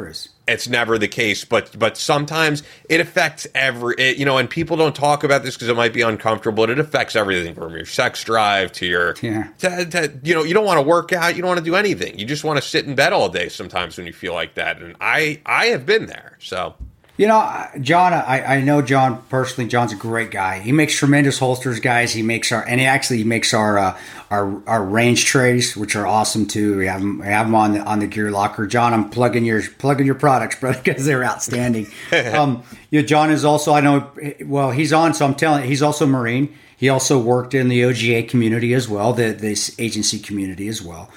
[0.46, 4.76] It's never the case, but but sometimes it affects every it, you know, and people
[4.76, 6.64] don't talk about this because it might be uncomfortable.
[6.66, 9.48] But it affects everything from your sex drive to your Yeah.
[9.60, 11.76] to, to you know you don't want to work out, you don't want to do
[11.76, 12.18] anything.
[12.18, 13.48] You just want to sit in bed all day.
[13.48, 16.36] Sometimes when you feel like that, and I I have been there.
[16.40, 16.74] So
[17.16, 19.70] You know, John, I, I know John personally.
[19.70, 20.58] John's a great guy.
[20.58, 22.12] He makes tremendous holsters, guys.
[22.12, 23.98] He makes our, and he actually makes our uh,
[24.32, 26.76] our our range trays, which are awesome too.
[26.76, 28.66] We have them, we have them on the on the gear locker.
[28.66, 31.86] John, I'm plugging your plugging your products, bro, because they're outstanding.
[32.32, 34.10] um, you know, John is also I know.
[34.44, 35.68] Well, he's on, so I'm telling.
[35.68, 36.52] He's also Marine.
[36.76, 41.08] He also worked in the OGA community as well, the this agency community as well.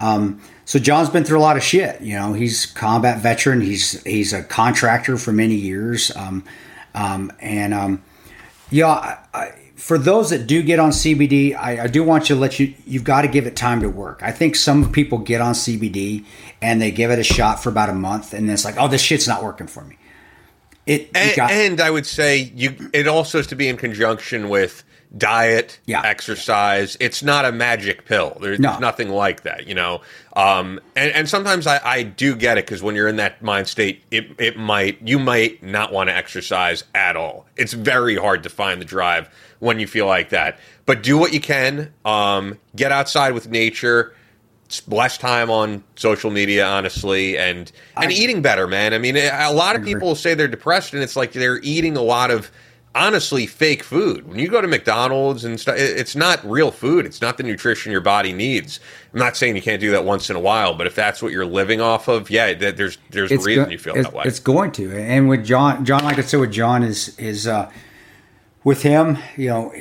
[0.00, 2.00] Um, so John's been through a lot of shit.
[2.02, 3.60] You know, he's a combat veteran.
[3.60, 6.14] He's he's a contractor for many years.
[6.14, 6.44] Um,
[6.92, 8.02] um, and um,
[8.70, 12.34] yeah, I, I, for those that do get on CBD, I, I do want you
[12.34, 12.74] to let you.
[12.84, 14.20] You've got to give it time to work.
[14.24, 16.24] I think some people get on CBD
[16.60, 18.88] and they give it a shot for about a month, and then it's like, oh,
[18.88, 19.98] this shit's not working for me.
[20.84, 24.48] It and, got- and I would say you it also has to be in conjunction
[24.48, 24.82] with
[25.16, 26.02] diet, Yeah.
[26.04, 26.96] exercise.
[27.00, 28.36] It's not a magic pill.
[28.40, 28.70] There's, No.
[28.70, 30.00] there's nothing like that, you know.
[30.34, 33.68] Um, and, and sometimes I, I do get it because when you're in that mind
[33.68, 37.46] state, it it might you might not want to exercise at all.
[37.56, 39.28] It's very hard to find the drive
[39.60, 40.58] when you feel like that.
[40.84, 41.92] But do what you can.
[42.04, 44.14] Um, get outside with nature
[44.68, 48.92] s- less time on social media, honestly, and and eating better, man.
[48.92, 52.02] I mean, a lot of people say they're depressed, and it's like they're eating a
[52.02, 52.50] lot of
[52.96, 54.26] honestly fake food.
[54.26, 57.04] When you go to McDonald's and stuff, it's not real food.
[57.04, 58.80] It's not the nutrition your body needs.
[59.12, 61.30] I'm not saying you can't do that once in a while, but if that's what
[61.32, 64.24] you're living off of, yeah, there's there's a reason go- you feel that way.
[64.26, 64.96] It's going to.
[64.96, 67.70] And with John, John, like I said, with John is is uh,
[68.64, 69.18] with him.
[69.36, 69.72] You know,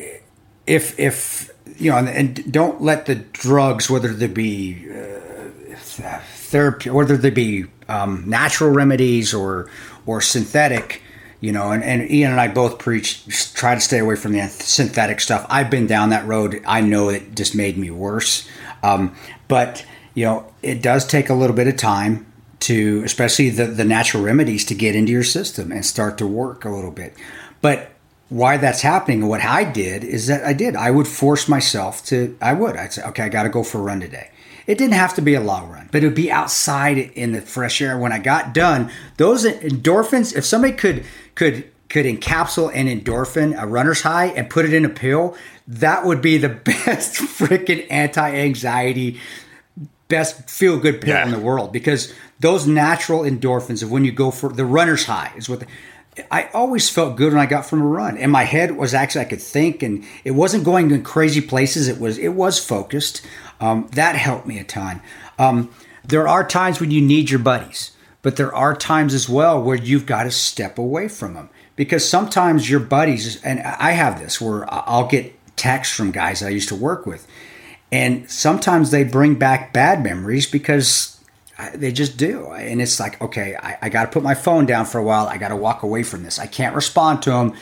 [0.67, 6.89] if if you know, and, and don't let the drugs, whether they be uh, therapy,
[6.89, 9.69] whether they be um, natural remedies or
[10.05, 11.01] or synthetic.
[11.41, 14.47] You know, and, and Ian and I both preach try to stay away from the
[14.47, 15.45] synthetic stuff.
[15.49, 16.63] I've been down that road.
[16.65, 18.47] I know it just made me worse.
[18.81, 19.15] Um,
[19.47, 22.31] but you know, it does take a little bit of time
[22.61, 26.65] to, especially the the natural remedies, to get into your system and start to work
[26.65, 27.15] a little bit.
[27.61, 27.91] But
[28.29, 30.75] why that's happening and what I did is that I did.
[30.75, 32.37] I would force myself to.
[32.41, 32.75] I would.
[32.75, 34.31] I'd say, okay, I got to go for a run today.
[34.67, 37.41] It didn't have to be a long run, but it would be outside in the
[37.41, 37.99] fresh air.
[37.99, 40.35] When I got done, those endorphins.
[40.35, 41.05] If somebody could
[41.35, 45.35] could could encapsulate an endorphin, a runner's high, and put it in a pill,
[45.67, 46.49] that would be the
[46.85, 49.19] best freaking anti-anxiety,
[50.07, 51.25] best feel good pill Yeah.
[51.25, 55.31] in the world because those natural endorphins of when you go for the runner's high
[55.37, 55.61] is what.
[55.61, 55.67] The,
[56.31, 59.21] I always felt good when I got from a run, and my head was actually
[59.25, 61.89] I could think, and it wasn't going in crazy places.
[61.89, 63.21] It was it was focused.
[63.59, 65.01] Um, that helped me a ton.
[65.37, 65.69] Um,
[66.05, 67.91] there are times when you need your buddies,
[68.25, 72.09] but there are times as well where you've got to step away from them because
[72.09, 76.69] sometimes your buddies and I have this where I'll get texts from guys I used
[76.69, 77.27] to work with,
[77.91, 81.23] and sometimes they bring back bad memories because
[81.75, 82.47] they just do.
[82.47, 85.27] And it's like, okay, I, I got to put my phone down for a while.
[85.27, 86.39] I got to walk away from this.
[86.39, 87.53] I can't respond to them.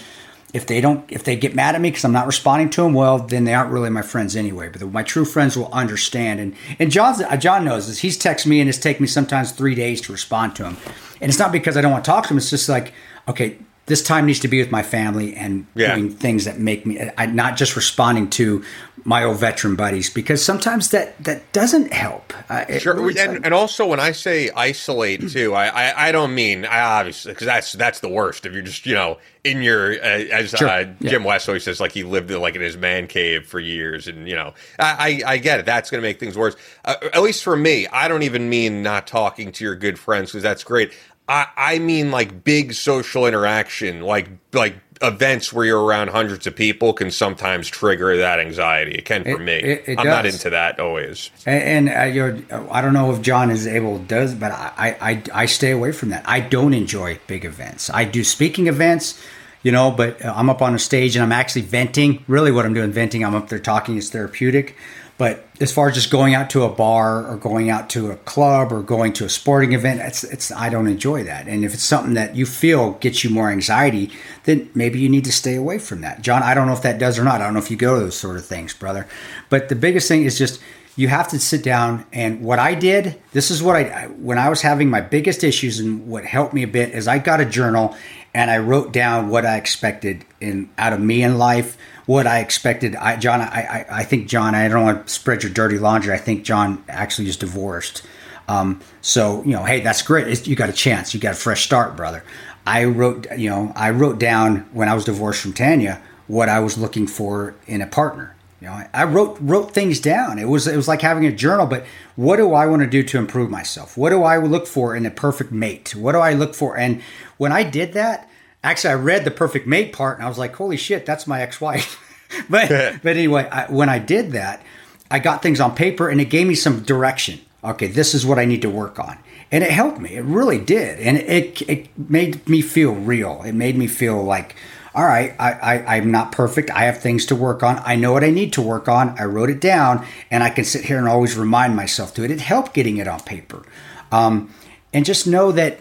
[0.54, 2.94] If they don't, if they get mad at me because I'm not responding to them,
[2.94, 4.70] well, then they aren't really my friends anyway.
[4.70, 6.40] But my true friends will understand.
[6.40, 8.00] And and John's, uh, John knows this.
[8.00, 10.78] He's texted me and it's taken me sometimes three days to respond to him.
[11.20, 12.38] And it's not because I don't want to talk to him.
[12.38, 12.94] It's just like,
[13.28, 15.96] okay, this time needs to be with my family and Yeah.
[15.96, 18.64] doing things that make me I, not just responding to
[19.06, 22.32] my old veteran buddies because sometimes that that doesn't help.
[22.50, 23.46] Uh, Sure, really and, doesn't.
[23.46, 27.48] and also when I say isolate too, I I, I don't mean I obviously because
[27.48, 28.46] that's that's the worst.
[28.46, 29.98] If you're just you know in your uh,
[30.32, 31.10] as Sure, uh, yeah.
[31.10, 34.30] Jim West always says, like he lived like in his man cave for years, and
[34.30, 35.66] you know I I, I get it.
[35.66, 36.56] That's going to make things worse.
[36.86, 40.32] Uh, at least for me, I don't even mean not talking to your good friends
[40.32, 40.94] because that's great.
[41.34, 46.56] I I mean like big social interaction, like like events where you're around hundreds of
[46.56, 48.92] people can sometimes trigger that anxiety.
[48.94, 49.54] It can for It- me.
[49.54, 51.30] it- it I'm not into that always.
[51.46, 55.46] And, and uh, I don't know if John is able does, but I, I I
[55.48, 56.24] stay away from that.
[56.26, 57.90] I don't enjoy big events.
[57.90, 59.22] I do speaking events,
[59.64, 62.24] you know, but uh, I'm up on a stage and I'm actually venting.
[62.28, 63.26] Really, what I'm doing venting.
[63.26, 63.98] I'm up there talking.
[63.98, 64.78] It's therapeutic.
[65.24, 68.18] But as far as just going out to a bar or going out to a
[68.18, 71.48] club or going to a sporting event, it's it's I don't enjoy that.
[71.48, 74.12] And if it's something that you feel gets you more anxiety,
[74.44, 76.24] then maybe you need to stay away from that.
[76.24, 77.40] John, I don't know if that does or not.
[77.40, 79.08] I don't know if you go to those sort of things, brother.
[79.48, 80.60] But the biggest thing is just
[80.98, 84.50] you have to sit down and what I did, this is what I when I
[84.50, 87.46] was having my biggest issues and what helped me a bit is I got a
[87.46, 87.96] journal
[88.34, 92.40] and I wrote down what I expected in out of me in life, what I
[92.40, 92.96] expected.
[92.96, 96.14] I John, I I, I think John, I don't want to spread your dirty laundry.
[96.14, 98.04] I think John actually is divorced.
[98.48, 100.28] Um, so you know, hey, that's great.
[100.28, 101.14] It's, you got a chance.
[101.14, 102.24] You got a fresh start, brother.
[102.66, 106.60] I wrote, you know, I wrote down when I was divorced from Tanya what I
[106.60, 108.36] was looking for in a partner.
[108.62, 110.40] You know, I, wrote wrote things down.
[110.40, 111.66] It was it was like having a journal.
[111.66, 111.86] But
[112.16, 113.98] what do I want to do to improve myself?
[113.98, 115.94] What do I look for in a perfect mate?
[115.94, 116.78] What do I look for?
[116.78, 117.02] And
[117.38, 118.30] when I did that,
[118.64, 121.42] actually, I read the perfect mate part, and I was like, holy shit, that's my
[121.42, 122.00] ex wife.
[122.50, 124.64] but but anyway, I, when I did that,
[125.12, 127.40] I got things on paper, and it gave me some direction.
[127.64, 129.18] Okay, this is what I need to work on,
[129.52, 130.16] and it helped me.
[130.16, 133.42] It really did, and it it made me feel real.
[133.44, 134.56] It made me feel like
[134.96, 136.70] all right, I, I, I'm not perfect.
[136.70, 137.82] I have things to work on.
[137.84, 139.18] I know what I need to work on.
[139.18, 142.30] I wrote it down, and I can sit here and always remind myself to it.
[142.30, 143.64] It helped getting it on paper.
[144.12, 144.54] Um,
[144.94, 145.80] and just know that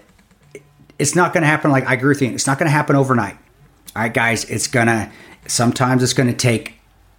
[1.03, 2.31] it's not going to happen like I agree with you.
[2.31, 3.37] It's not going to happen overnight.
[3.97, 5.11] All right, guys, it's going to,
[5.49, 6.75] sometimes it's going to take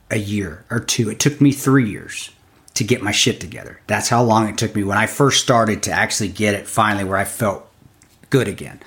[0.09, 1.09] a year or two.
[1.09, 2.31] It took me three years
[2.75, 3.81] to get my shit together.
[3.87, 7.03] That's how long it took me when I first started to actually get it finally
[7.03, 7.69] where I felt
[8.29, 8.79] good again.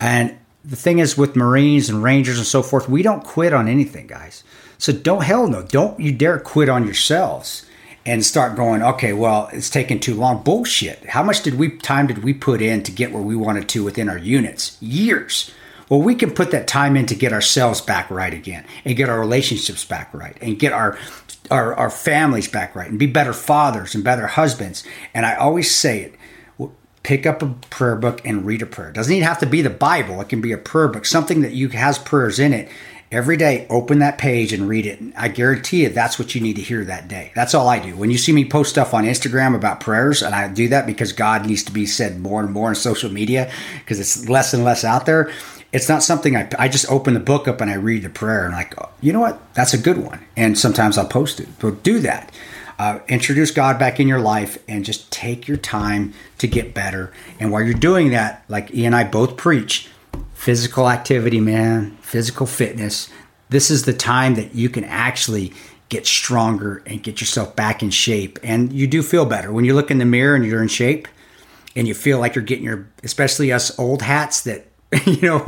[0.00, 3.68] And the thing is with Marines and Rangers and so forth, we don't quit on
[3.68, 4.42] anything, guys.
[4.78, 7.64] So don't hell no, don't you dare quit on yourselves
[8.06, 10.42] and start going, okay, well, it's taking too long.
[10.42, 11.04] Bullshit.
[11.06, 13.84] How much did we time did we put in to get where we wanted to
[13.84, 14.76] within our units?
[14.80, 15.50] Years.
[15.88, 19.08] Well, we can put that time in to get ourselves back right again and get
[19.08, 20.98] our relationships back right and get our
[21.50, 24.82] our, our families back right and be better fathers and better husbands.
[25.12, 26.14] And I always say it
[27.04, 28.88] pick up a prayer book and read a prayer.
[28.88, 30.20] It doesn't even have to be the Bible.
[30.20, 32.68] It can be a prayer book, something that you has prayers in it.
[33.14, 35.00] Every day, open that page and read it.
[35.16, 37.30] I guarantee you that's what you need to hear that day.
[37.36, 37.94] That's all I do.
[37.94, 41.12] When you see me post stuff on Instagram about prayers, and I do that because
[41.12, 44.64] God needs to be said more and more on social media because it's less and
[44.64, 45.30] less out there.
[45.72, 48.46] It's not something I, I just open the book up and I read the prayer
[48.46, 49.40] and like, you know what?
[49.54, 50.26] That's a good one.
[50.36, 51.46] And sometimes I'll post it.
[51.60, 52.34] But do that.
[52.80, 57.12] Uh, introduce God back in your life and just take your time to get better.
[57.38, 59.88] And while you're doing that, like E and I both preach,
[60.44, 63.08] physical activity, man, physical fitness.
[63.48, 65.54] This is the time that you can actually
[65.88, 68.38] get stronger and get yourself back in shape.
[68.42, 71.08] And you do feel better when you look in the mirror and you're in shape
[71.74, 74.66] and you feel like you're getting your, especially us old hats that,
[75.06, 75.38] you know,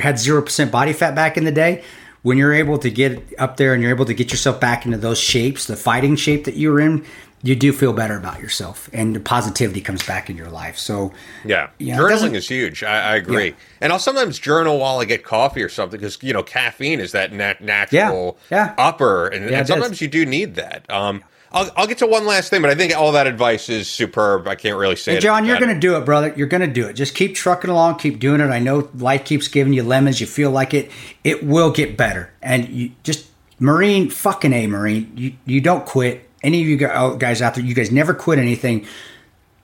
[0.00, 1.84] had 0% body fat back in the day.
[2.22, 4.96] When you're able to get up there and you're able to get yourself back into
[4.96, 7.04] those shapes, the fighting shape that you were in,
[7.42, 10.76] you do feel better about yourself and the positivity comes back in your life.
[10.76, 11.12] So,
[11.44, 12.82] Yeah, Yeah, it doesn't- journaling is huge.
[12.84, 13.52] I, I agree, Yeah.
[13.80, 17.12] and I'll sometimes journal while I get coffee or something because you know caffeine is
[17.12, 18.74] that nat- natural Yeah.
[18.76, 20.00] upper, and, Yeah, and sometimes does.
[20.02, 20.84] you do need that.
[20.90, 21.22] Um,
[21.52, 24.46] I'll, I'll get to one last thing, but I think all that advice is superb.
[24.46, 25.12] I can't really say.
[25.12, 26.32] Hey, it John, you're going to do it, brother.
[26.36, 26.92] You're going to do it.
[26.92, 28.50] Just keep trucking along, keep doing it.
[28.50, 30.20] I know life keeps giving you lemons.
[30.20, 30.92] You feel like it.
[31.24, 32.30] It will get better.
[32.40, 33.26] And you just,
[33.58, 36.29] Marine, fucking A, Marine, you, you don't quit.
[36.42, 38.86] Any of you oh, guys out there, you guys never quit anything.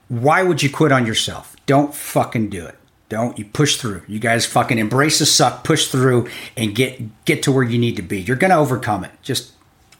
[0.09, 1.55] Why would you quit on yourself?
[1.65, 2.75] Don't fucking do it.
[3.09, 4.03] Don't you push through.
[4.07, 7.95] You guys fucking embrace the suck, push through, and get get to where you need
[7.95, 8.21] to be.
[8.21, 9.11] You're gonna overcome it.
[9.21, 9.53] Just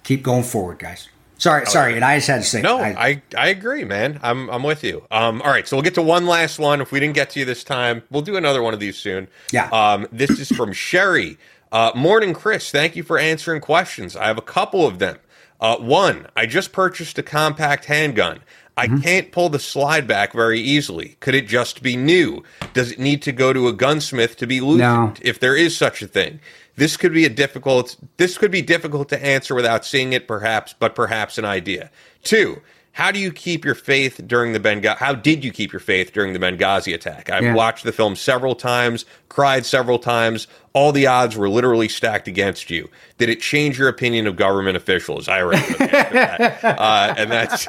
[0.03, 1.07] keep going forward, guys.
[1.39, 2.61] Sorry, sorry, and I just had to say.
[2.61, 4.19] No, I, I, I agree, man.
[4.23, 5.05] I'm I'm with you.
[5.11, 6.81] Um, all right, so we'll get to one last one.
[6.81, 9.27] If we didn't get to you this time, we'll do another one of these soon.
[9.51, 9.69] Yeah.
[9.69, 11.37] Um, this is from Sherry.
[11.71, 12.71] Uh, morning, Chris.
[12.71, 14.15] Thank you for answering questions.
[14.15, 15.17] I have a couple of them.
[15.59, 18.39] Uh, one, I just purchased a compact handgun.
[18.77, 18.99] I Mm-hmm.
[19.01, 21.17] can't pull the slide back very easily.
[21.19, 22.43] Could it just be new?
[22.73, 24.79] Does it need to go to a gunsmith to be loosened?
[24.79, 25.13] No.
[25.21, 26.39] If there is such a thing,
[26.75, 27.97] this could be a difficult.
[28.17, 31.89] This could be difficult to answer without seeing it, perhaps, but perhaps an idea.
[32.23, 32.61] Two.
[32.97, 34.97] How do you keep your faith during the Benghazi?
[34.97, 37.29] How did you keep your faith during the Benghazi attack?
[37.29, 37.53] I've Yeah.
[37.53, 40.47] watched the film several times, cried several times.
[40.73, 42.89] All the odds were literally stacked against you.
[43.19, 45.27] Did it change your opinion of government officials?
[45.27, 46.13] I already know the answer to
[46.61, 46.63] that.
[46.79, 47.65] Uh, and that's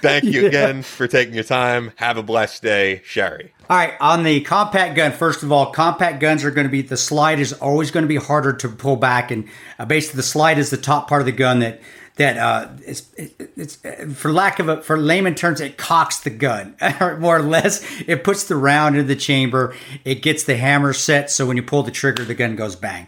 [0.00, 1.92] thank you again for taking your time.
[1.96, 3.52] Have a blessed day, Sherry.
[3.68, 6.80] All right, on the compact gun, first of all, compact guns are going to be
[6.80, 9.46] the slide is always going to be harder to pull back, and
[9.78, 11.82] uh, basically the slide is the top part of the gun that
[12.16, 13.76] that uh, it's, it's
[14.14, 16.74] for lack of a for layman terms, it cocks the gun,
[17.18, 17.84] more or less.
[18.06, 19.74] It puts the round into the chamber.
[20.04, 23.06] It gets the hammer set, so when you pull the trigger, the gun goes bang.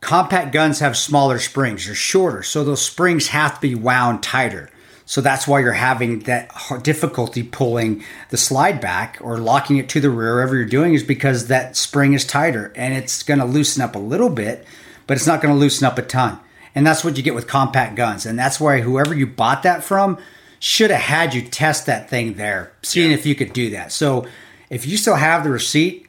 [0.00, 4.70] Compact guns have smaller springs; they're shorter, so those springs have to be wound tighter.
[5.08, 6.50] So that's why you're having that
[6.82, 11.04] difficulty pulling the slide back or locking it to the rear, whatever you're doing, is
[11.04, 14.66] because that spring is tighter and it's going to loosen up a little bit,
[15.06, 16.40] but it's not going to loosen up a ton.
[16.76, 18.26] And that's what you get with compact guns.
[18.26, 20.18] And that's why whoever you bought that from
[20.60, 23.90] should have had you test that thing there, seeing if you could do that.
[23.90, 24.26] So
[24.70, 26.06] if you still have the receipt,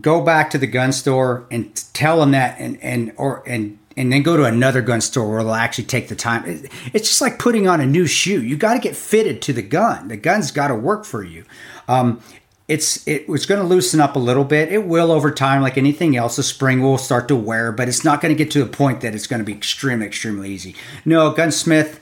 [0.00, 4.12] go back to the gun store and tell them that and and or and and
[4.12, 6.44] then go to another gun store where they'll actually take the time.
[6.94, 8.40] It's just like putting on a new shoe.
[8.40, 10.06] You got to get fitted to the gun.
[10.06, 11.44] The gun's got to work for you.
[11.88, 12.22] Um,
[12.68, 14.70] it's it, it's going to loosen up a little bit.
[14.70, 16.36] It will over time, like anything else.
[16.36, 19.00] The spring will start to wear, but it's not going to get to a point
[19.00, 20.76] that it's going to be extremely, extremely easy.
[21.04, 21.98] No, gunsmith.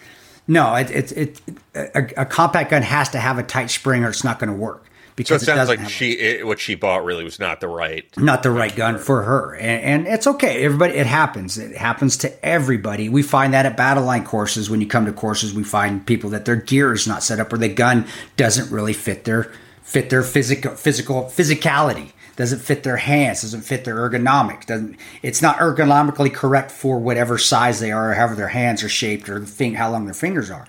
[0.49, 1.41] No, it, it, it
[1.75, 4.57] a, a compact gun has to have a tight spring, or it's not going to
[4.57, 4.85] work.
[4.85, 7.69] So Because it sounds doesn't like she it, what she bought really was not the
[7.69, 8.05] right.
[8.19, 12.19] not the right gun for her and, and it's okay everybody it happens it happens
[12.19, 15.65] to everybody we find that at battle line courses when you come to courses we
[15.65, 18.05] find people that their gear is not set up or the gun
[18.37, 19.51] doesn't really fit their
[19.87, 25.41] fit their physical physical physicality doesn't fit their hands doesn't fit their ergonomics doesn't it's
[25.41, 29.41] not ergonomically correct for whatever size they are or however their hands are shaped or
[29.45, 30.67] thing how long their fingers are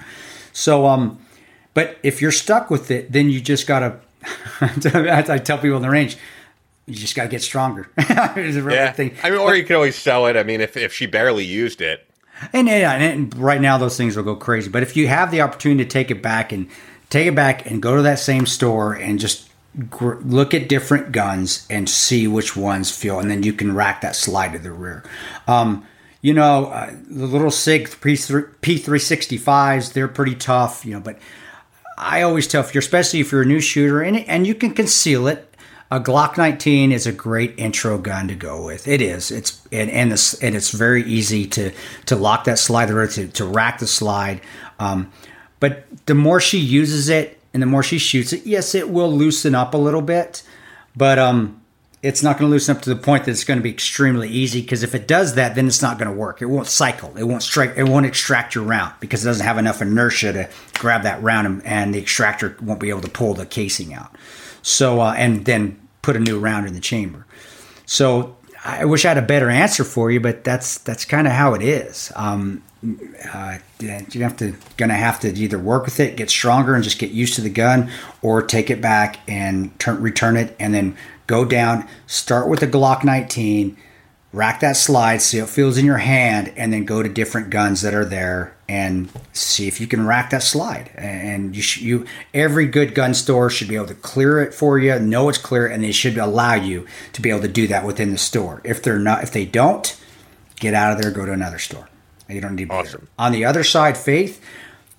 [0.54, 1.20] so um
[1.74, 4.00] but if you're stuck with it then you just gotta
[4.62, 6.18] I tell people in the range
[6.86, 7.90] you just got to get stronger.
[7.98, 9.16] It's a real Yeah, thing.
[9.22, 10.38] I mean, or you could always sell it.
[10.38, 12.08] I mean, if if she barely used it,
[12.54, 14.70] And, and, and right now, those things will go crazy.
[14.70, 16.70] But if you have the opportunity to take it back and
[17.10, 19.50] take it back and go to that same store and just
[19.90, 24.02] gr- look at different guns and see which ones feel, and then you can rack
[24.02, 25.04] that slide to the rear.
[25.48, 25.86] Um,
[26.22, 31.20] you know, uh, the little Sig P365s, they're pretty tough, you know, but
[31.98, 34.74] I always tell if you're, especially if you're a new shooter, and and you can
[34.74, 35.44] conceal it.
[35.90, 38.90] A Glock 19 is a great intro gun to go with.
[38.90, 39.32] It is.
[39.32, 41.72] It's and and it's and it's very easy to
[42.08, 44.42] to lock that slide to to rack the slide.
[44.80, 45.12] Um,
[45.60, 49.12] but the more she uses it and the more she shoots it, yes, it will
[49.12, 50.44] loosen up a little bit,
[50.96, 51.62] but um,
[52.04, 54.30] it's not going to loosen up to the point that it's going to be extremely
[54.30, 54.62] easy.
[54.62, 56.42] Because if it does that, then it's not going to work.
[56.42, 57.16] It won't cycle.
[57.18, 57.74] It won't strike.
[57.76, 61.48] It won't extract your round because it doesn't have enough inertia to grab that round,
[61.48, 64.16] and, and the extractor won't be able to pull the casing out.
[64.62, 67.26] So uh, and then put a new round in the chamber.
[67.86, 71.34] So I wish I had a better answer for you, but that's that's kind of
[71.34, 72.12] how it is.
[72.16, 72.64] Um,
[73.34, 77.00] uh, you have to gonna have to either work with it, get stronger, and just
[77.00, 77.90] get used to the gun,
[78.22, 80.96] or take it back and turn return it, and then
[81.26, 81.88] go down.
[82.06, 83.78] Start with the Glock 19,
[84.32, 87.50] rack that slide, see how it feels in your hand, and then go to different
[87.50, 90.92] guns that are there and see if you can rack that slide.
[90.96, 94.78] And you, sh- you every good gun store should be able to clear it for
[94.78, 97.86] you, know it's clear, and they should allow you to be able to do that
[97.86, 98.62] within the store.
[98.64, 100.00] If they're not, if they don't,
[100.60, 101.90] get out of there, go to another store.
[102.30, 103.02] You don't need to be there.
[103.18, 104.44] On the other side, faith.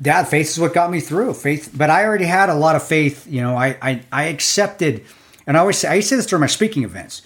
[0.00, 1.34] That faith is what got me through.
[1.34, 3.26] Faith, but I already had a lot of faith.
[3.26, 5.04] You know, I I, I accepted,
[5.46, 7.22] and I always say I used to say this during my speaking events.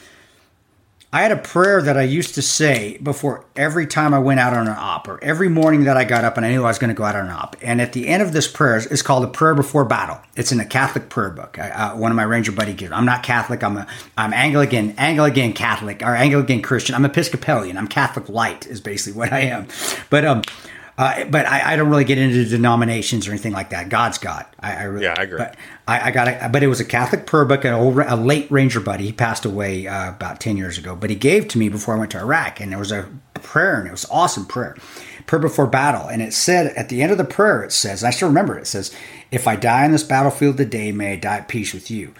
[1.14, 4.54] I had a prayer that I used to say before every time I went out
[4.54, 6.78] on an op, or every morning that I got up and I knew I was
[6.78, 7.54] going to go out on an op.
[7.60, 10.18] And at the end of this prayer, it's called a prayer before battle.
[10.36, 11.58] It's in a Catholic prayer book.
[11.58, 12.92] I, uh, one of my Ranger buddy gives.
[12.92, 13.62] I'm not Catholic.
[13.62, 13.86] I'm a
[14.16, 16.94] I'm Anglican, Anglican Catholic, or Anglican Christian.
[16.94, 17.76] I'm Episcopalian.
[17.76, 19.68] I'm Catholic light is basically what I am.
[20.08, 20.42] But um,
[21.02, 23.88] Uh, but I, I, don't really get into denominations or anything like that.
[23.88, 24.46] God's God.
[24.60, 25.38] I, I really, yeah, I agree.
[25.38, 25.56] But
[25.88, 28.48] I, I, got a, but it was a Catholic prayer book, an old, a late
[28.52, 29.06] Ranger buddy.
[29.06, 31.98] He passed away uh, about ten years ago, but he gave to me before I
[31.98, 34.76] went to Iraq, and there was a prayer, and it was awesome prayer,
[35.26, 38.10] prayer before battle, and it said at the end of the prayer, it says, I
[38.10, 38.94] still remember it, it says,
[39.32, 42.14] "If I die on this battlefield today, may I die at peace with you."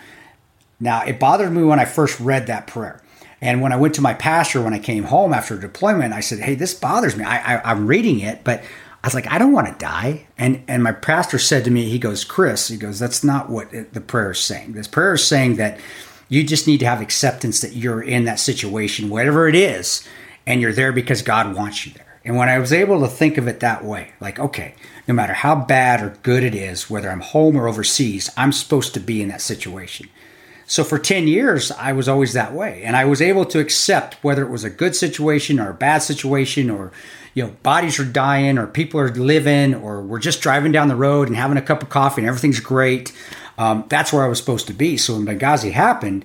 [0.80, 3.00] Now it bothered me when I first read that prayer
[3.43, 6.39] and when I went to my pastor when I came home after deployment, I said,
[6.39, 7.24] "Hey, this bothers me.
[7.24, 8.62] I, I, I'm reading it, but."
[9.05, 10.28] I was like, I don't want to die.
[10.39, 13.69] And and my pastor said to me, he goes, Chris, he goes, that's not what
[13.73, 14.74] the prayer is saying.
[14.74, 15.81] This prayer is saying that
[16.28, 20.06] you just need to have acceptance that you're in that situation, whatever it is,
[20.47, 22.20] and you're there because God wants you there.
[22.24, 24.74] And when I was able to think of it that way, like, okay,
[25.09, 28.94] no matter how bad or good it is, whether I'm home or overseas, I'm supposed
[28.94, 30.09] to be in that situation.
[30.73, 32.82] So for 10 years, I was always that way.
[32.82, 35.99] And I was able to accept whether it was a good situation or a bad
[35.99, 36.93] situation or,
[37.35, 40.97] you know, bodies are dying or people are living or we're just driving down the
[40.97, 43.12] road and having a cup of coffee and everything's great.
[43.59, 44.97] Um, that's where I was supposed to be.
[44.97, 46.24] So when Benghazi happened,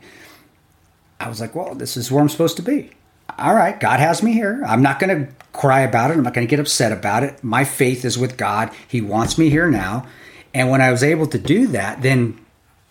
[1.19, 2.91] I was like, well, this is where I'm supposed to be.
[3.37, 4.63] All right, God has me here.
[4.65, 6.13] I'm not going to cry about it.
[6.13, 7.43] I'm not going to get upset about it.
[7.43, 8.71] My faith is with God.
[8.87, 10.07] He wants me here now.
[10.53, 12.39] And when I was able to do that, then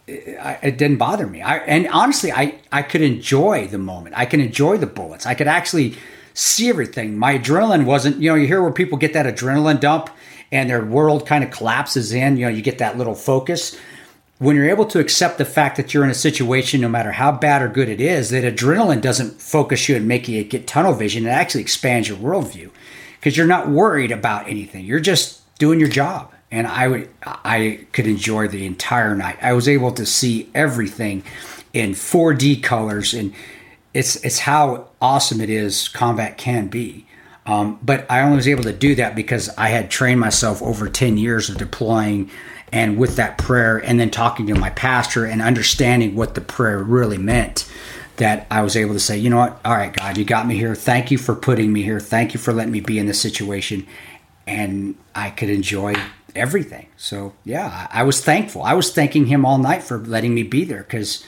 [0.09, 1.43] it didn't bother me.
[1.43, 4.17] I, and honestly, I, I could enjoy the moment.
[4.17, 5.27] I can enjoy the bullets.
[5.27, 5.97] I could actually
[6.35, 7.19] see everything.
[7.19, 10.11] My adrenaline wasn't, you know, you hear where people get that adrenaline dump
[10.53, 13.77] and their world kind of collapses in, you know, you get that little focus.
[14.39, 17.33] When you're able to accept the fact that you're in a situation, no matter how
[17.33, 20.93] bad or good it is, that adrenaline doesn't focus you and make you get tunnel
[20.93, 21.27] vision.
[21.27, 22.71] It actually expands your worldview
[23.19, 24.85] because you're not worried about anything.
[24.85, 29.39] You're just doing your job and I would I could enjoy the entire night.
[29.43, 31.23] I was able to see everything
[31.73, 33.35] in 4D colors, and
[33.93, 37.07] it's it's how awesome it is combat can be.
[37.47, 40.89] Um, but I only was able to do that because I had trained myself over
[40.89, 42.29] 10 years of deploying
[42.73, 46.79] and with that prayer and then talking to my pastor and understanding what the prayer
[46.79, 47.71] really meant
[48.17, 49.61] that I was able to say, you know what?
[49.65, 50.75] All right, God, you got me here.
[50.75, 52.01] Thank you for putting me here.
[52.01, 53.87] Thank you for letting me be in this situation.
[54.47, 55.95] And I could enjoy
[56.37, 56.87] everything.
[56.97, 58.63] So yeah, I was thankful.
[58.63, 61.25] I was thanking him all night for letting me be there because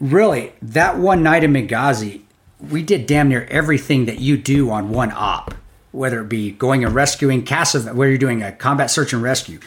[0.00, 2.22] really that one night in Benghazi,
[2.70, 5.54] we did damn near everything that you do on one op,
[5.92, 9.60] whether it be going and rescuing CSAR, where you're doing a combat search and rescue,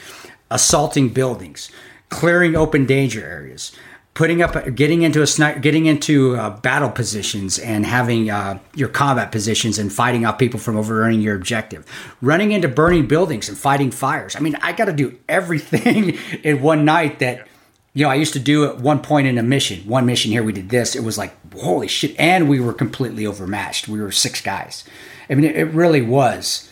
[0.50, 1.70] assaulting buildings,
[2.10, 3.72] clearing open danger areas,
[4.18, 8.90] putting up, getting into a sniper, getting into uh, battle positions and having uh, your
[8.90, 11.86] combat positions and fighting off people from overrunning your objective,
[12.20, 14.36] running into burning buildings and fighting fires.
[14.36, 17.48] I mean, I got to do everything in one night that.
[17.94, 19.80] You know, I used to do at one point in a mission.
[19.90, 20.96] One mission here, we did this.
[20.96, 22.16] It was like, holy shit.
[22.20, 23.88] And we were completely overmatched.
[23.88, 24.84] We were six guys.
[25.32, 26.67] I mean, it, it really was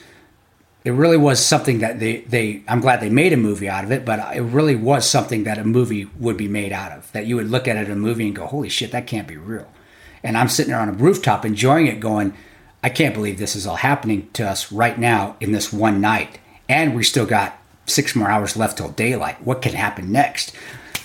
[0.85, 3.91] it really was something that they, they I'm glad they made a movie out of
[3.91, 7.11] it, but it really was something that a movie would be made out of.
[7.11, 9.27] That you would look at it in a movie and go, holy shit, that can't
[9.27, 9.67] be real.
[10.23, 12.35] And I'm sitting there on a rooftop enjoying it, going,
[12.83, 16.37] I can't believe this is all happening to us right now in this one night.
[16.69, 17.57] And we still got
[17.87, 19.43] six more hours left till daylight.
[19.43, 20.55] What can happen next?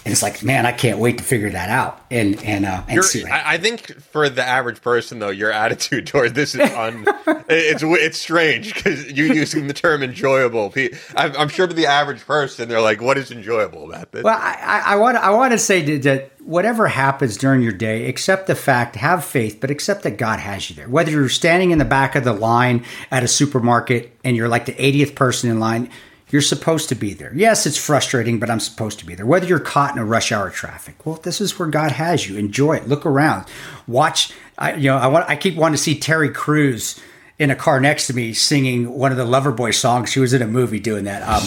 [0.04, 3.04] And it's like, man, I can't wait to figure that out and and uh, and
[3.04, 3.24] see.
[3.24, 7.04] I, I, think for the average person, though, your attitude toward this is un.
[7.48, 10.72] it's it's strange because you're using the term enjoyable.
[11.16, 14.38] I'm, I'm, sure to the average person, they're like, "What is enjoyable about this?" Well,
[14.38, 18.54] I, I want I want to say that whatever happens during your day, accept the
[18.54, 20.88] fact, have faith, but accept that God has you there.
[20.88, 24.64] Whether you're standing in the back of the line at a supermarket and you're like
[24.64, 25.90] the 80th person in line
[26.30, 27.32] you're supposed to be there.
[27.34, 29.26] Yes, it's frustrating, but I'm supposed to be there.
[29.26, 32.36] Whether you're caught in a rush hour traffic, well, this is where God has you.
[32.36, 32.88] Enjoy it.
[32.88, 33.46] Look around.
[33.86, 34.32] Watch.
[34.58, 35.28] I, you know, I want.
[35.28, 37.00] I keep wanting to see Terry Crews
[37.38, 40.10] in a car next to me singing one of the Loverboy songs.
[40.10, 41.22] She was in a movie doing that.
[41.22, 41.42] Um,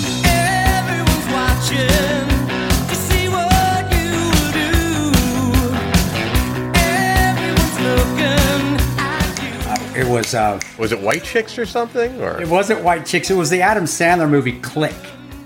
[10.03, 10.35] It was.
[10.35, 12.21] Uh, was it White Chicks or something?
[12.21, 13.31] Or it wasn't White Chicks.
[13.31, 14.93] It was the Adam Sandler movie Click.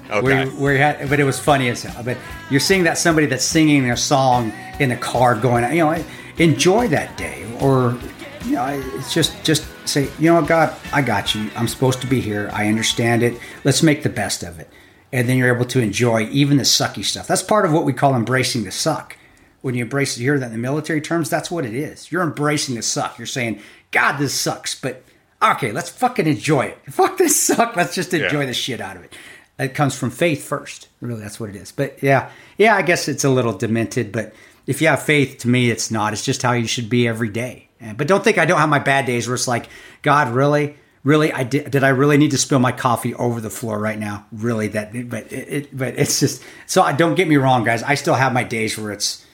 [0.09, 0.21] Okay.
[0.21, 2.01] Where, where you had, but it was funny as hell.
[2.03, 2.17] But
[2.49, 6.03] you're seeing that somebody that's singing a song in the car, going, you know,
[6.37, 7.97] enjoy that day, or
[8.45, 8.65] you know,
[8.95, 11.51] it's just just say, you know, God, I got you.
[11.55, 12.49] I'm supposed to be here.
[12.51, 13.39] I understand it.
[13.63, 14.69] Let's make the best of it,
[15.11, 17.27] and then you're able to enjoy even the sucky stuff.
[17.27, 19.17] That's part of what we call embracing the suck.
[19.61, 21.29] When you embrace, you hear that in the military terms.
[21.29, 22.11] That's what it is.
[22.11, 23.17] You're embracing the suck.
[23.17, 23.59] You're saying,
[23.91, 25.03] God, this sucks, but
[25.41, 26.79] okay, let's fucking enjoy it.
[26.89, 27.75] Fuck this suck.
[27.75, 28.45] Let's just enjoy yeah.
[28.47, 29.13] the shit out of it.
[29.59, 30.87] It comes from faith first.
[31.01, 31.71] Really, that's what it is.
[31.71, 34.33] But yeah, yeah, I guess it's a little demented, but
[34.67, 36.13] if you have faith, to me, it's not.
[36.13, 37.69] It's just how you should be every day.
[37.95, 39.69] But don't think I don't have my bad days where it's like,
[40.01, 40.75] God, really?
[41.03, 43.97] really i did did i really need to spill my coffee over the floor right
[43.97, 47.63] now really that but it, it but it's just so i don't get me wrong
[47.63, 49.25] guys i still have my days where it's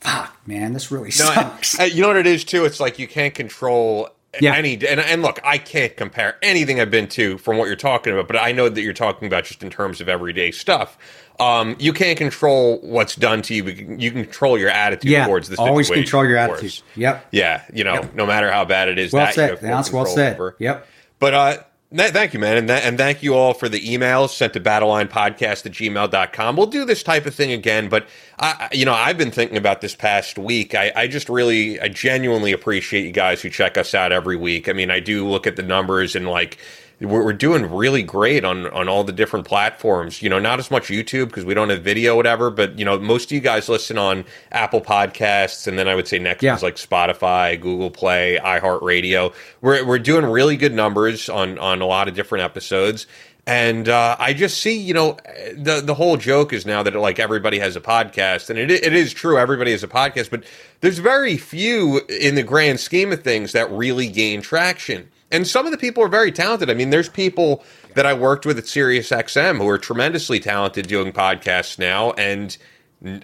[0.00, 2.64] fuck man this really No, sucks and- and you know what it is too.
[2.64, 4.08] It's like you can't control
[4.40, 4.54] Yeah.
[4.54, 4.74] any.
[4.74, 8.28] And, and look, I can't compare anything I've been to from what you're talking about,
[8.28, 10.96] but I know that you're talking about just in terms of everyday stuff.
[11.40, 13.64] Um, you can't control what's done to you.
[13.64, 15.58] But you can- control your attitude yeah towards this.
[15.58, 19.24] always control your attitude yep Yeah, you know, no matter how bad it is, well
[19.26, 20.56] that you said that's well said over.
[20.58, 20.86] yep
[21.20, 21.56] But uh,
[21.94, 22.56] thank you, man.
[22.56, 26.56] And, th- and thank you all for the emails sent to battlelinepodcast at gmail.com.
[26.56, 28.06] We'll do this type of thing again, but
[28.38, 30.74] I, you know, I've been thinking about this past week.
[30.74, 34.68] I, I just really, I genuinely appreciate you guys who check us out every week.
[34.68, 36.58] I mean, I do look at the numbers and like,
[37.00, 40.20] we're, we're doing really great on, on all the different platforms.
[40.22, 42.50] You know, not as much YouTube because we don't have video, whatever.
[42.50, 46.08] But you know, most of you guys listen on Apple Podcasts, and then I would
[46.08, 46.56] say next Yeah.
[46.56, 49.32] is like Spotify, Google Play, iHeartRadio.
[49.60, 53.06] We're we're doing really good numbers on on a lot of different episodes.
[53.46, 55.16] And uh, I just see, you know,
[55.56, 58.92] the the whole joke is now that like everybody has a podcast, and it it
[58.92, 60.44] is true, everybody has a podcast, but
[60.82, 65.08] there's very few in the grand scheme of things that really gain traction.
[65.30, 66.70] And some of the people are very talented.
[66.70, 67.64] I mean, there's people
[67.94, 72.56] that I worked with at SiriusXM who are tremendously talented doing podcasts now, and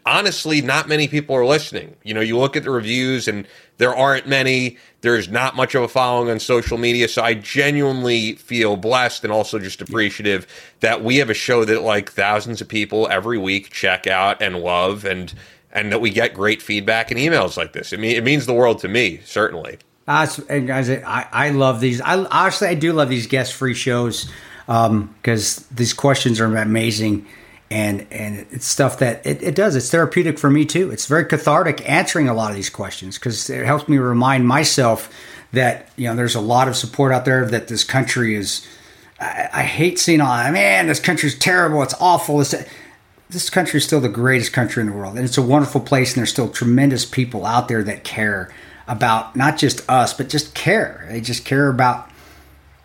[0.07, 1.97] honestly, not many people are listening.
[2.05, 3.47] You know, you look at the reviews and
[3.79, 4.79] there aren't many.
[5.01, 7.09] There's not much of a following on social media.
[7.09, 10.47] So I genuinely feel blessed and also just appreciative
[10.81, 14.61] that we have a show that like thousands of people every week check out and
[14.61, 15.35] love and
[15.73, 17.93] and that we get great feedback and emails like this.
[17.93, 19.79] I mean, it means the world to me, certainly.
[20.07, 22.01] Guys, I, I love these.
[22.03, 24.31] I honestly, I do love these guest free shows
[24.69, 27.27] um, because these questions are amazing,
[27.71, 29.77] and and it's stuff that it, it does.
[29.77, 30.91] It's therapeutic for me too.
[30.91, 35.11] It's very cathartic answering a lot of these questions because it helps me remind myself
[35.53, 38.67] that you know there's a lot of support out there that this country is.
[39.19, 40.87] I, I hate seeing all man.
[40.87, 41.83] This country's terrible.
[41.83, 42.39] It's awful.
[42.39, 42.55] This
[43.31, 46.13] this country is still the greatest country in the world, and it's a wonderful place.
[46.13, 48.53] And there's still tremendous people out there that care
[48.87, 51.07] about not just us, but just care.
[51.11, 52.11] They just care about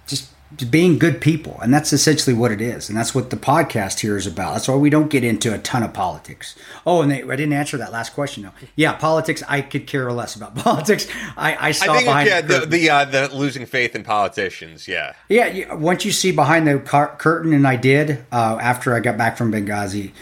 [0.07, 0.29] just
[0.71, 2.89] being good people, and that's essentially what it is.
[2.89, 4.53] And that's what the podcast here is about.
[4.53, 6.55] That's why we don't get into a ton of politics.
[6.85, 8.51] Oh, and they, I didn't answer that last question though.
[8.75, 9.43] Yeah, politics.
[9.47, 11.07] I could care less about politics.
[11.37, 14.03] I, I saw I think behind yeah, the the the, uh, the losing faith in
[14.03, 14.87] politicians.
[14.87, 19.01] Yeah, Yeah, once you see behind the car- curtain, and I did uh, after I
[19.01, 20.13] got back from Benghazi,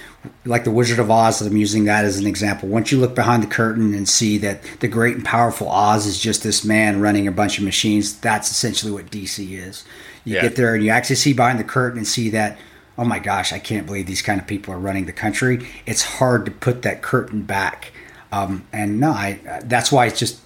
[0.45, 1.41] like the Wizard of Oz.
[1.41, 2.67] I'm using that as an example.
[2.69, 6.19] Once you look behind the curtain and see that the great and powerful Oz is
[6.19, 9.85] just this man running a bunch of machines, that's essentially what DC is.
[10.25, 10.41] You Yeah.
[10.41, 12.57] get there and you actually see behind the curtain and see that.
[12.97, 15.67] Oh my gosh, I can't believe these kind of people are running the country.
[15.85, 17.91] It's hard to put that curtain back,
[18.31, 19.39] um, and no, I.
[19.63, 20.39] That's why it's just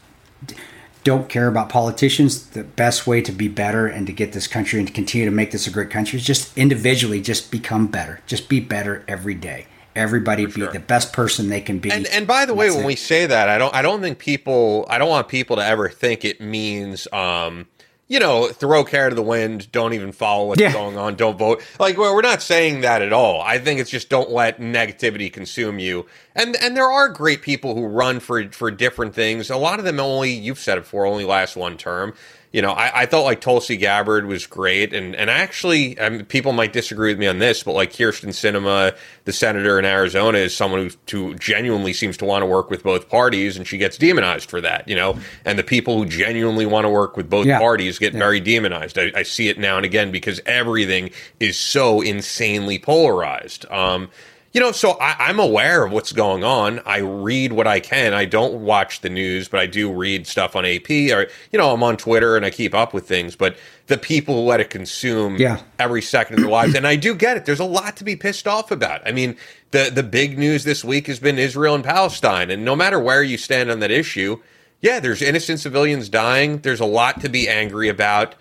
[1.04, 2.48] don't care about politicians.
[2.52, 5.32] The best way to be better and to get this country and to continue to
[5.32, 8.22] make this a great country is just individually just become better.
[8.28, 9.68] Just be better every day.
[9.96, 10.72] Everybody be sure.
[10.72, 11.92] the best person they can be.
[11.92, 12.86] And and by the way, when it.
[12.86, 15.90] we say that, I don't I don't think people I don't want people to ever
[15.90, 17.68] think it means um
[18.12, 20.74] you know, throw care to the wind, don't even follow what's Yeah.
[20.74, 21.64] going on, don't vote.
[21.80, 23.42] Like well, we're not saying that at all.
[23.42, 26.06] I think it's just don't let negativity consume you.
[26.36, 29.50] And and there are great people who run for for different things.
[29.50, 32.14] A lot of them only you've said it before, only last one term.
[32.54, 36.26] You know, I, I thought like Tulsi Gabbard was great, and and actually, I mean,
[36.26, 40.40] people might disagree with me on this, but like Kyrsten Sinema, the senator in Arizona,
[40.40, 43.78] is someone who, who genuinely seems to want to work with both parties, and she
[43.78, 44.86] gets demonized for that.
[44.90, 47.58] You know, and the people who genuinely want to work with both Yeah.
[47.58, 48.98] parties get very demonized.
[49.00, 53.66] I, I see it now and again because everything is so insanely polarized.
[53.72, 54.10] Um,
[54.54, 56.82] you know, so I, I'm aware of what's going on.
[56.86, 58.14] I read what I can.
[58.14, 61.74] I don't watch the news, but I do read stuff on AP or, you know,
[61.74, 63.36] I'm on Twitter and I keep up with things.
[63.36, 63.56] But
[63.88, 65.62] the people who let it consume Yeah.
[65.80, 67.46] every second of their lives, and I do get it.
[67.46, 69.02] There's a lot to be pissed off about.
[69.08, 69.36] I mean,
[69.72, 73.24] the the big news this week has been Israel and Palestine, and no matter where
[73.24, 74.42] you stand on that issue,
[74.82, 76.60] yeah, there's innocent civilians dying.
[76.60, 78.36] There's a lot to be angry about.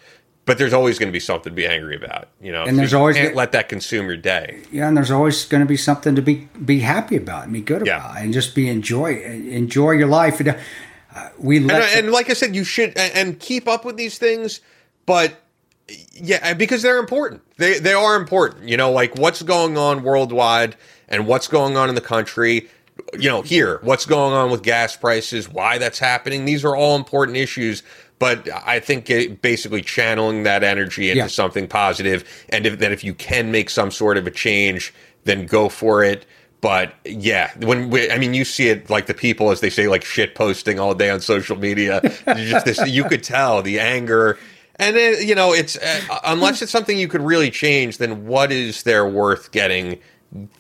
[0.51, 2.65] But there's always going to be something to be angry about, you know.
[2.65, 4.65] And there's you always can't let that consume your day.
[4.73, 7.61] yeah, and there's always going to be something to be be happy about and be
[7.61, 7.99] good Yeah.
[7.99, 10.41] about, and just be enjoy enjoy your life.
[10.41, 13.85] And, uh, we And, uh, and like I said, you should and, and keep up
[13.85, 14.61] with these things,
[15.07, 15.35] but
[16.15, 17.43] yeah, because they're important.
[17.57, 18.69] They they are important.
[18.69, 20.75] You know, like what's going on worldwide
[21.09, 22.69] and what's going on in the country.
[23.17, 26.45] You know, here, what's going on with gas prices, why that's happening.
[26.45, 27.85] These are all important issues.
[28.21, 31.27] But I think it, basically channeling that energy into Yeah.
[31.27, 34.95] something positive, and if, that if you can make some sort of a change,
[35.25, 36.25] then go for it.
[36.61, 39.89] But yeah, when we, I mean, you see it like the people, as they say,
[39.89, 42.01] like shit posting all day on social media.
[42.37, 44.39] Just this, you could tell the anger
[44.77, 48.53] And then, you know, it's uh, unless it's something you could really change, then what
[48.53, 49.99] is there worth getting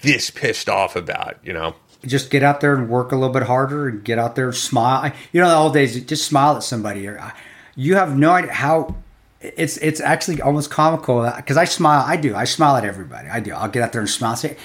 [0.00, 1.36] this pissed off about?
[1.42, 1.74] You know,
[2.06, 4.54] just get out there and work a little bit harder and get out there and
[4.56, 5.12] smile.
[5.32, 7.06] You know, the old days, just smile at somebody.
[7.06, 7.18] Or
[7.76, 8.96] you have no idea how.
[9.40, 12.04] It's it's actually almost comical because I smile.
[12.06, 12.34] I do.
[12.34, 13.28] I smile at everybody.
[13.28, 13.52] I do.
[13.52, 14.36] I'll get out there and smile.
[14.36, 14.56] Say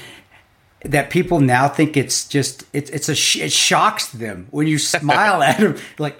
[0.84, 5.42] that people now think it's just it's it's a it shocks them when you smile
[5.50, 5.78] at them.
[5.98, 6.20] Like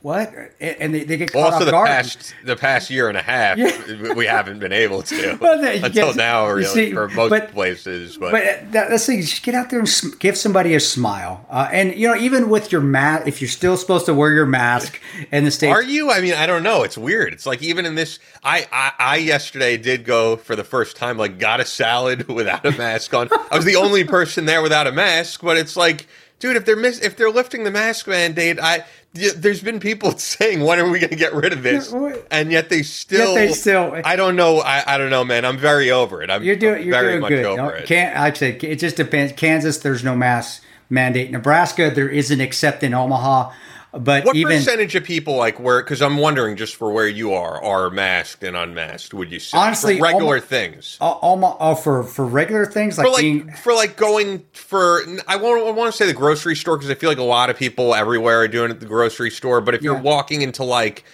[0.00, 0.32] what?
[0.60, 1.86] And they, they get caught also the guard.
[1.88, 4.12] past the past year and a half, Yeah.
[4.14, 7.52] we haven't been able to Well, that- until get- now, really, see, for most but-
[7.52, 8.16] places.
[8.16, 8.42] But, But
[8.72, 9.20] that, that's the thing.
[9.22, 11.46] Just get out there and sm- give somebody a smile.
[11.50, 14.46] Uh, and you know, even with your mask, if you're still supposed to wear your
[14.46, 15.00] mask
[15.30, 16.10] in the states, are you?
[16.10, 16.82] I mean, I don't know.
[16.82, 17.32] It's weird.
[17.32, 21.16] It's like even in this, I, I I yesterday did go for the first time,
[21.18, 23.28] like got a salad without a mask on.
[23.50, 26.06] I was the only person there without a mask, but it's like.
[26.42, 28.78] Dude, if they're miss, if they're lifting the mask mandate, I
[29.14, 31.94] y- there's been people saying, "When are we going to get rid of this?"
[32.32, 34.58] And yet they still, yet they still- I don't know.
[34.58, 35.44] I, I don't know, man.
[35.44, 36.30] I'm very over it.
[36.30, 37.44] I'm You're doing you're very doing much good.
[37.46, 37.86] over No, it.
[37.86, 39.32] Can't I say it just depends.
[39.34, 41.30] Kansas, there's no mask mandate.
[41.30, 43.52] Nebraska, there isn't except in Omaha.
[43.94, 45.82] But What even percentage of people like where?
[45.82, 49.12] Because I'm wondering, just for where you are, are masked and unmasked?
[49.12, 50.96] Would you say Honestly, for regular almo- things?
[51.00, 55.02] uh, Omaha oh, for for regular things like, for like being for like going for
[55.28, 57.50] I won't I want to say the grocery store because I feel like a lot
[57.50, 59.60] of people everywhere are doing it at the grocery store.
[59.60, 60.00] But if you're Yeah.
[60.00, 61.04] walking into like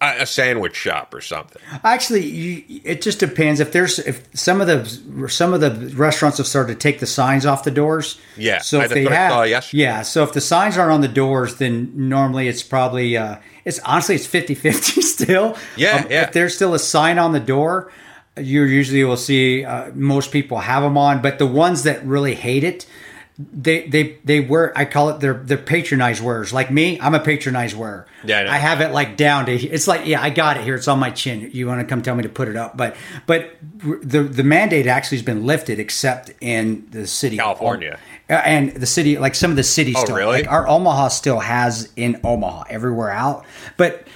[0.00, 3.60] a, sandwich shop or something, Actually, you, it just depends.
[3.60, 7.06] If there's if some of the some of the restaurants have started to take the
[7.06, 8.20] signs off the doors.
[8.36, 10.02] Yeah, So if they have, yeah.
[10.02, 14.14] So if the signs aren't on the doors, then normally it's probably uh, it's honestly
[14.14, 15.54] it's 50-50 still.
[15.54, 16.22] Um, Yeah, yeah.
[16.24, 17.90] If there's still a sign on the door,
[18.36, 21.22] you usually will see uh, most people have them on.
[21.22, 22.86] But the ones that really hate it.
[23.36, 26.52] They, they they wear I call it they're they're patronized wearers.
[26.52, 28.06] Like me I'm a patronized wearer.
[28.24, 28.54] Yeah, I.
[28.54, 30.76] I have it like down to it's like yeah I got it here.
[30.76, 31.50] It's on my chin.
[31.52, 32.76] You want to come tell me to put it up?
[32.76, 32.94] But
[33.26, 37.36] but the the mandate actually has been lifted except in the city.
[37.36, 37.98] California.
[38.30, 40.42] Uh, and the city like some of the cities Oh, still really?
[40.42, 43.44] like our Omaha still has in Omaha everywhere out.
[43.76, 44.06] But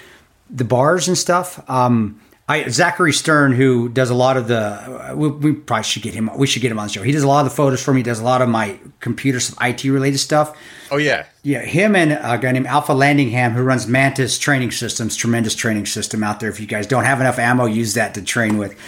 [0.49, 2.21] the bars and stuff um
[2.51, 6.31] I, Zachary Stern, who does a lot of the, we, we probably should get him.
[6.35, 7.03] We should get him on the show.
[7.03, 8.03] He does a lot of the photos for me.
[8.03, 10.57] Does a lot of my computer stuff, IT related stuff.
[10.91, 15.15] oh yeah, Yeah, him and a guy named Alpha Landingham, who runs Mantis Training Systems,
[15.15, 16.49] tremendous training system out there.
[16.49, 18.79] If you guys don't have enough ammo, use that to train with.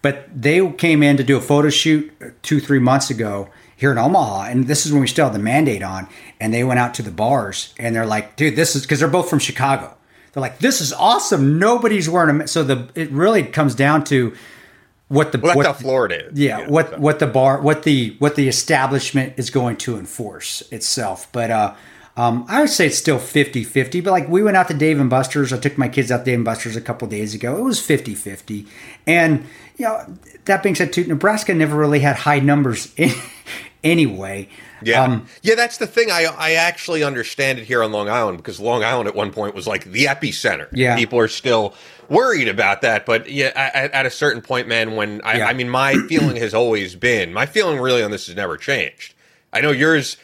[0.00, 2.10] But they came in to do a photo shoot
[2.42, 5.38] two, three months ago here in Omaha, and this is when we still had the
[5.38, 6.08] mandate on.
[6.40, 9.08] And they went out to the bars, and they're like, "Dude, this is because they're
[9.08, 9.94] both from Chicago."
[10.32, 11.58] They're like, "This is awesome.
[11.58, 14.34] Nobody's wearing them." So the it really comes down to
[15.08, 16.38] what the well what how Florida is.
[16.38, 16.98] yeah you know, what so.
[16.98, 21.74] what the bar what the what the establishment is going to enforce itself but uh
[22.16, 25.00] um, I would say it's still 50 50, but like we went out to Dave
[25.00, 25.52] and Buster's.
[25.52, 27.56] I took my kids out to Dave and Buster's a couple days ago.
[27.56, 28.66] It was 50 50.
[29.06, 29.46] And,
[29.78, 30.04] you know,
[30.44, 32.94] that being said, too, Nebraska never really had high numbers
[33.84, 34.48] anyway.
[34.82, 36.10] Yeah, Um, yeah, that's the thing.
[36.10, 39.54] I I actually understand it here on Long Island because Long Island at one point
[39.54, 40.68] was like the epicenter.
[40.72, 40.96] Yeah.
[40.96, 41.74] people are still
[42.08, 45.46] worried about that, but yeah, at, at a certain point, man, when I, Yeah.
[45.46, 49.14] I mean, my feeling has always been my feeling really on this has never changed.
[49.52, 50.16] I know yours.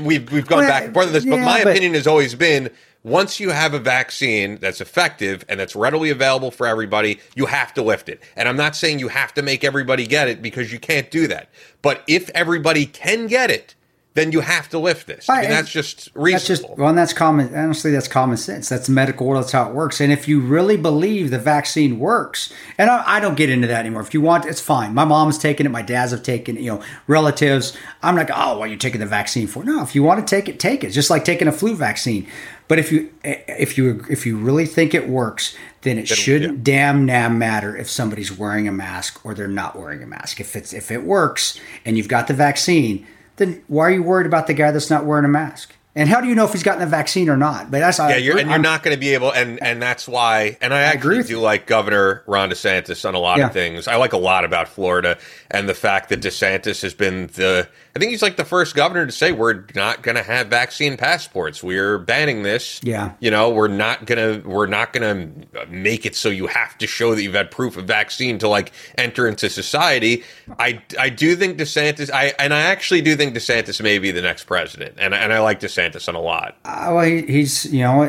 [0.00, 2.34] We've we've gone Well, back and forth on this, but my but- opinion has always
[2.34, 2.70] been.
[3.04, 7.74] Once you have a vaccine that's effective and that's readily available for everybody, you have
[7.74, 8.22] to lift it.
[8.36, 11.26] And I'm not saying you have to make everybody get it because you can't do
[11.26, 11.48] that.
[11.82, 13.74] But if everybody can get it,
[14.14, 15.28] then you have to lift this.
[15.30, 16.68] I mean, and that's just That's reasonable.
[16.68, 17.54] just well, and that's common.
[17.54, 18.68] Honestly, that's common sense.
[18.68, 19.42] That's medical world.
[19.42, 20.02] That's how it works.
[20.02, 23.80] And if you really believe the vaccine works, and I, I don't get into that
[23.80, 24.02] anymore.
[24.02, 24.92] If you want, it's fine.
[24.92, 25.70] My mom's taken it.
[25.70, 26.62] My dad's have taken it.
[26.62, 27.74] You know, relatives.
[28.02, 29.64] I'm like, oh, what are you taking the vaccine for?
[29.64, 30.90] No, if you want to take it, take it.
[30.90, 32.28] Just like taking a flu vaccine.
[32.72, 36.64] But if you eh, if you if you really think it works, then it shouldn't
[36.64, 40.40] damn nam matter if somebody's wearing a mask or they're not wearing a mask.
[40.40, 44.24] If it's if it works and you've got the vaccine, then why are you worried
[44.26, 45.74] about the guy that's not wearing a mask?
[45.94, 47.70] And how do you know if he's gotten the vaccine or not?
[47.70, 50.56] But that's yeah, you're, and you're not going to be able, and and that's why.
[50.62, 51.40] And I agree actually with do you.
[51.40, 53.48] like Governor Ron DeSantis on a lot Yeah.
[53.48, 53.86] of things.
[53.86, 55.18] I like a lot about Florida
[55.50, 57.68] and the fact that DeSantis has been the.
[57.94, 60.96] I think he's like the first governor to say we're not going to have vaccine
[60.96, 61.62] passports.
[61.62, 62.80] We're banning this.
[62.82, 63.12] Yeah.
[63.20, 65.30] you know, we're not gonna we're not gonna
[65.68, 68.72] make it so you have to show that you've had proof of vaccine to like
[68.96, 70.24] enter into society.
[70.58, 72.10] I I do think DeSantis.
[72.10, 75.40] I and I actually do think DeSantis may be the next president, and and I
[75.40, 76.56] like DeSantis on a lot.
[76.64, 78.02] Uh, well, he's you know,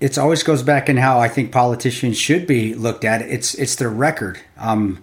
[0.00, 3.22] it always goes back in how I think politicians should be looked at.
[3.22, 4.38] It's it's their record.
[4.58, 5.02] Um,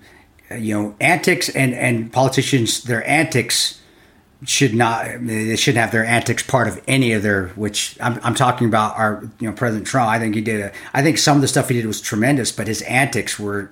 [0.57, 3.79] you know, antics and and politicians their antics
[4.45, 8.35] should not they shouldn't have their antics part of any of their which I'm, I'm
[8.35, 10.09] talking about our you know President Trump.
[10.09, 12.51] I think he did a I think some of the stuff he did was tremendous
[12.51, 13.71] but his antics were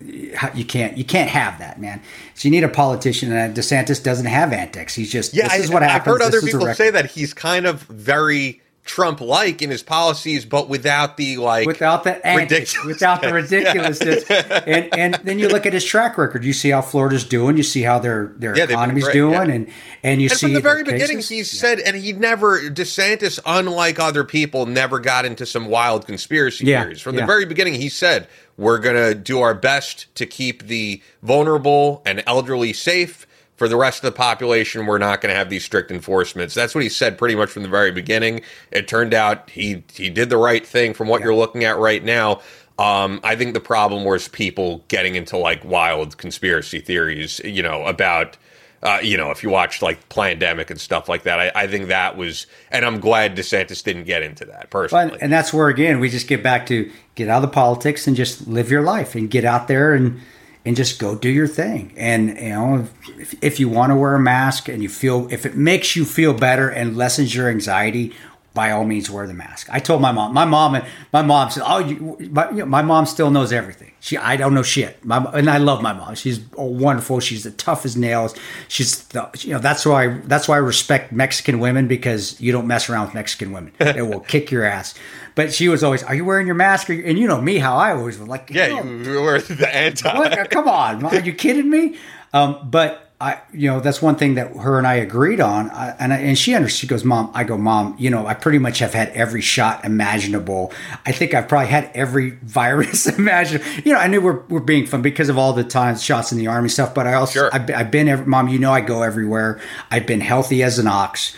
[0.00, 2.00] you can't you can't have that man.
[2.34, 4.94] So you need a politician and DeSantis doesn't have antics.
[4.94, 6.14] He's just yeah this I, is what I've happens.
[6.14, 9.70] Heard other This is the people say that he's kind of very Trump like in
[9.70, 15.38] his policies, but without the like without the antics, without the ridiculousness, and and then
[15.38, 16.44] you look at his track record.
[16.44, 17.56] You see how Florida's doing.
[17.56, 19.42] You see how their their Yeah, economy's great, doing, yeah.
[19.54, 19.68] and
[20.02, 21.28] and you And see from the very beginning, cases.
[21.28, 26.64] he said, and he never, DeSantis, unlike other people, never got into some wild conspiracy
[26.66, 27.00] Yeah, theories.
[27.00, 27.22] From yeah.
[27.22, 32.02] the very beginning, he said, we're going to do our best to keep the vulnerable
[32.06, 33.26] and elderly safe.
[33.56, 36.54] For the rest of the population, we're not going to have these strict enforcements.
[36.54, 38.42] That's what he said pretty much from the very beginning.
[38.70, 42.04] It turned out he he did the right thing from what you're looking at right
[42.04, 42.42] now.
[42.78, 47.84] Um, I think the problem was people getting into like wild conspiracy theories, you know,
[47.86, 48.36] about
[48.82, 51.88] uh, you know, if you watched like Plandemic and stuff like that, I, I think
[51.88, 55.10] that was, and I'm glad DeSantis didn't get into that personally.
[55.10, 58.06] But, and that's where again we just get back to get out of the politics
[58.06, 60.20] and just live your life and get out there and
[60.66, 61.92] and just go do your thing.
[61.96, 62.88] And you know,
[63.18, 66.04] if, if you want to wear a mask and you feel if it makes you
[66.04, 68.12] feel better and lessens your anxiety,
[68.56, 69.68] by all means wear the mask.
[69.70, 70.34] I told my mom.
[70.34, 73.52] My mom and my mom said, "Oh, you, my, you know, my mom still knows
[73.52, 73.92] everything.
[74.00, 75.04] She I don't know shit.
[75.04, 76.14] My, and I love my mom.
[76.16, 77.20] She's wonderful.
[77.20, 78.34] She's the tough as nails.
[78.66, 82.66] She's the, you know that's why that's why I respect Mexican women because you don't
[82.66, 83.72] mess around with Mexican women.
[83.96, 84.94] They will kick your ass.
[85.36, 87.92] But she was always, "Are you wearing your mask?" And you know me, how I
[87.92, 90.18] always was like, yeah, "Oh, you were the anti.
[90.18, 90.50] what?
[90.50, 91.96] Come on, are you kidding me?
[92.32, 95.96] Um, but I, you know, that's one thing that her and I agreed on, I,
[95.98, 96.80] and I, and she understood.
[96.80, 99.86] She goes, "Mom," I go, "Mom," you know, I pretty much have had every shot
[99.86, 100.70] imaginable.
[101.06, 103.64] I think I've probably had every virus imaginable.
[103.84, 106.36] You know, I knew we're we're being fun because of all the times shots in
[106.36, 107.50] the army stuff, but I also Sure.
[107.54, 109.60] I've, I've been, every, Mom, you know, I go everywhere.
[109.90, 111.34] I've been healthy as an ox.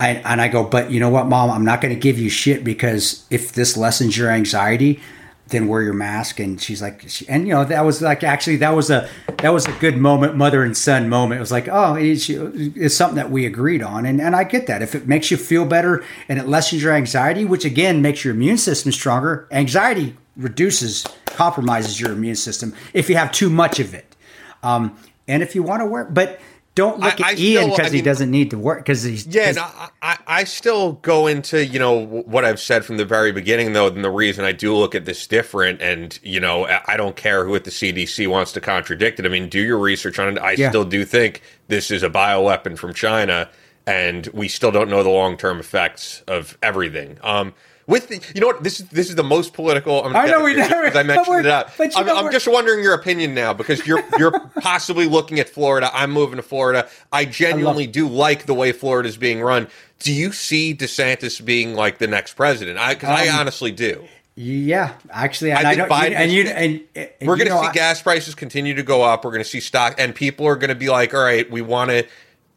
[0.00, 2.30] I, and I go, but you know what, mom, I'm not going to give you
[2.30, 5.00] shit because if this lessens your anxiety,
[5.50, 6.40] then wear your mask.
[6.40, 9.08] And she's like, she, and you know, that was like actually that was a
[9.38, 11.38] that was a good moment, mother and son moment.
[11.38, 14.66] It was like, oh, it's, it's something that we agreed on, and and I get
[14.66, 14.82] that.
[14.82, 18.34] If it makes you feel better and it lessens your anxiety, which again makes your
[18.34, 23.94] immune system stronger, anxiety reduces, compromises your immune system if you have too much of
[23.94, 24.16] it.
[24.62, 24.96] Um,
[25.28, 26.40] and if you want to wear, but
[26.74, 29.02] don't look I- at I Ian because I he mean- doesn't need to work because
[29.02, 29.66] he's Yeah, no,
[30.02, 33.88] I, I, still go into you know what I've said from the very beginning, though,
[33.88, 37.16] and the reason I do look at this different, and you know I I don't
[37.16, 39.26] care who at the CDC wants to contradict it.
[39.26, 40.40] I mean, do your research on it.
[40.40, 40.70] I Yeah.
[40.70, 43.48] still do think this is a bioweapon from China,
[43.86, 47.18] and we still don't know the long term effects of everything.
[47.22, 47.52] Um,
[47.90, 50.02] with the, you know what this is this is the most political.
[50.04, 51.72] I'm I know we never- I mentioned it up.
[51.78, 55.90] I'm, I'm just wondering your opinion now because you're you're possibly looking at Florida.
[55.92, 56.88] I'm moving to Florida.
[57.12, 59.68] I genuinely do like the way Florida is being run.
[59.98, 62.78] Do you see DeSantis being like the next president?
[62.78, 64.04] I because I Um, honestly do.
[64.36, 65.90] Yeah, actually, and I I, don't.
[65.90, 69.02] Biden and you and, and We're going to see I- gas prices continue to go
[69.02, 69.24] up.
[69.24, 71.60] We're going to see stock, and people are going to be like, "All right, we
[71.60, 72.06] want to."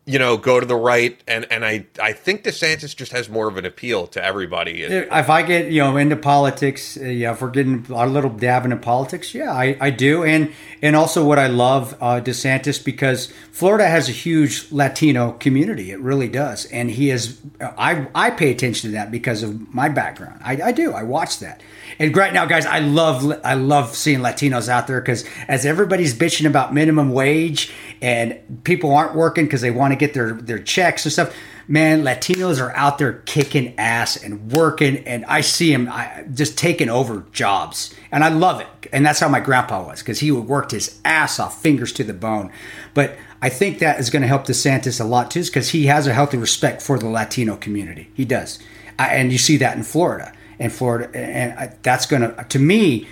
[0.06, 3.48] You know, go to the right, and and I I think DeSantis just has more
[3.48, 4.84] of an appeal to everybody.
[4.84, 8.66] If I get you know into politics, uh, yeah, if we're getting a little dab
[8.66, 10.52] into politics, yeah, I, I do, and
[10.82, 16.00] and also what I love uh, DeSantis because Florida has a huge Latino community, it
[16.02, 17.40] really does, and he is.
[17.62, 20.42] I I pay attention to that because of my background.
[20.44, 20.92] I, I do.
[20.92, 21.62] I watch that,
[22.00, 26.14] and right now, guys, I love I love seeing Latinos out there because as everybody's
[26.14, 27.72] bitching about minimum wage
[28.02, 31.34] and people aren't working because they want to get their their checks and stuff
[31.68, 36.58] man, Latinos are out there kicking ass and working, and I see them I, just
[36.58, 38.68] taking over jobs, and I love it.
[38.92, 42.04] And that's how my grandpa was because he would worked his ass off, fingers to
[42.04, 42.52] the bone.
[42.94, 46.08] But I think that is going to help DeSantis a lot too, because he has
[46.08, 48.10] a healthy respect for the Latino community.
[48.14, 48.60] He does,
[49.00, 50.34] I, and you see that in Florida.
[50.64, 53.08] And Florida, and I, that's going to, to me,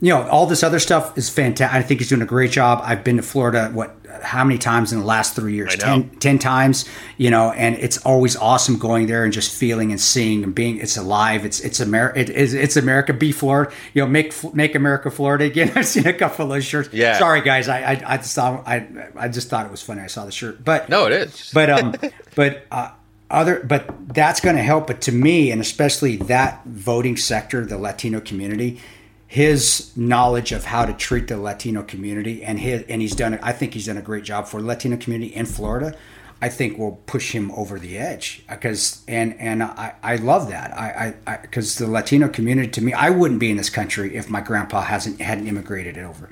[0.00, 1.74] you know, all this other stuff is fantastic.
[1.74, 2.80] I think he's doing a great job.
[2.82, 5.76] I've been to Florida, what, how many times in the last three years?
[5.76, 6.84] 10, 10 times,
[7.16, 10.78] you know, and it's always awesome going there and just feeling and seeing and being,
[10.78, 11.44] it's alive.
[11.44, 12.20] It's, it's America.
[12.20, 13.12] It is, it's America.
[13.12, 15.72] Be Florida, you know, make, make America Florida again.
[15.76, 16.90] I've seen a couple of those shirts.
[16.92, 17.18] Yeah.
[17.18, 17.68] Sorry guys.
[17.68, 18.86] I, I, I just thought, I,
[19.16, 20.00] I just thought it was funny.
[20.02, 21.50] I saw the shirt, but no, it is.
[21.54, 21.94] but um
[22.34, 22.90] but uh
[23.34, 27.76] other but that's going to help but to me and especially that voting sector the
[27.78, 28.80] latino community
[29.26, 33.40] his knowledge of how to treat the latino community and his and he's done it
[33.42, 35.96] i think he's done a great job for the latino community in florida
[36.40, 40.48] i think will push him over the edge uh, because and and i i love
[40.48, 40.72] that.
[40.72, 44.30] I i because the latino community to me i wouldn't be in this country if
[44.30, 46.30] my grandpa hasn't hadn't immigrated it over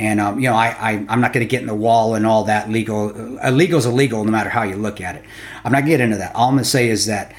[0.00, 2.26] And um, you know, I, I I'm not going to get in the wall and
[2.26, 2.70] all that.
[2.70, 5.24] Legal, illegal is illegal, no matter how you look at it.
[5.62, 6.34] I'm not getting into that.
[6.34, 7.34] All I'm going to say is that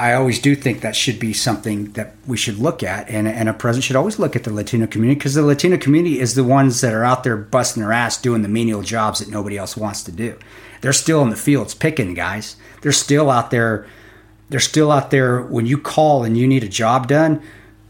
[0.00, 3.46] I always do think that should be something that we should look at, and, and
[3.46, 6.44] a president should always look at the Latino community because the Latino community is the
[6.44, 9.76] ones that are out there busting their ass doing the menial jobs that nobody else
[9.76, 10.38] wants to do.
[10.80, 12.56] They're still in the fields picking guys.
[12.80, 13.86] They're still out there.
[14.48, 17.42] They're still out there when you call and you need a job done.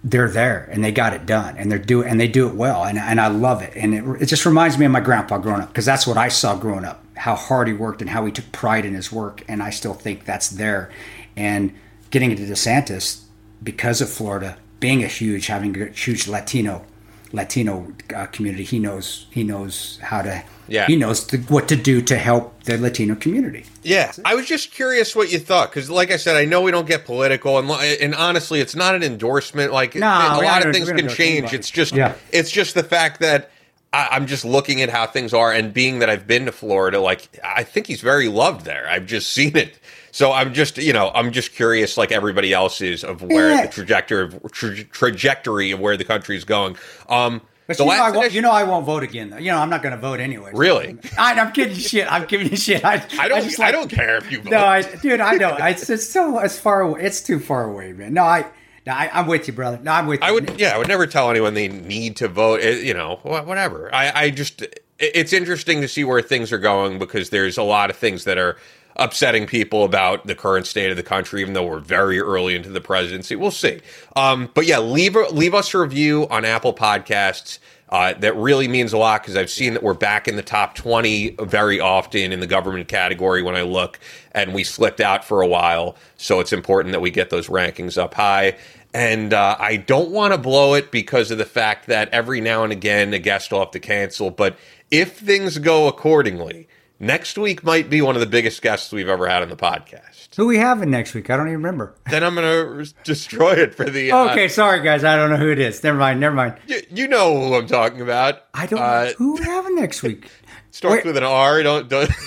[0.04, 2.84] They're there and they got it done and they're do and they do it well.
[2.84, 3.72] And, and I love it.
[3.74, 6.28] And it, it just reminds me of my grandpa growing up because that's what I
[6.28, 9.42] saw growing up how hard he worked and how he took pride in his work.
[9.48, 10.90] And I still think that's there.
[11.36, 11.74] And
[12.10, 13.22] getting into DeSantis
[13.62, 16.84] because of Florida being a huge, having a huge Latino
[17.32, 18.64] Latino uh, community.
[18.64, 20.42] He knows he knows how to.
[20.70, 20.86] Yeah.
[20.86, 23.64] He knows the, what to do to help the Latino community.
[23.82, 26.70] Yeah, I was just curious what you thought because, like I said, I know we
[26.70, 29.72] don't get political, and and honestly, it's not an endorsement.
[29.72, 31.20] Like No, a lot of things can change.
[31.38, 31.56] anybody.
[31.56, 32.14] It's just Yeah.
[32.32, 33.50] it's just the fact that
[33.94, 37.00] I, I'm just looking at how things are, and being that I've been to Florida,
[37.00, 38.86] like I think he's very loved there.
[38.90, 39.78] I've just seen it.
[40.18, 43.66] So I'm just, you know, I'm just curious, like everybody else is, of where Yeah.
[43.66, 46.76] the trajectory of tra- trajectory of where the country is going.
[47.08, 49.30] Um, But you know, I won't, you know I won't vote again.
[49.30, 49.36] Though.
[49.36, 50.50] You know I'm not going to vote anyway.
[50.54, 50.96] Really?
[51.18, 52.10] I, I'm kidding you shit.
[52.12, 52.84] I'm giving you shit.
[52.84, 54.50] I, I don't, I, like- don't care if you vote.
[54.50, 55.50] No, I, dude, I know.
[55.50, 57.00] I, it's, it's so it's far away.
[57.02, 58.12] It's too far away, man.
[58.12, 58.44] No, I,
[58.88, 59.78] no, I I'm with you, brother.
[59.84, 60.26] No, I'm with you.
[60.26, 62.58] I would, yeah, I would never tell anyone they need to vote.
[62.60, 63.94] It, you know, whatever.
[63.94, 64.64] I, I just,
[64.98, 68.36] it's interesting to see where things are going because there's a lot of things that
[68.36, 68.56] are
[68.98, 72.68] upsetting people about the current state of the country, even though we're very early into
[72.68, 73.36] the presidency.
[73.36, 73.80] We'll see.
[74.16, 77.58] Um, but yeah, leave leave us a review on Apple Podcasts.
[77.88, 80.74] Uh, that really means a lot because I've seen that we're back in the top
[80.74, 83.98] 20 very often in the government category when I look,
[84.32, 85.96] and we slipped out for a while.
[86.18, 88.58] So it's important that we get those rankings up high.
[88.92, 92.62] And uh, I don't want to blow it because of the fact that every now
[92.64, 94.30] and again a guest will have to cancel.
[94.30, 94.58] But
[94.90, 96.68] if things go accordingly,
[97.00, 100.34] next week might be one of the biggest guests we've ever had on the podcast.
[100.36, 101.30] Who we having next week?
[101.30, 101.94] I don't even remember.
[102.10, 104.12] Then I'm going to destroy it for the.
[104.12, 105.04] uh, Okay, sorry guys.
[105.04, 105.82] I don't know who it is.
[105.82, 106.20] Never mind.
[106.20, 106.56] Never mind.
[106.66, 108.42] You, you know who I'm talking about.
[108.54, 110.30] I don't Uh, who we having next week.
[110.70, 111.06] starts Wait.
[111.06, 111.62] with an R.
[111.62, 112.10] Don't don't.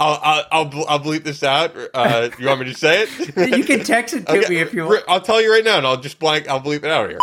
[0.00, 1.74] I'll, I'll I'll I'll bleep this out.
[1.94, 3.36] Uh, you want me to say it?
[3.58, 5.04] You can text it to Okay, me if you want.
[5.06, 6.48] I'll tell you right now, and I'll just blank.
[6.48, 7.20] I'll bleep it out here.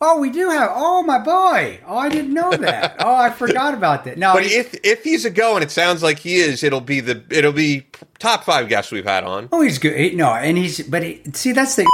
[0.00, 0.70] Oh, we do have.
[0.74, 1.80] Oh, my boy.
[1.86, 2.96] Oh, I didn't know that.
[3.04, 4.18] Oh, I forgot about that.
[4.18, 7.00] No, But if if he's a go, and it sounds like he is, it'll be
[7.00, 7.86] the it'll be
[8.18, 9.48] top five guests we've had on.
[9.52, 9.98] oh, he's good.
[9.98, 10.82] He, no, and he's.
[10.82, 11.86] But he, see, that's the.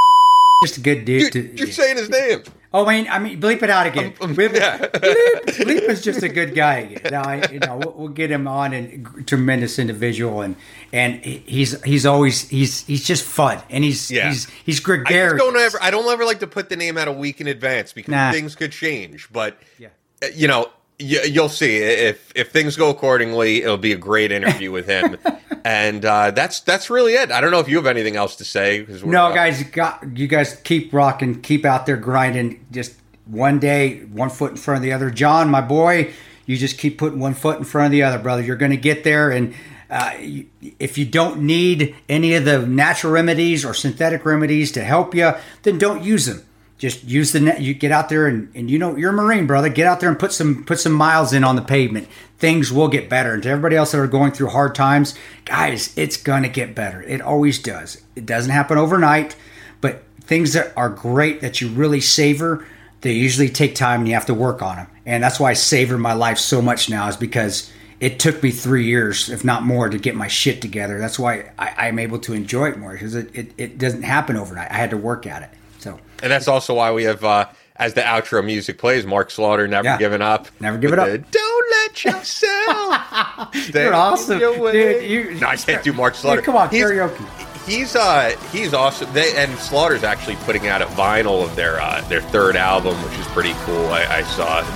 [0.63, 1.23] Just a good dude.
[1.23, 2.43] You're, to, you're saying his name.
[2.75, 4.13] Oh, I mean, I mean, bleep it out again.
[4.13, 4.77] Bleep, yeah.
[4.77, 6.81] bleep, bleep is just a good guy.
[6.81, 7.13] Again.
[7.13, 10.57] No, I, you know, we'll, we'll get him on and tremendous individual, and
[10.93, 14.29] and he's he's always he's he's just fun, and he's Yeah.
[14.29, 15.33] he's he's I gregarious.
[15.41, 15.79] just don't ever.
[15.83, 18.31] I don't ever like to put the name out a week in advance because Nah.
[18.31, 19.31] things could change.
[19.33, 19.89] But Yeah.
[20.23, 20.71] uh, you know,
[21.01, 25.17] y- you'll see if if things go accordingly, it'll be a great interview with him.
[25.65, 27.31] and uh, that's that's really it.
[27.31, 28.87] I don't know if you have anything else to say.
[29.05, 32.67] No, guys, you got you guys keep rocking, keep out there grinding.
[32.71, 32.95] Just
[33.27, 35.11] one day, one foot in front of the other.
[35.11, 36.13] John, my boy,
[36.47, 38.43] you just keep putting one foot in front of the other, brother.
[38.43, 39.55] You're going to get there, and
[39.89, 40.13] uh,
[40.79, 45.33] if you don't need any of the natural remedies or synthetic remedies to help you,
[45.63, 46.45] then don't use them.
[46.81, 47.61] Just use the net.
[47.61, 49.69] You get out there and, and you know you're a marine, brother.
[49.69, 52.09] Get out there and put some put some miles in on the pavement.
[52.39, 53.35] Things will get better.
[53.35, 57.03] And to everybody else that are going through hard times, guys, it's gonna get better.
[57.03, 58.01] It always does.
[58.17, 59.37] It doesn't happen overnight,
[59.83, 62.67] but things that are great that you really savor,
[63.03, 64.87] they usually take time and you have to work on them.
[65.05, 67.71] And that's why I savor my life so much now is because
[68.01, 70.99] it took me three years, if not more, to get my shit together.
[70.99, 74.37] That's why I, I'm able to enjoy it more because it, it, it doesn't happen
[74.37, 74.71] overnight.
[74.71, 75.51] I had to work at it.
[76.23, 77.25] And that's also why we have.
[77.25, 79.97] Uh, as the outro music plays, Mark Slaughter never Yeah.
[79.97, 80.49] given up.
[80.61, 81.07] Never give it up.
[81.09, 83.49] the, Don't let yourself.
[83.75, 85.11] You're awesome, your way." dude.
[85.35, 86.41] You- no, I can't do Mark Slaughter.
[86.43, 87.47] Dude, come on, He's- karaoke.
[87.67, 89.13] He's uh he's awesome.
[89.13, 93.19] They and Slaughter's actually putting out a vinyl of their uh, their third album, which
[93.19, 93.87] is pretty cool.
[93.91, 94.67] I, I saw as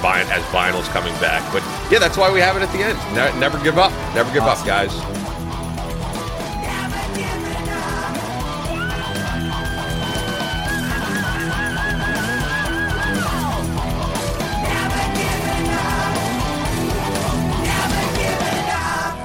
[0.52, 2.98] vinyl's coming back, but yeah, that's why we have it at the end.
[3.14, 3.90] Ne- never give up.
[4.14, 4.92] Never give up, guys.